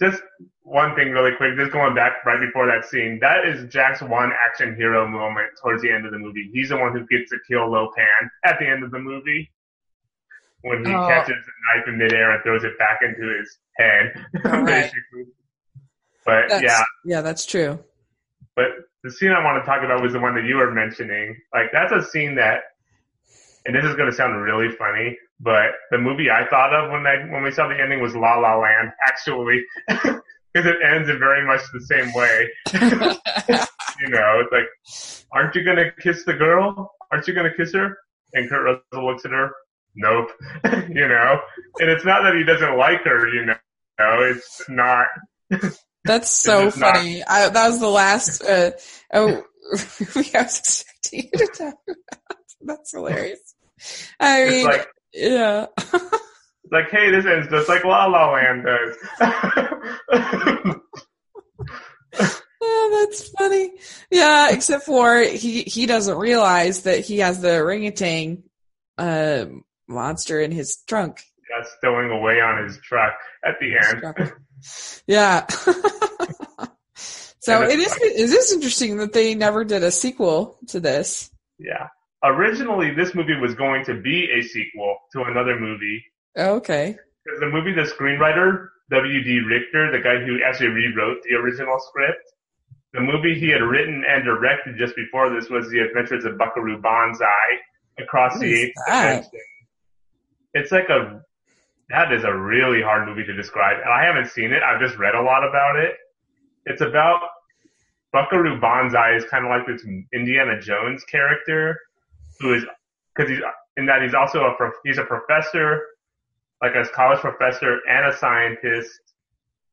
just 0.00 0.20
one 0.64 0.94
thing 0.94 1.10
really 1.10 1.34
quick, 1.36 1.56
just 1.56 1.72
going 1.72 1.94
back 1.94 2.24
right 2.24 2.38
before 2.40 2.66
that 2.66 2.84
scene. 2.88 3.18
That 3.20 3.46
is 3.46 3.68
Jack's 3.72 4.00
one 4.02 4.30
action 4.46 4.76
hero 4.76 5.06
moment 5.08 5.48
towards 5.60 5.82
the 5.82 5.90
end 5.90 6.06
of 6.06 6.12
the 6.12 6.18
movie. 6.18 6.50
He's 6.52 6.68
the 6.68 6.76
one 6.76 6.92
who 6.92 7.06
gets 7.06 7.30
to 7.30 7.38
kill 7.48 7.68
Lopan 7.68 8.28
at 8.44 8.58
the 8.60 8.66
end 8.68 8.84
of 8.84 8.90
the 8.90 8.98
movie. 9.00 9.50
When 10.62 10.84
he 10.84 10.94
Oh. 10.94 11.08
catches 11.08 11.34
a 11.34 11.76
knife 11.78 11.88
in 11.88 11.98
midair 11.98 12.30
and 12.30 12.42
throws 12.44 12.62
it 12.62 12.78
back 12.78 13.00
into 13.02 13.36
his 13.36 13.58
head, 13.76 14.12
right. 14.44 14.90
But 16.24 16.48
That's, 16.48 16.62
yeah, 16.62 16.82
yeah, 17.04 17.20
that's 17.20 17.44
true. 17.44 17.82
but 18.54 18.66
the 19.02 19.10
scene 19.10 19.32
I 19.32 19.42
want 19.44 19.60
to 19.60 19.66
talk 19.68 19.82
about 19.82 20.00
was 20.00 20.12
the 20.12 20.20
one 20.20 20.36
that 20.36 20.44
you 20.44 20.54
were 20.56 20.70
mentioning. 20.70 21.36
Like 21.52 21.72
that's 21.72 21.90
a 21.90 22.00
scene 22.08 22.36
that, 22.36 22.60
and 23.66 23.74
this 23.74 23.84
is 23.84 23.96
going 23.96 24.08
to 24.08 24.14
sound 24.14 24.40
really 24.40 24.68
funny, 24.76 25.18
but 25.40 25.72
the 25.90 25.98
movie 25.98 26.30
I 26.30 26.46
thought 26.48 26.72
of 26.72 26.92
when 26.92 27.04
I 27.08 27.26
when 27.32 27.42
we 27.42 27.50
saw 27.50 27.66
the 27.66 27.74
ending 27.80 28.00
was 28.00 28.14
La 28.14 28.36
La 28.38 28.54
Land, 28.56 28.92
actually, 29.04 29.64
because 30.52 30.70
it 30.70 30.76
ends 30.82 31.08
in 31.08 31.18
very 31.18 31.46
much 31.46 31.60
the 31.72 31.80
same 31.80 32.12
way. 32.12 32.48
you 34.00 34.08
know, 34.08 34.42
it's 34.42 34.52
like, 34.52 35.24
aren't 35.32 35.54
you 35.54 35.64
gonna 35.64 35.90
kiss 36.00 36.24
the 36.24 36.34
girl? 36.34 36.92
Aren't 37.10 37.26
you 37.28 37.34
gonna 37.34 37.54
kiss 37.54 37.72
her? 37.74 37.96
And 38.34 38.48
Kurt 38.48 38.64
Russell 38.92 39.06
looks 39.06 39.24
at 39.24 39.30
her. 39.30 39.52
Nope. 39.94 40.30
you 40.88 41.08
know, 41.08 41.40
and 41.80 41.90
it's 41.90 42.04
not 42.04 42.22
that 42.22 42.34
he 42.34 42.44
doesn't 42.44 42.76
like 42.76 43.02
her. 43.04 43.28
You 43.28 43.46
know, 43.46 43.54
it's 43.98 44.62
not. 44.68 45.06
That's 46.04 46.30
so 46.30 46.70
funny. 46.70 47.22
I, 47.22 47.48
that 47.48 47.68
was 47.68 47.78
the 47.78 47.88
last 47.88 48.42
uh, 48.42 48.72
oh, 49.12 49.28
I 49.28 49.74
was 49.74 50.58
expecting 50.58 51.30
you 51.32 51.38
to 51.38 51.46
talk 51.46 51.74
about. 51.86 52.36
That's 52.60 52.92
hilarious. 52.92 53.54
I 54.18 54.48
mean, 54.48 54.66
like 54.66 54.88
yeah. 55.12 55.66
Like, 56.70 56.90
hey, 56.90 57.10
this 57.10 57.26
ends 57.26 57.48
just 57.48 57.68
like 57.68 57.84
La 57.84 58.06
La 58.06 58.32
Land 58.32 58.64
does. 58.64 58.96
Oh, 62.64 63.06
that's 63.06 63.28
funny. 63.30 63.72
Yeah, 64.10 64.52
except 64.52 64.84
for 64.84 65.18
he 65.18 65.62
he 65.62 65.86
doesn't 65.86 66.16
realize 66.16 66.82
that 66.82 67.00
he 67.00 67.18
has 67.18 67.40
the 67.40 67.56
orangutan 67.56 68.44
uh, 68.96 69.46
monster 69.88 70.40
in 70.40 70.52
his 70.52 70.76
trunk. 70.86 71.20
Got 71.48 71.66
stowing 71.78 72.10
away 72.10 72.40
on 72.40 72.62
his 72.64 72.78
truck 72.78 73.14
at 73.44 73.56
the 73.60 73.74
end. 73.76 74.32
Yeah. 75.06 75.46
so 76.94 77.62
it's 77.62 77.74
is 77.74 77.96
it 77.96 78.20
is 78.20 78.52
interesting 78.52 78.98
that 78.98 79.12
they 79.12 79.34
never 79.34 79.64
did 79.64 79.82
a 79.82 79.90
sequel 79.90 80.58
to 80.68 80.80
this. 80.80 81.30
Yeah. 81.58 81.88
Originally, 82.24 82.94
this 82.94 83.14
movie 83.14 83.36
was 83.40 83.54
going 83.54 83.84
to 83.86 84.00
be 84.00 84.28
a 84.30 84.42
sequel 84.42 84.98
to 85.12 85.22
another 85.24 85.58
movie. 85.58 86.04
Oh, 86.36 86.56
Okay. 86.56 86.96
Because 87.24 87.38
the 87.40 87.46
movie, 87.46 87.72
the 87.72 87.82
screenwriter, 87.82 88.68
W.D. 88.90 89.40
Richter, 89.48 89.92
the 89.92 90.00
guy 90.02 90.18
who 90.24 90.40
actually 90.44 90.68
rewrote 90.68 91.22
the 91.22 91.36
original 91.36 91.78
script, 91.78 92.32
the 92.92 93.00
movie 93.00 93.38
he 93.38 93.48
had 93.48 93.62
written 93.62 94.02
and 94.08 94.24
directed 94.24 94.76
just 94.76 94.96
before 94.96 95.30
this 95.30 95.48
was 95.48 95.70
The 95.70 95.78
Adventures 95.78 96.24
of 96.24 96.36
Buckaroo 96.36 96.80
Banzai 96.82 97.28
Across 97.98 98.32
What 98.32 98.40
the 98.40 98.54
Eighth? 98.54 98.74
Dimension. 98.86 99.30
It's 100.54 100.72
like 100.72 100.88
a, 100.88 101.22
that 101.90 102.12
is 102.12 102.24
a 102.24 102.34
really 102.36 102.82
hard 102.82 103.06
movie 103.06 103.24
to 103.24 103.32
describe. 103.34 103.78
And 103.82 103.88
I 103.92 104.04
haven't 104.04 104.30
seen 104.30 104.52
it. 104.52 104.62
I've 104.62 104.80
just 104.80 104.98
read 104.98 105.14
a 105.14 105.22
lot 105.22 105.46
about 105.48 105.76
it. 105.76 105.94
It's 106.66 106.80
about 106.82 107.20
Buckaroo 108.12 108.60
Banzai 108.60 109.14
is 109.14 109.24
kind 109.26 109.44
of 109.46 109.50
like 109.50 109.66
this 109.66 109.86
Indiana 110.12 110.60
Jones 110.60 111.04
character 111.04 111.78
who 112.40 112.54
is, 112.54 112.64
cause 113.16 113.28
he's, 113.28 113.38
in 113.76 113.86
that 113.86 114.02
he's 114.02 114.12
also 114.14 114.40
a, 114.40 114.70
he's 114.84 114.98
a 114.98 115.04
professor, 115.04 115.82
like 116.62 116.74
a 116.76 116.88
college 116.94 117.18
professor 117.18 117.80
and 117.90 118.06
a 118.06 118.16
scientist 118.16 118.90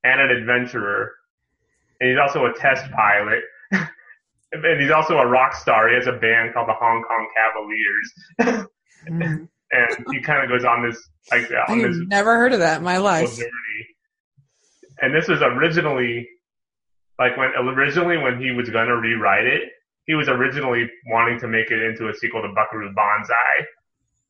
and 0.03 0.19
an 0.19 0.31
adventurer. 0.31 1.11
And 1.99 2.09
he's 2.09 2.19
also 2.19 2.45
a 2.45 2.53
test 2.53 2.89
pilot. 2.91 3.43
and 4.51 4.81
he's 4.81 4.91
also 4.91 5.17
a 5.17 5.27
rock 5.27 5.53
star. 5.55 5.87
He 5.87 5.95
has 5.95 6.07
a 6.07 6.13
band 6.13 6.53
called 6.53 6.67
the 6.67 6.73
Hong 6.73 7.03
Kong 7.03 7.27
Cavaliers. 7.35 8.67
Mm. 9.07 9.47
and 9.71 10.05
he 10.11 10.19
kind 10.21 10.43
of 10.43 10.49
goes 10.49 10.65
on 10.65 10.89
this, 10.89 10.97
like, 11.31 11.49
on 11.67 11.81
this 11.81 11.97
never 12.07 12.35
heard 12.37 12.53
of 12.53 12.59
that 12.59 12.79
in 12.79 12.83
my 12.83 12.97
life. 12.97 13.35
journey. 13.37 13.51
And 15.01 15.15
this 15.15 15.27
was 15.27 15.41
originally, 15.41 16.27
like 17.19 17.37
when 17.37 17.51
originally 17.55 18.17
when 18.17 18.41
he 18.41 18.51
was 18.51 18.69
gonna 18.69 18.95
rewrite 18.95 19.45
it, 19.45 19.61
he 20.05 20.15
was 20.15 20.27
originally 20.27 20.89
wanting 21.07 21.39
to 21.39 21.47
make 21.47 21.69
it 21.69 21.81
into 21.81 22.09
a 22.09 22.13
sequel 22.13 22.41
to 22.41 22.49
Buckaroo 22.53 22.93
Banzai, 22.93 23.67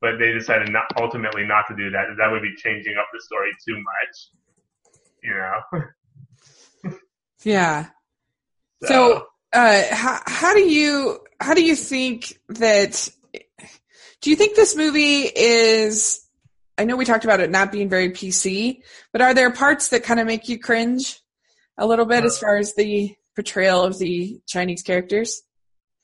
but 0.01 0.17
they 0.17 0.31
decided 0.31 0.71
not 0.71 0.85
ultimately 0.99 1.45
not 1.45 1.65
to 1.67 1.75
do 1.75 1.89
that. 1.91 2.05
That 2.17 2.31
would 2.31 2.41
be 2.41 2.55
changing 2.57 2.95
up 2.97 3.07
the 3.13 3.21
story 3.21 3.51
too 3.67 3.75
much, 3.75 4.29
you 5.23 5.33
know. 5.33 5.83
Yeah. 7.43 7.87
So, 8.83 9.27
uh, 9.53 9.83
how 9.91 10.19
how 10.25 10.53
do 10.53 10.59
you 10.59 11.19
how 11.39 11.53
do 11.53 11.63
you 11.63 11.75
think 11.75 12.37
that? 12.49 13.07
Do 14.21 14.29
you 14.29 14.35
think 14.35 14.57
this 14.57 14.75
movie 14.75 15.21
is 15.21 16.27
I 16.77 16.85
know 16.85 16.95
we 16.95 17.05
talked 17.05 17.25
about 17.25 17.41
it 17.41 17.49
not 17.49 17.71
being 17.73 17.89
very 17.89 18.09
PC, 18.09 18.81
but 19.11 19.21
are 19.21 19.33
there 19.33 19.51
parts 19.51 19.89
that 19.89 20.03
kind 20.03 20.19
of 20.19 20.27
make 20.27 20.47
you 20.47 20.57
cringe 20.57 21.19
a 21.77 21.85
little 21.85 22.05
bit 22.05 22.23
as 22.23 22.39
far 22.39 22.57
as 22.57 22.73
the 22.75 23.15
portrayal 23.35 23.83
of 23.83 23.99
the 23.99 24.39
Chinese 24.47 24.81
characters? 24.81 25.41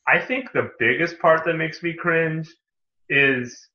I 0.05 0.19
think 0.19 0.51
the 0.51 0.71
biggest 0.77 1.19
part 1.19 1.45
that 1.45 1.55
makes 1.55 1.81
me 1.81 1.93
cringe 1.93 2.53
is 3.09 3.69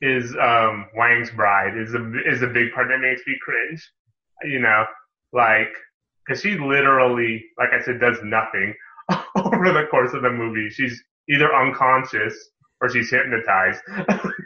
is 0.00 0.34
um 0.40 0.86
Wang's 0.96 1.30
bride 1.30 1.76
is 1.76 1.94
a 1.94 2.12
is 2.26 2.42
a 2.42 2.46
big 2.46 2.72
part 2.72 2.88
that 2.88 3.00
makes 3.00 3.22
me 3.26 3.36
cringe. 3.42 3.90
You 4.42 4.60
know, 4.60 4.84
like 5.32 5.72
because 6.26 6.42
she 6.42 6.56
literally, 6.56 7.44
like 7.58 7.70
I 7.72 7.82
said, 7.84 8.00
does 8.00 8.18
nothing 8.22 8.74
over 9.36 9.72
the 9.72 9.86
course 9.90 10.12
of 10.14 10.22
the 10.22 10.30
movie. 10.30 10.70
She's 10.70 11.02
either 11.28 11.54
unconscious 11.54 12.34
or 12.80 12.88
she's 12.88 13.10
hypnotized 13.10 13.80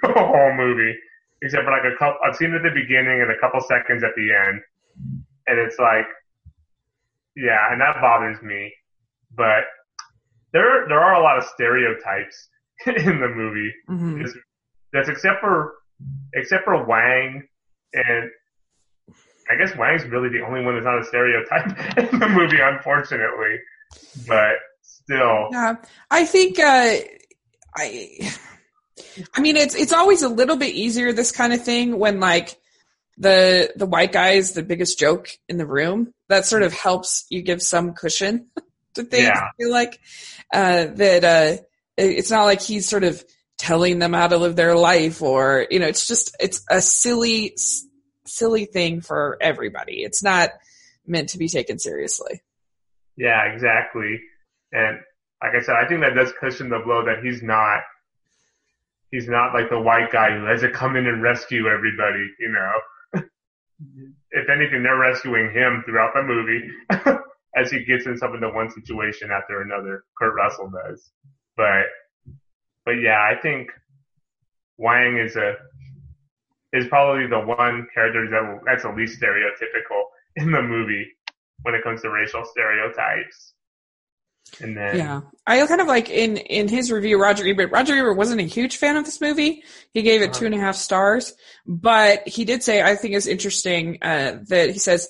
the 0.02 0.12
whole 0.14 0.52
movie, 0.56 0.96
except 1.42 1.64
for 1.64 1.70
like 1.70 1.84
a 1.84 1.96
couple. 1.98 2.18
I've 2.24 2.36
seen 2.36 2.52
it 2.52 2.56
at 2.56 2.62
the 2.62 2.80
beginning 2.80 3.20
and 3.20 3.30
a 3.30 3.38
couple 3.38 3.60
seconds 3.60 4.02
at 4.02 4.14
the 4.16 4.28
end, 4.32 4.60
and 5.46 5.58
it's 5.58 5.78
like, 5.78 6.06
yeah, 7.36 7.70
and 7.70 7.80
that 7.80 8.00
bothers 8.00 8.42
me. 8.42 8.72
But 9.36 9.64
there 10.52 10.86
there 10.88 11.00
are 11.00 11.14
a 11.14 11.22
lot 11.22 11.38
of 11.38 11.44
stereotypes 11.44 12.48
in 12.86 13.20
the 13.20 13.28
movie. 13.28 13.72
Mm-hmm. 13.90 14.22
That's, 14.94 15.08
except 15.08 15.40
for 15.40 15.74
except 16.32 16.64
for 16.64 16.86
Wang 16.86 17.42
and 17.92 18.30
I 19.50 19.56
guess 19.56 19.76
Wang's 19.76 20.04
really 20.06 20.30
the 20.30 20.44
only 20.44 20.64
one 20.64 20.74
that's 20.74 20.84
not 20.84 21.00
a 21.00 21.04
stereotype 21.04 21.98
in 22.12 22.18
the 22.18 22.28
movie, 22.28 22.60
unfortunately. 22.60 23.58
But 24.26 24.54
still, 24.82 25.48
Yeah, 25.52 25.76
I 26.10 26.24
think 26.24 26.58
uh, 26.58 26.96
I. 27.76 28.32
I 29.34 29.40
mean, 29.40 29.56
it's 29.56 29.74
it's 29.74 29.92
always 29.92 30.22
a 30.22 30.28
little 30.28 30.56
bit 30.56 30.74
easier 30.74 31.12
this 31.12 31.32
kind 31.32 31.52
of 31.52 31.62
thing 31.62 31.98
when 31.98 32.20
like 32.20 32.56
the 33.18 33.72
the 33.76 33.86
white 33.86 34.12
guy 34.12 34.30
is 34.30 34.52
the 34.52 34.62
biggest 34.62 34.98
joke 34.98 35.28
in 35.48 35.56
the 35.56 35.66
room. 35.66 36.12
That 36.28 36.46
sort 36.46 36.62
of 36.62 36.72
helps 36.72 37.26
you 37.28 37.42
give 37.42 37.60
some 37.60 37.92
cushion 37.92 38.46
to 38.94 39.04
things. 39.04 39.24
Yeah. 39.24 39.40
I 39.40 39.50
feel 39.58 39.70
like 39.70 40.00
uh, 40.52 40.86
that 40.94 41.24
uh, 41.24 41.62
it's 41.96 42.30
not 42.30 42.44
like 42.44 42.62
he's 42.62 42.88
sort 42.88 43.04
of 43.04 43.22
telling 43.64 43.98
them 43.98 44.12
how 44.12 44.26
to 44.26 44.36
live 44.36 44.56
their 44.56 44.76
life, 44.76 45.22
or 45.22 45.66
you 45.70 45.78
know, 45.78 45.86
it's 45.86 46.06
just 46.06 46.36
it's 46.38 46.62
a 46.70 46.82
silly 46.82 47.56
silly 48.26 48.66
thing 48.66 49.00
for 49.00 49.38
everybody. 49.40 50.02
It's 50.02 50.22
not 50.22 50.50
meant 51.06 51.30
to 51.30 51.38
be 51.38 51.48
taken 51.48 51.78
seriously. 51.78 52.42
yeah, 53.16 53.44
exactly. 53.44 54.20
And 54.72 54.98
like 55.42 55.54
I 55.54 55.60
said, 55.60 55.76
I 55.76 55.88
think 55.88 56.02
that 56.02 56.14
does 56.14 56.32
cushion 56.38 56.68
the 56.68 56.80
blow 56.84 57.06
that 57.06 57.24
he's 57.24 57.42
not 57.42 57.80
he's 59.10 59.28
not 59.28 59.54
like 59.54 59.70
the 59.70 59.80
white 59.80 60.12
guy 60.12 60.36
who 60.36 60.44
has 60.44 60.60
to 60.60 60.70
come 60.70 60.96
in 60.96 61.06
and 61.06 61.22
rescue 61.22 61.66
everybody. 61.68 62.28
You 62.38 62.52
know, 62.52 63.22
if 64.30 64.48
anything, 64.50 64.82
they're 64.82 64.98
rescuing 64.98 65.52
him 65.52 65.84
throughout 65.86 66.12
the 66.14 66.22
movie 66.22 66.68
as 67.56 67.70
he 67.70 67.84
gets 67.84 68.04
himself 68.04 68.34
into 68.34 68.50
one 68.50 68.70
situation 68.70 69.30
after 69.30 69.62
another. 69.62 70.04
Kurt 70.18 70.34
Russell 70.34 70.70
does, 70.70 71.10
but 71.56 71.86
but 72.84 72.92
yeah, 72.92 73.20
I 73.20 73.40
think 73.40 73.70
Wang 74.78 75.18
is 75.18 75.36
a 75.36 75.54
is 76.72 76.86
probably 76.88 77.26
the 77.26 77.40
one 77.40 77.86
character 77.94 78.28
that 78.30 78.60
that's 78.66 78.82
the 78.82 78.90
least 78.92 79.20
stereotypical 79.20 80.02
in 80.36 80.50
the 80.50 80.62
movie 80.62 81.06
when 81.62 81.74
it 81.74 81.82
comes 81.82 82.02
to 82.02 82.10
racial 82.10 82.44
stereotypes. 82.44 83.52
And 84.60 84.76
then 84.76 84.96
Yeah, 84.96 85.20
I 85.46 85.66
kind 85.66 85.80
of 85.80 85.86
like 85.86 86.10
in 86.10 86.36
in 86.36 86.68
his 86.68 86.92
review, 86.92 87.20
Roger 87.20 87.46
Ebert. 87.46 87.72
Roger 87.72 87.94
Ebert 87.96 88.16
wasn't 88.16 88.40
a 88.40 88.44
huge 88.44 88.76
fan 88.76 88.96
of 88.96 89.04
this 89.04 89.20
movie. 89.20 89.64
He 89.92 90.02
gave 90.02 90.20
it 90.20 90.30
Uh-huh. 90.30 90.40
two 90.40 90.46
and 90.46 90.54
a 90.54 90.58
half 90.60 90.76
stars, 90.76 91.32
but 91.66 92.28
he 92.28 92.44
did 92.44 92.62
say 92.62 92.82
I 92.82 92.94
think 92.94 93.14
it's 93.14 93.26
interesting 93.26 93.98
uh, 94.02 94.38
that 94.48 94.70
he 94.70 94.78
says 94.78 95.08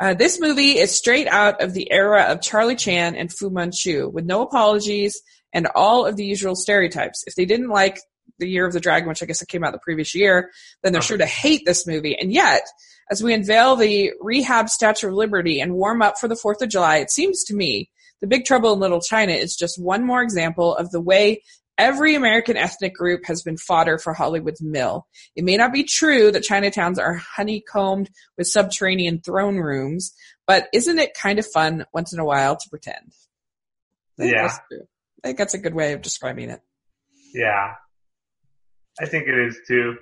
uh, 0.00 0.14
this 0.14 0.40
movie 0.40 0.78
is 0.78 0.90
straight 0.96 1.28
out 1.28 1.62
of 1.62 1.74
the 1.74 1.92
era 1.92 2.22
of 2.22 2.40
Charlie 2.40 2.74
Chan 2.76 3.14
and 3.14 3.32
Fu 3.32 3.50
Manchu, 3.50 4.08
with 4.08 4.24
no 4.24 4.42
apologies 4.42 5.20
and 5.52 5.66
all 5.74 6.06
of 6.06 6.16
the 6.16 6.24
usual 6.24 6.54
stereotypes. 6.54 7.24
If 7.26 7.34
they 7.34 7.44
didn't 7.44 7.68
like 7.68 7.98
the 8.38 8.48
Year 8.48 8.66
of 8.66 8.72
the 8.72 8.80
Dragon, 8.80 9.08
which 9.08 9.22
I 9.22 9.26
guess 9.26 9.42
it 9.42 9.48
came 9.48 9.62
out 9.64 9.72
the 9.72 9.78
previous 9.78 10.14
year, 10.14 10.50
then 10.82 10.92
they're 10.92 11.00
Uh-huh. 11.00 11.06
sure 11.06 11.18
to 11.18 11.26
hate 11.26 11.62
this 11.66 11.86
movie. 11.86 12.16
And 12.18 12.32
yet, 12.32 12.62
as 13.10 13.22
we 13.22 13.34
unveil 13.34 13.76
the 13.76 14.12
rehab 14.20 14.68
Statue 14.68 15.08
of 15.08 15.14
Liberty 15.14 15.60
and 15.60 15.74
warm 15.74 16.02
up 16.02 16.18
for 16.18 16.28
the 16.28 16.36
Fourth 16.36 16.62
of 16.62 16.68
July, 16.70 16.98
it 16.98 17.10
seems 17.10 17.44
to 17.44 17.54
me 17.54 17.90
the 18.20 18.26
Big 18.26 18.44
Trouble 18.44 18.72
in 18.72 18.80
Little 18.80 19.00
China 19.00 19.32
is 19.32 19.54
just 19.56 19.80
one 19.82 20.04
more 20.06 20.22
example 20.22 20.74
of 20.76 20.90
the 20.90 21.00
way 21.00 21.42
every 21.78 22.14
American 22.14 22.56
ethnic 22.56 22.94
group 22.94 23.22
has 23.26 23.42
been 23.42 23.56
fodder 23.56 23.98
for 23.98 24.12
Hollywood's 24.14 24.62
mill. 24.62 25.06
It 25.34 25.42
may 25.44 25.56
not 25.56 25.72
be 25.72 25.82
true 25.84 26.30
that 26.30 26.44
Chinatowns 26.44 26.98
are 26.98 27.14
honeycombed 27.14 28.10
with 28.38 28.46
subterranean 28.46 29.20
throne 29.20 29.56
rooms, 29.56 30.14
but 30.46 30.68
isn't 30.72 30.98
it 30.98 31.14
kind 31.14 31.38
of 31.38 31.46
fun 31.46 31.84
once 31.92 32.12
in 32.12 32.18
a 32.20 32.24
while 32.24 32.56
to 32.56 32.68
pretend? 32.70 33.12
Yeah. 34.18 34.42
that's 34.42 34.58
true. 34.70 34.86
I 35.22 35.28
think 35.28 35.38
that's 35.38 35.54
a 35.54 35.58
good 35.58 35.74
way 35.74 35.92
of 35.92 36.02
describing 36.02 36.50
it. 36.50 36.60
Yeah. 37.34 37.74
I 39.00 39.06
think 39.06 39.26
it 39.28 39.38
is 39.38 39.58
too. 39.66 39.96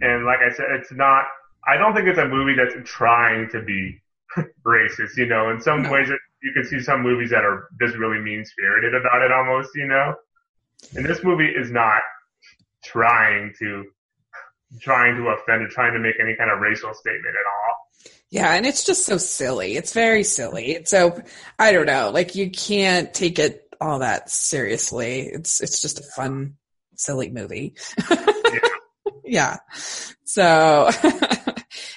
And 0.00 0.24
like 0.26 0.40
I 0.40 0.52
said, 0.54 0.66
it's 0.70 0.92
not, 0.92 1.24
I 1.66 1.76
don't 1.76 1.94
think 1.94 2.08
it's 2.08 2.18
a 2.18 2.28
movie 2.28 2.54
that's 2.56 2.74
trying 2.88 3.48
to 3.50 3.62
be 3.62 4.02
racist, 4.66 5.16
you 5.16 5.26
know, 5.26 5.50
in 5.50 5.60
some 5.60 5.82
No. 5.82 5.90
ways 5.92 6.10
it, 6.10 6.18
you 6.42 6.52
can 6.52 6.64
see 6.64 6.80
some 6.80 7.02
movies 7.02 7.30
that 7.30 7.44
are 7.44 7.68
just 7.80 7.96
really 7.96 8.18
mean 8.20 8.44
spirited 8.44 8.94
about 8.94 9.22
it 9.22 9.32
almost, 9.32 9.70
you 9.74 9.86
know. 9.86 10.14
And 10.96 11.06
this 11.06 11.22
movie 11.24 11.46
is 11.48 11.70
not 11.70 12.02
trying 12.84 13.54
to, 13.60 13.84
trying 14.80 15.16
to 15.16 15.28
offend 15.28 15.62
or 15.62 15.68
trying 15.68 15.94
to 15.94 15.98
make 16.00 16.16
any 16.20 16.34
kind 16.36 16.50
of 16.50 16.60
racial 16.60 16.92
statement 16.92 17.26
at 17.34 17.46
all. 17.46 18.10
Yeah, 18.30 18.52
and 18.52 18.66
it's 18.66 18.84
just 18.84 19.06
so 19.06 19.16
silly. 19.16 19.76
It's 19.76 19.92
very 19.92 20.24
silly. 20.24 20.72
It's 20.72 20.90
so 20.90 21.22
I 21.58 21.70
don't 21.72 21.86
know, 21.86 22.10
like 22.10 22.34
you 22.34 22.50
can't 22.50 23.14
take 23.14 23.38
it 23.38 23.63
all 23.80 24.00
that 24.00 24.30
seriously. 24.30 25.20
It's 25.20 25.60
it's 25.60 25.80
just 25.80 26.00
a 26.00 26.02
fun, 26.02 26.56
silly 26.96 27.30
movie. 27.30 27.74
yeah. 29.24 29.58
So, 30.24 30.42
uh, 30.92 30.92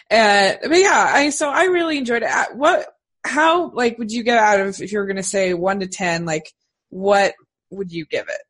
but 0.10 0.80
yeah, 0.80 1.12
I 1.14 1.30
so 1.30 1.50
I 1.50 1.66
really 1.66 1.98
enjoyed 1.98 2.24
it. 2.24 2.56
What? 2.56 2.88
How 3.24 3.72
like 3.72 3.98
would 3.98 4.12
you 4.12 4.24
get 4.24 4.38
out 4.38 4.60
of 4.62 4.80
if 4.80 4.92
you 4.92 5.00
were 5.00 5.06
going 5.06 5.18
to 5.18 5.24
say 5.24 5.54
one 5.54 5.82
to 5.82 5.88
ten? 5.88 6.26
Like, 6.26 6.52
what 6.90 7.34
would 7.70 7.92
you 7.92 8.06
give 8.06 8.28
it? 8.28 8.42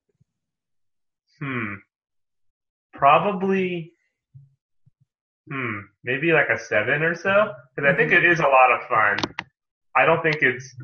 Hmm. 1.40 1.76
Probably. 2.94 3.92
Hmm. 5.50 5.80
Maybe 6.04 6.32
like 6.32 6.50
a 6.50 6.60
seven 6.60 7.04
or 7.04 7.16
so. 7.16 7.54
Because 7.76 7.94
I 7.94 7.96
think 7.96 8.12
it 8.12 8.26
is 8.26 8.40
a 8.40 8.44
lot 8.44 8.74
of 8.74 8.88
fun. 8.88 9.36
I 9.96 10.06
don't 10.06 10.22
think 10.22 10.38
it's 10.42 10.76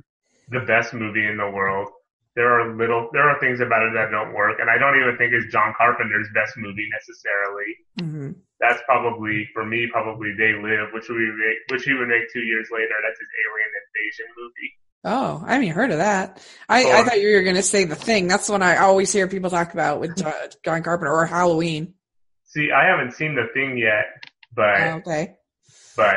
the 0.50 0.62
best 0.62 0.94
movie 0.94 1.28
in 1.28 1.38
the 1.38 1.50
world. 1.50 1.90
There 2.36 2.50
are 2.60 2.76
little, 2.76 3.10
there 3.14 3.30
are 3.30 3.40
things 3.40 3.60
about 3.60 3.84
it 3.84 3.94
that 3.94 4.10
don't 4.10 4.34
work, 4.34 4.58
and 4.60 4.70
I 4.70 4.78
don't 4.80 4.98
even 5.00 5.18
think 5.18 5.34
it's 5.34 5.52
John 5.52 5.74
Carpenter's 5.78 6.28
best 6.34 6.58
movie 6.58 6.88
necessarily. 6.92 7.70
Mm-hmm. 8.02 8.40
That's 8.60 8.82
probably 8.86 9.48
for 9.54 9.64
me, 9.66 9.88
probably 9.92 10.34
They 10.38 10.54
Live, 10.54 10.90
which 10.94 11.10
we 11.10 11.16
make, 11.38 11.58
which 11.70 11.84
he 11.86 11.94
would 11.94 12.08
make 12.08 12.32
two 12.34 12.42
years 12.42 12.68
later. 12.72 12.94
That's 13.06 13.20
his 13.20 13.28
alien 13.46 13.70
invasion 13.86 14.26
movie. 14.38 14.72
Oh, 15.06 15.44
I 15.46 15.54
haven't 15.54 15.68
heard 15.70 15.92
of 15.92 15.98
that. 15.98 16.42
I, 16.70 16.90
I 16.92 17.04
thought 17.04 17.20
you 17.20 17.36
were 17.36 17.44
going 17.44 17.58
to 17.58 17.62
say 17.62 17.84
the 17.84 17.94
thing. 17.96 18.28
That's 18.30 18.48
the 18.48 18.54
one 18.54 18.62
I 18.64 18.78
always 18.78 19.12
hear 19.12 19.28
people 19.28 19.50
talk 19.50 19.74
about 19.74 20.00
with 20.00 20.16
John 20.64 20.82
Carpenter 20.82 21.12
or 21.14 21.26
Halloween. 21.26 21.94
See, 22.46 22.70
I 22.72 22.88
haven't 22.88 23.14
seen 23.14 23.36
the 23.36 23.48
thing 23.54 23.78
yet, 23.78 24.06
but 24.56 24.82
Oh, 24.82 24.94
okay. 25.00 25.36
but 25.98 26.16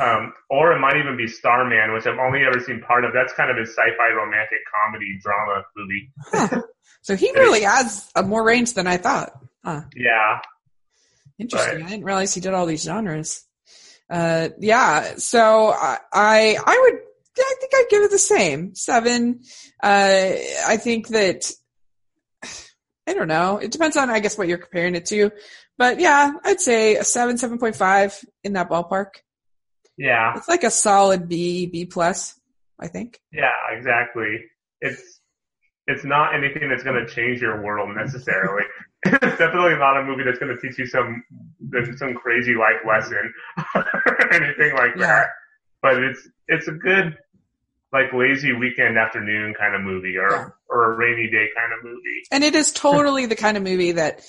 um, 0.00 0.32
or 0.50 0.72
it 0.72 0.80
might 0.80 0.96
even 0.96 1.16
be 1.16 1.26
Starman, 1.26 1.92
which 1.92 2.06
I've 2.06 2.18
only 2.18 2.44
ever 2.44 2.60
seen 2.60 2.80
part 2.80 3.04
of. 3.04 3.12
That's 3.12 3.32
kind 3.34 3.50
of 3.50 3.56
his 3.56 3.70
sci-fi 3.70 4.10
romantic 4.16 4.60
comedy 4.74 5.18
drama 5.22 5.64
movie. 5.76 6.12
Huh. 6.18 6.62
So 7.04 7.16
he 7.16 7.32
really 7.32 7.62
has 7.62 8.08
a 8.14 8.22
more 8.22 8.44
range 8.44 8.74
than 8.74 8.86
I 8.86 8.96
thought. 8.96 9.32
Huh. 9.64 9.80
Yeah, 9.96 10.38
Interesting. 11.42 11.76
Right. 11.76 11.84
I 11.84 11.88
didn't 11.88 12.04
realize 12.04 12.34
he 12.34 12.40
did 12.40 12.54
all 12.54 12.66
these 12.66 12.84
genres. 12.84 13.44
Uh, 14.08 14.50
yeah. 14.58 15.16
So 15.16 15.70
I, 15.70 15.98
I, 16.12 16.56
I 16.64 16.80
would, 16.80 17.00
I 17.38 17.54
think 17.58 17.72
I'd 17.74 17.90
give 17.90 18.02
it 18.02 18.10
the 18.10 18.18
same 18.18 18.74
seven. 18.74 19.40
Uh, 19.82 20.32
I 20.66 20.76
think 20.76 21.08
that, 21.08 21.50
I 23.06 23.14
don't 23.14 23.28
know. 23.28 23.58
It 23.58 23.72
depends 23.72 23.96
on, 23.96 24.10
I 24.10 24.20
guess, 24.20 24.38
what 24.38 24.46
you're 24.46 24.58
comparing 24.58 24.94
it 24.94 25.06
to. 25.06 25.32
But 25.78 25.98
yeah, 25.98 26.32
I'd 26.44 26.60
say 26.60 26.96
a 26.96 27.04
seven, 27.04 27.36
7.5 27.36 28.24
in 28.44 28.52
that 28.52 28.70
ballpark. 28.70 29.14
Yeah, 30.02 30.34
It's 30.36 30.48
like 30.48 30.64
a 30.64 30.70
solid 30.70 31.28
B, 31.28 31.66
B 31.66 31.86
plus, 31.86 32.34
I 32.80 32.88
think. 32.88 33.20
yeah, 33.32 33.52
exactly. 33.70 34.40
It's 34.80 35.20
it's 35.86 36.04
not 36.04 36.34
anything 36.34 36.68
that's 36.68 36.82
going 36.82 37.04
to 37.04 37.12
change 37.12 37.40
your 37.40 37.62
world 37.62 37.90
necessarily. 37.96 38.64
it's 39.04 39.38
definitely 39.38 39.76
not 39.76 39.96
a 40.00 40.04
movie 40.04 40.22
that's 40.24 40.38
going 40.38 40.54
to 40.54 40.60
teach 40.60 40.78
you 40.78 40.86
some 40.86 41.22
some 41.96 42.14
crazy 42.14 42.54
life 42.54 42.80
lesson 42.86 43.32
or 43.74 44.32
anything 44.34 44.74
like 44.74 44.92
Yeah. 44.96 45.06
that. 45.06 45.26
But 45.82 46.02
it's 46.02 46.28
it's 46.48 46.68
a 46.68 46.72
good 46.72 47.16
like 47.92 48.12
lazy 48.12 48.52
weekend 48.52 48.96
afternoon 48.96 49.54
kind 49.54 49.74
of 49.74 49.82
movie 49.82 50.16
or 50.16 50.30
Yeah. 50.30 50.48
or 50.68 50.92
a 50.92 50.96
rainy 50.96 51.28
day 51.30 51.46
kind 51.56 51.72
of 51.78 51.84
movie. 51.84 52.22
And 52.32 52.42
it 52.42 52.54
is 52.54 52.72
totally 52.72 53.26
the 53.26 53.36
kind 53.36 53.56
of 53.56 53.62
movie 53.62 53.92
that 53.92 54.24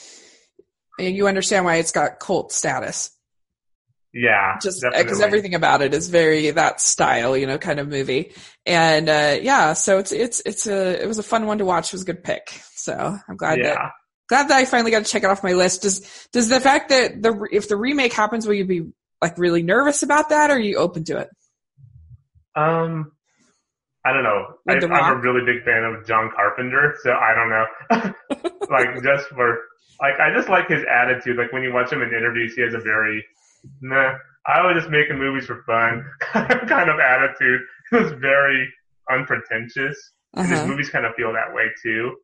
you 1.00 1.28
understand 1.28 1.66
why 1.66 1.78
it's 1.78 1.92
got 1.92 2.20
cult 2.20 2.52
status. 2.52 3.10
Yeah, 4.14 4.60
Just 4.62 4.86
because 4.96 5.22
everything 5.22 5.56
about 5.56 5.82
it 5.82 5.94
is 5.94 6.08
very 6.08 6.52
that 6.52 6.80
style, 6.80 7.36
you 7.36 7.48
know, 7.48 7.58
kind 7.58 7.80
of 7.80 7.88
movie. 7.88 8.34
And 8.64 9.10
uh 9.10 9.38
yeah, 9.42 9.74
so 9.74 9.98
it's 9.98 10.12
it's 10.12 10.42
it's 10.46 10.68
a 10.68 11.02
it 11.02 11.08
was 11.08 11.18
a 11.18 11.24
fun 11.24 11.48
one 11.48 11.58
to 11.58 11.66
watch. 11.66 11.88
It 11.88 11.94
was 11.94 12.04
a 12.04 12.06
good 12.06 12.24
pick. 12.24 12.50
So 12.76 12.94
I'm 12.94 13.38
glad 13.38 13.58
that 13.60 13.66
Yeah, 13.66 13.90
glad 14.30 14.50
that 14.50 14.58
I 14.58 14.66
finally 14.66 14.92
got 14.92 15.04
to 15.04 15.12
check 15.12 15.24
it 15.24 15.30
off 15.30 15.44
my 15.44 15.54
list. 15.54 15.82
Does 15.82 16.28
does 16.32 16.48
the 16.48 16.60
fact 16.60 16.90
that 16.90 17.24
the 17.24 17.48
if 17.52 17.68
the 17.68 17.76
remake 17.76 18.14
happens, 18.14 18.46
will 18.46 18.54
you 18.54 18.66
be 18.66 18.92
like 19.20 19.40
really 19.40 19.64
nervous 19.64 20.04
about 20.04 20.30
that, 20.30 20.52
or 20.52 20.56
are 20.56 20.60
you 20.60 20.78
open 20.78 21.04
to 21.06 21.18
it? 21.18 21.30
um, 22.56 23.12
I 24.06 24.14
don't 24.14 24.24
know. 24.24 24.46
I, 24.68 24.74
I'm 24.74 25.18
a 25.18 25.22
really 25.22 25.46
big 25.46 25.64
fan 25.64 25.84
of 25.84 26.06
John 26.06 26.30
Carpenter, 26.36 26.96
so 27.02 27.12
I 27.12 27.34
don't 27.34 27.50
know. 27.50 28.14
like 28.70 29.02
just 29.02 29.30
for 29.30 29.60
like, 30.02 30.20
I 30.20 30.34
just 30.36 30.50
like 30.50 30.68
his 30.68 30.84
attitude. 30.90 31.38
Like 31.38 31.54
when 31.54 31.64
you 31.64 31.74
watch 31.74 31.92
him 31.92 32.02
in 32.02 32.10
interviews, 32.10 32.54
he 32.56 32.62
has 32.62 32.74
a 32.74 32.80
very 32.80 33.26
nah. 33.82 34.16
I 34.46 34.66
was 34.66 34.76
just 34.76 34.90
making 34.90 35.18
movies 35.20 35.46
for 35.46 35.64
fun 35.64 36.04
kind 36.22 36.90
of 36.90 37.00
attitude. 37.00 37.62
It 37.92 38.04
was 38.04 38.12
very 38.14 38.68
unpretentious. 39.10 40.12
And 40.36 40.48
his 40.50 40.60
Uh-huh. 40.60 40.68
movies 40.68 40.90
kind 40.90 41.06
of 41.06 41.14
feel 41.16 41.32
that 41.34 41.54
way 41.54 41.66
too. 41.82 42.16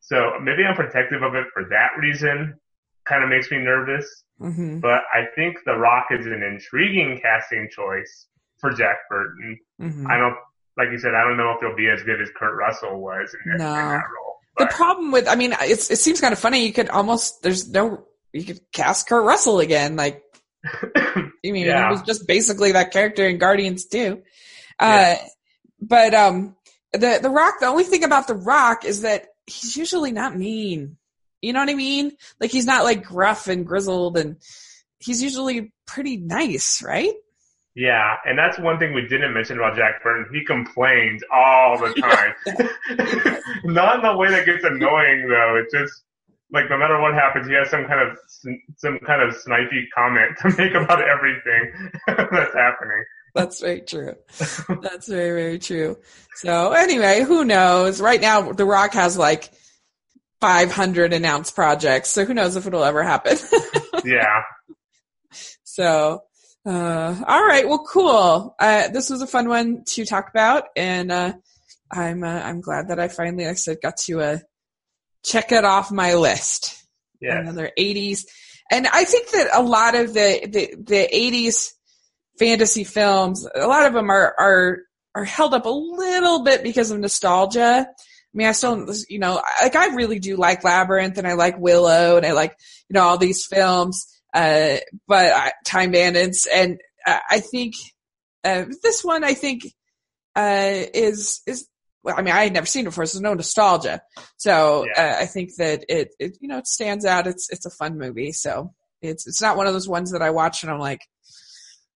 So 0.00 0.32
maybe 0.40 0.64
I'm 0.64 0.76
protective 0.76 1.22
of 1.22 1.34
it 1.34 1.46
for 1.52 1.64
that 1.70 1.90
reason. 1.98 2.54
Kind 3.06 3.24
of 3.24 3.30
makes 3.30 3.50
me 3.50 3.58
nervous. 3.58 4.06
hmm 4.38 4.78
But 4.80 5.02
I 5.12 5.24
think 5.34 5.56
The 5.64 5.74
Rock 5.76 6.08
is 6.10 6.26
an 6.26 6.42
intriguing 6.42 7.20
casting 7.22 7.68
choice 7.70 8.26
for 8.58 8.70
Jack 8.72 8.98
Burton. 9.08 9.58
hmm 9.80 10.06
I 10.06 10.16
don't, 10.18 10.36
like 10.76 10.88
you 10.92 10.98
said, 10.98 11.14
I 11.14 11.24
don't 11.24 11.36
know 11.36 11.52
if 11.52 11.60
he'll 11.60 11.74
be 11.76 11.88
as 11.88 12.02
good 12.04 12.20
as 12.20 12.28
Kurt 12.38 12.54
Russell 12.56 13.00
was 13.00 13.34
in, 13.44 13.52
that- 13.52 13.58
No. 13.58 13.72
in 13.74 13.88
that 13.88 14.04
role. 14.16 14.36
The 14.58 14.66
problem 14.66 15.12
with, 15.12 15.26
I 15.28 15.34
mean, 15.36 15.54
it's, 15.60 15.90
it 15.90 15.98
seems 15.98 16.20
kind 16.20 16.32
of 16.32 16.38
funny. 16.38 16.66
You 16.66 16.72
could 16.72 16.88
almost, 16.88 17.42
there's 17.42 17.68
no, 17.70 18.04
you 18.32 18.44
could 18.44 18.60
cast 18.72 19.08
Kurt 19.08 19.24
Russell 19.24 19.60
again. 19.60 19.94
Like, 19.96 20.20
I 20.96 21.30
mean, 21.44 21.66
Yeah. 21.66 21.86
he 21.88 21.90
was 21.92 22.02
just 22.02 22.26
basically 22.26 22.72
that 22.72 22.92
character 22.92 23.26
in 23.26 23.38
Guardians 23.38 23.86
too. 23.86 24.22
Uh, 24.78 25.14
Yeah. 25.16 25.26
but, 25.80 26.14
um, 26.14 26.56
the, 26.92 27.18
the 27.22 27.30
Rock, 27.30 27.54
the 27.60 27.66
only 27.66 27.84
thing 27.84 28.04
about 28.04 28.26
the 28.26 28.34
Rock 28.34 28.84
is 28.84 29.02
that 29.02 29.26
he's 29.46 29.76
usually 29.76 30.12
not 30.12 30.36
mean. 30.36 30.96
You 31.42 31.52
know 31.52 31.60
what 31.60 31.68
I 31.70 31.74
mean? 31.74 32.12
Like, 32.40 32.50
he's 32.50 32.66
not 32.66 32.84
like 32.84 33.04
gruff 33.04 33.46
and 33.46 33.66
grizzled 33.66 34.16
and 34.16 34.36
he's 34.98 35.22
usually 35.22 35.72
pretty 35.86 36.16
nice, 36.16 36.82
right? 36.82 37.12
yeah, 37.76 38.16
and 38.24 38.36
that's 38.36 38.58
one 38.58 38.76
thing 38.80 38.92
we 38.92 39.02
didn't 39.06 39.32
mention 39.32 39.56
about 39.56 39.76
Jack 39.76 40.02
Burton. 40.02 40.26
He 40.34 40.44
complains 40.44 41.22
all 41.32 41.78
the 41.78 41.94
time. 42.00 42.34
Not 43.64 44.00
in 44.00 44.04
a 44.04 44.16
way 44.16 44.30
that 44.30 44.46
gets 44.46 44.64
annoying 44.64 45.28
though. 45.28 45.62
It's 45.62 45.72
just 45.72 46.02
like 46.50 46.64
no 46.70 46.78
matter 46.78 47.00
what 47.00 47.14
happens, 47.14 47.46
he 47.46 47.54
has 47.54 47.70
some 47.70 47.86
kind 47.86 48.08
of 48.08 48.18
some 48.76 48.98
kind 49.06 49.22
of 49.22 49.34
snipey 49.34 49.84
comment 49.94 50.36
to 50.40 50.48
make 50.58 50.74
about 50.74 51.02
everything 51.02 51.90
that's 52.06 52.54
happening. 52.54 53.04
That's 53.34 53.60
very 53.60 53.82
true. 53.82 54.14
That's 54.82 55.06
very, 55.06 55.40
very 55.42 55.58
true. 55.58 55.98
So 56.36 56.72
anyway, 56.72 57.22
who 57.22 57.44
knows? 57.44 58.00
Right 58.00 58.20
now, 58.20 58.52
The 58.52 58.64
Rock 58.64 58.94
has 58.94 59.18
like 59.18 59.50
500 60.40 61.12
announced 61.12 61.54
projects, 61.54 62.08
so 62.10 62.24
who 62.24 62.34
knows 62.34 62.56
if 62.56 62.66
it'll 62.66 62.84
ever 62.84 63.02
happen. 63.02 63.36
Yeah. 64.04 64.42
so, 65.64 66.22
uh, 66.64 67.22
all 67.26 67.44
right. 67.44 67.68
Well, 67.68 67.84
cool. 67.84 68.54
Uh, 68.58 68.88
this 68.88 69.10
was 69.10 69.20
a 69.22 69.26
fun 69.26 69.48
one 69.48 69.82
to 69.86 70.06
talk 70.06 70.30
about 70.30 70.64
and, 70.76 71.10
uh, 71.10 71.32
I'm, 71.90 72.22
uh, 72.22 72.40
I'm 72.42 72.60
glad 72.60 72.88
that 72.88 73.00
I 73.00 73.08
finally, 73.08 73.44
like 73.44 73.52
I 73.52 73.54
said, 73.56 73.78
got 73.82 73.96
to, 74.06 74.20
uh, 74.20 74.38
check 75.28 75.52
it 75.52 75.64
off 75.64 75.90
my 75.90 76.14
list. 76.14 76.74
Yes. 77.20 77.38
another 77.40 77.70
80s. 77.78 78.24
And 78.70 78.86
I 78.86 79.04
think 79.04 79.30
that 79.30 79.48
a 79.52 79.62
lot 79.62 79.94
of 79.94 80.14
the, 80.14 80.46
the, 80.46 80.74
the 80.78 81.08
80s 81.12 81.72
fantasy 82.38 82.84
films, 82.84 83.46
a 83.54 83.66
lot 83.66 83.86
of 83.86 83.92
them 83.92 84.10
are, 84.10 84.34
are, 84.38 84.78
are 85.14 85.24
held 85.24 85.54
up 85.54 85.66
a 85.66 85.70
little 85.70 86.44
bit 86.44 86.62
because 86.62 86.90
of 86.90 87.00
nostalgia. 87.00 87.88
I 87.88 88.36
mean, 88.36 88.46
I 88.46 88.52
still, 88.52 88.86
you 89.08 89.18
know, 89.18 89.42
like 89.60 89.74
I 89.74 89.94
really 89.94 90.18
do 90.18 90.36
like 90.36 90.64
Labyrinth 90.64 91.18
and 91.18 91.26
I 91.26 91.32
like 91.32 91.58
Willow 91.58 92.18
and 92.18 92.26
I 92.26 92.32
like, 92.32 92.56
you 92.88 92.94
know, 92.94 93.02
all 93.02 93.18
these 93.18 93.46
films, 93.46 94.06
uh, 94.34 94.76
but 95.06 95.32
I, 95.32 95.52
Time 95.64 95.90
Bandits 95.90 96.46
and 96.46 96.78
uh, 97.06 97.18
I 97.28 97.40
think, 97.40 97.74
uh, 98.44 98.66
this 98.82 99.02
one 99.02 99.24
I 99.24 99.34
think, 99.34 99.62
uh, 100.36 100.84
is, 100.94 101.40
is, 101.46 101.66
well, 102.02 102.14
I 102.16 102.22
mean, 102.22 102.34
I 102.34 102.44
had 102.44 102.52
never 102.52 102.66
seen 102.66 102.82
it 102.82 102.90
before, 102.90 103.06
so 103.06 103.18
there's 103.18 103.22
no 103.22 103.34
nostalgia. 103.34 104.00
So 104.36 104.86
Yeah. 104.86 105.16
uh, 105.18 105.22
I 105.22 105.26
think 105.26 105.50
that 105.58 105.84
it, 105.88 106.14
it, 106.18 106.38
you 106.40 106.48
know, 106.48 106.58
it 106.58 106.66
stands 106.66 107.04
out. 107.04 107.26
It's 107.26 107.48
it's 107.50 107.66
a 107.66 107.70
fun 107.70 107.98
movie. 107.98 108.32
So 108.32 108.72
it's 109.02 109.26
it's 109.26 109.42
not 109.42 109.56
one 109.56 109.66
of 109.66 109.72
those 109.72 109.88
ones 109.88 110.12
that 110.12 110.22
I 110.22 110.30
watch 110.30 110.62
and 110.62 110.72
I'm 110.72 110.78
like, 110.80 111.00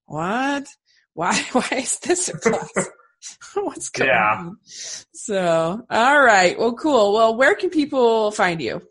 what? 0.07 0.67
Why 1.15 1.35
why 1.53 1.69
is 1.73 1.99
this 2.01 2.29
a 2.29 2.39
class? 2.39 2.89
What's 3.55 3.91
going 3.91 4.09
Yeah. 4.11 4.37
on? 4.39 4.57
So 4.65 5.87
all 5.89 6.21
right, 6.23 6.59
well, 6.59 6.75
cool. 6.75 7.13
Well, 7.13 7.37
where 7.37 7.55
can 7.55 7.71
people 7.71 8.31
find 8.33 8.61
you? 8.61 8.83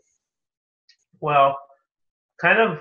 Well, 1.20 1.56
kind 2.40 2.58
of. 2.60 2.78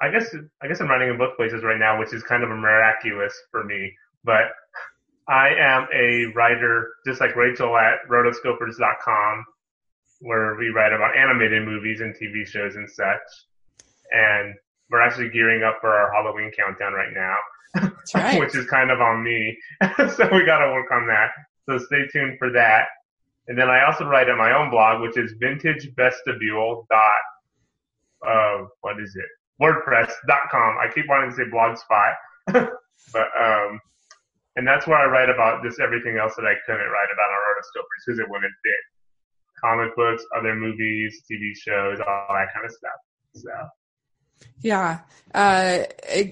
I 0.00 0.10
guess 0.10 0.34
I 0.60 0.66
guess 0.68 0.80
I'm 0.80 0.88
writing 0.88 1.10
in 1.10 1.18
both 1.18 1.36
places 1.36 1.62
right 1.62 1.78
now, 1.78 1.98
which 1.98 2.12
is 2.12 2.22
kind 2.24 2.42
of 2.42 2.48
miraculous 2.48 3.34
for 3.52 3.62
me. 3.64 3.92
But 4.24 4.42
I 5.28 5.48
am 5.58 5.86
a 5.94 6.26
writer, 6.34 6.94
just 7.06 7.20
like 7.20 7.36
Rachel 7.36 7.76
at 7.76 7.98
rotoscopers.com, 8.10 9.44
where 10.20 10.56
we 10.56 10.68
write 10.68 10.92
about 10.92 11.16
animated 11.16 11.64
movies 11.64 12.00
and 12.00 12.14
TV 12.14 12.46
shows 12.46 12.76
and 12.76 12.88
such. 12.90 13.20
And 14.10 14.54
we're 14.90 15.00
actually 15.00 15.30
gearing 15.30 15.62
up 15.62 15.78
for 15.80 15.90
our 15.90 16.12
Halloween 16.12 16.50
countdown 16.56 16.92
right 16.92 17.12
now, 17.14 17.90
right. 18.14 18.38
which 18.40 18.54
is 18.54 18.66
kind 18.66 18.90
of 18.90 19.00
on 19.00 19.22
me. 19.22 19.56
so 19.96 20.28
we 20.32 20.44
got 20.44 20.64
to 20.64 20.72
work 20.72 20.90
on 20.90 21.06
that. 21.06 21.30
So 21.68 21.78
stay 21.78 22.06
tuned 22.12 22.38
for 22.38 22.50
that. 22.50 22.86
And 23.48 23.58
then 23.58 23.68
I 23.68 23.84
also 23.84 24.04
write 24.04 24.28
at 24.28 24.36
my 24.36 24.52
own 24.54 24.70
blog, 24.70 25.00
which 25.00 25.16
is 25.16 25.34
vintagevestibule 25.40 26.86
dot 26.90 27.20
uh, 28.26 28.64
what 28.80 29.00
is 29.00 29.16
it? 29.16 29.26
WordPress.com. 29.60 30.78
I 30.78 30.88
keep 30.92 31.08
wanting 31.08 31.30
to 31.30 31.36
say 31.36 31.42
Blogspot, 31.44 32.14
but 33.12 33.28
um, 33.40 33.80
and 34.56 34.66
that's 34.66 34.86
where 34.86 34.98
I 34.98 35.06
write 35.06 35.30
about 35.30 35.62
just 35.64 35.80
everything 35.80 36.18
else 36.18 36.34
that 36.36 36.44
I 36.44 36.54
couldn't 36.66 36.80
write 36.80 37.08
about 37.12 37.30
on 37.30 37.40
Rotoscopers 37.48 38.00
because 38.06 38.18
it 38.18 38.26
wouldn't 38.28 38.52
fit. 38.64 38.82
Comic 39.62 39.96
books, 39.96 40.24
other 40.36 40.54
movies, 40.54 41.22
TV 41.30 41.52
shows, 41.56 41.98
all 42.00 42.26
that 42.30 42.52
kind 42.52 42.66
of 42.66 42.72
stuff. 42.72 43.00
So 43.34 43.50
Yeah. 44.60 45.00
Uh, 45.34 45.84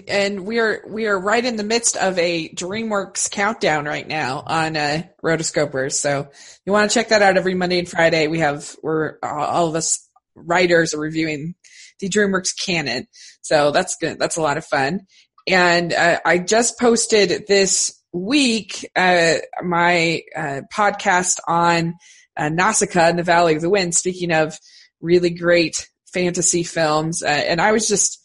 and 0.09 0.45
we 0.45 0.59
are, 0.59 0.83
we 0.87 1.07
are 1.07 1.19
right 1.19 1.45
in 1.45 1.57
the 1.57 1.65
midst 1.65 1.97
of 1.97 2.19
a 2.19 2.49
DreamWorks 2.51 3.31
countdown 3.31 3.87
right 3.87 4.07
now 4.07 4.43
on, 4.47 4.77
uh, 4.77 5.03
Rotoscopers. 5.25 5.93
So 5.93 6.29
you 6.67 6.73
want 6.73 6.91
to 6.91 6.95
check 6.95 7.09
that 7.09 7.23
out 7.23 7.39
every 7.39 7.55
Monday 7.55 7.79
and 7.79 7.89
Friday. 7.89 8.27
We 8.27 8.41
have, 8.41 8.77
we're, 8.83 9.15
all 9.23 9.69
of 9.69 9.75
us 9.75 10.07
writers 10.35 10.93
are 10.93 11.01
reviewing 11.01 11.55
the 12.01 12.09
DreamWorks 12.09 12.51
canon. 12.65 13.07
So 13.41 13.71
that's 13.71 13.97
good. 13.97 14.19
That's 14.19 14.37
a 14.37 14.43
lot 14.43 14.59
of 14.59 14.67
fun. 14.67 15.01
And, 15.47 15.93
uh, 15.93 16.21
I 16.25 16.39
just 16.39 16.79
posted 16.79 17.47
this 17.47 18.00
week, 18.13 18.91
uh, 18.97 19.35
my, 19.63 20.23
uh, 20.37 20.63
podcast 20.73 21.39
on, 21.47 21.95
uh, 22.37 22.49
Nausicaa 22.49 23.09
in 23.09 23.17
the 23.17 23.23
Valley 23.23 23.55
of 23.55 23.63
the 23.63 23.71
Wind. 23.71 23.95
Speaking 23.95 24.33
of 24.33 24.59
really 25.01 25.31
great 25.31 25.89
fantasy 26.13 26.63
films, 26.63 27.23
uh, 27.23 27.27
and 27.27 27.61
I 27.61 27.73
was 27.73 27.89
just 27.89 28.19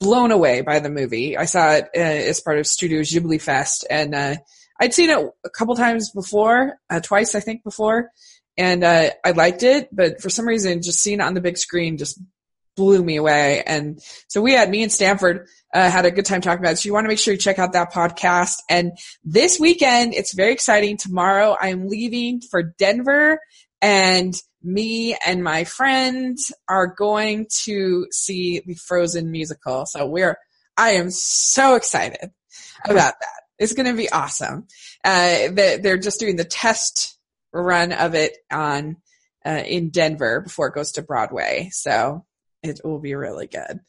blown 0.00 0.30
away 0.30 0.62
by 0.62 0.78
the 0.78 0.90
movie. 0.90 1.36
I 1.36 1.44
saw 1.44 1.72
it 1.72 1.88
uh, 1.96 2.00
as 2.00 2.40
part 2.40 2.58
of 2.58 2.66
Studio 2.66 3.00
Ghibli 3.00 3.40
Fest, 3.40 3.86
and 3.88 4.14
uh, 4.14 4.36
I'd 4.80 4.94
seen 4.94 5.10
it 5.10 5.18
a 5.44 5.50
couple 5.50 5.76
times 5.76 6.10
before, 6.10 6.78
twice 7.02 7.34
I 7.34 7.40
think 7.40 7.62
before, 7.62 8.10
and 8.56 8.84
I 8.84 9.12
liked 9.34 9.62
it. 9.62 9.88
But 9.92 10.20
for 10.20 10.30
some 10.30 10.48
reason, 10.48 10.82
just 10.82 11.00
seeing 11.00 11.20
it 11.20 11.24
on 11.24 11.34
the 11.34 11.40
big 11.40 11.58
screen 11.58 11.98
just 11.98 12.20
blew 12.76 13.02
me 13.04 13.16
away. 13.16 13.62
And 13.66 14.00
so 14.28 14.40
we 14.40 14.52
had 14.52 14.68
me 14.70 14.82
and 14.82 14.92
Stanford 14.92 15.46
uh, 15.72 15.90
had 15.90 16.06
a 16.06 16.10
good 16.10 16.26
time 16.26 16.40
talking 16.40 16.60
about 16.62 16.72
it. 16.74 16.76
So 16.78 16.86
you 16.88 16.92
want 16.92 17.04
to 17.04 17.08
make 17.08 17.18
sure 17.18 17.32
you 17.34 17.38
check 17.38 17.58
out 17.58 17.72
that 17.72 17.92
podcast. 17.92 18.56
And 18.68 18.92
this 19.24 19.58
weekend, 19.60 20.14
it's 20.14 20.34
very 20.34 20.52
exciting. 20.52 20.96
Tomorrow, 20.96 21.56
I'm 21.60 21.88
leaving 21.88 22.40
for 22.40 22.62
Denver 22.62 23.38
and 23.82 24.34
me 24.62 25.16
and 25.26 25.44
my 25.44 25.64
friend 25.64 26.38
are 26.68 26.86
going 26.86 27.46
to 27.64 28.06
see 28.10 28.62
the 28.66 28.74
Frozen 28.74 29.30
musical. 29.30 29.84
So 29.86 30.06
we're, 30.06 30.36
I 30.76 30.92
am 30.92 31.10
so 31.10 31.74
excited 31.74 32.30
about 32.84 33.14
that. 33.20 33.42
It's 33.58 33.74
going 33.74 33.86
to 33.86 33.94
be 33.94 34.10
awesome. 34.10 34.66
Uh, 35.04 35.48
they- 35.52 35.78
they're 35.82 35.98
just 35.98 36.18
doing 36.18 36.36
the 36.36 36.44
test 36.44 37.18
run 37.52 37.92
of 37.92 38.14
it 38.14 38.36
on, 38.50 38.96
uh, 39.46 39.62
in 39.66 39.90
Denver 39.90 40.40
before 40.40 40.68
it 40.68 40.74
goes 40.74 40.92
to 40.92 41.02
Broadway. 41.02 41.68
So 41.72 42.24
it 42.64 42.80
will 42.82 42.98
be 42.98 43.14
really 43.14 43.46
good. 43.46 43.80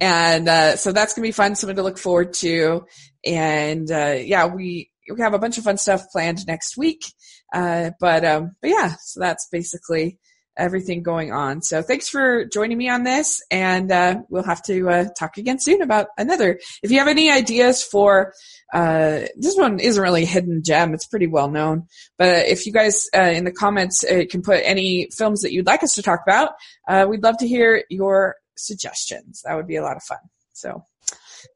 And, 0.00 0.48
uh, 0.48 0.76
so 0.76 0.92
that's 0.92 1.14
going 1.14 1.24
to 1.24 1.28
be 1.28 1.32
fun, 1.32 1.54
something 1.56 1.76
to 1.76 1.82
look 1.82 1.98
forward 1.98 2.32
to. 2.34 2.86
And, 3.26 3.90
uh, 3.90 4.16
yeah, 4.18 4.46
we, 4.46 4.90
we 5.12 5.20
have 5.20 5.34
a 5.34 5.38
bunch 5.38 5.58
of 5.58 5.64
fun 5.64 5.76
stuff 5.76 6.04
planned 6.12 6.46
next 6.46 6.76
week. 6.76 7.04
Uh, 7.52 7.90
but, 7.98 8.24
um, 8.24 8.52
but 8.62 8.70
yeah, 8.70 8.94
so 9.00 9.20
that's 9.20 9.48
basically, 9.50 10.18
everything 10.60 11.02
going 11.02 11.32
on. 11.32 11.62
So 11.62 11.82
thanks 11.82 12.08
for 12.08 12.44
joining 12.44 12.78
me 12.78 12.88
on 12.88 13.04
this, 13.04 13.42
and 13.50 13.90
uh, 13.90 14.22
we'll 14.28 14.44
have 14.44 14.62
to 14.64 14.88
uh, 14.88 15.04
talk 15.18 15.38
again 15.38 15.58
soon 15.58 15.82
about 15.82 16.08
another. 16.18 16.60
If 16.82 16.90
you 16.90 16.98
have 16.98 17.08
any 17.08 17.30
ideas 17.30 17.82
for 17.82 18.34
uh, 18.72 19.20
this 19.36 19.56
one, 19.56 19.80
isn't 19.80 20.02
really 20.02 20.24
a 20.24 20.26
hidden 20.26 20.62
gem; 20.64 20.94
it's 20.94 21.06
pretty 21.06 21.26
well 21.26 21.50
known. 21.50 21.86
But 22.18 22.46
if 22.46 22.66
you 22.66 22.72
guys 22.72 23.08
uh, 23.16 23.22
in 23.22 23.44
the 23.44 23.52
comments 23.52 24.04
uh, 24.04 24.24
can 24.30 24.42
put 24.42 24.60
any 24.64 25.08
films 25.16 25.40
that 25.42 25.52
you'd 25.52 25.66
like 25.66 25.82
us 25.82 25.94
to 25.94 26.02
talk 26.02 26.20
about, 26.26 26.52
uh, 26.88 27.06
we'd 27.08 27.22
love 27.22 27.38
to 27.38 27.48
hear 27.48 27.84
your 27.90 28.36
suggestions. 28.56 29.42
That 29.44 29.56
would 29.56 29.66
be 29.66 29.76
a 29.76 29.82
lot 29.82 29.96
of 29.96 30.02
fun. 30.02 30.18
So 30.52 30.84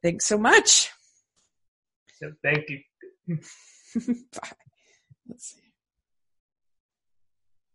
thanks 0.02 0.26
so 0.26 0.38
much. 0.38 0.90
Thank 2.42 2.64
you. 2.68 3.38
Bye. 4.40 4.50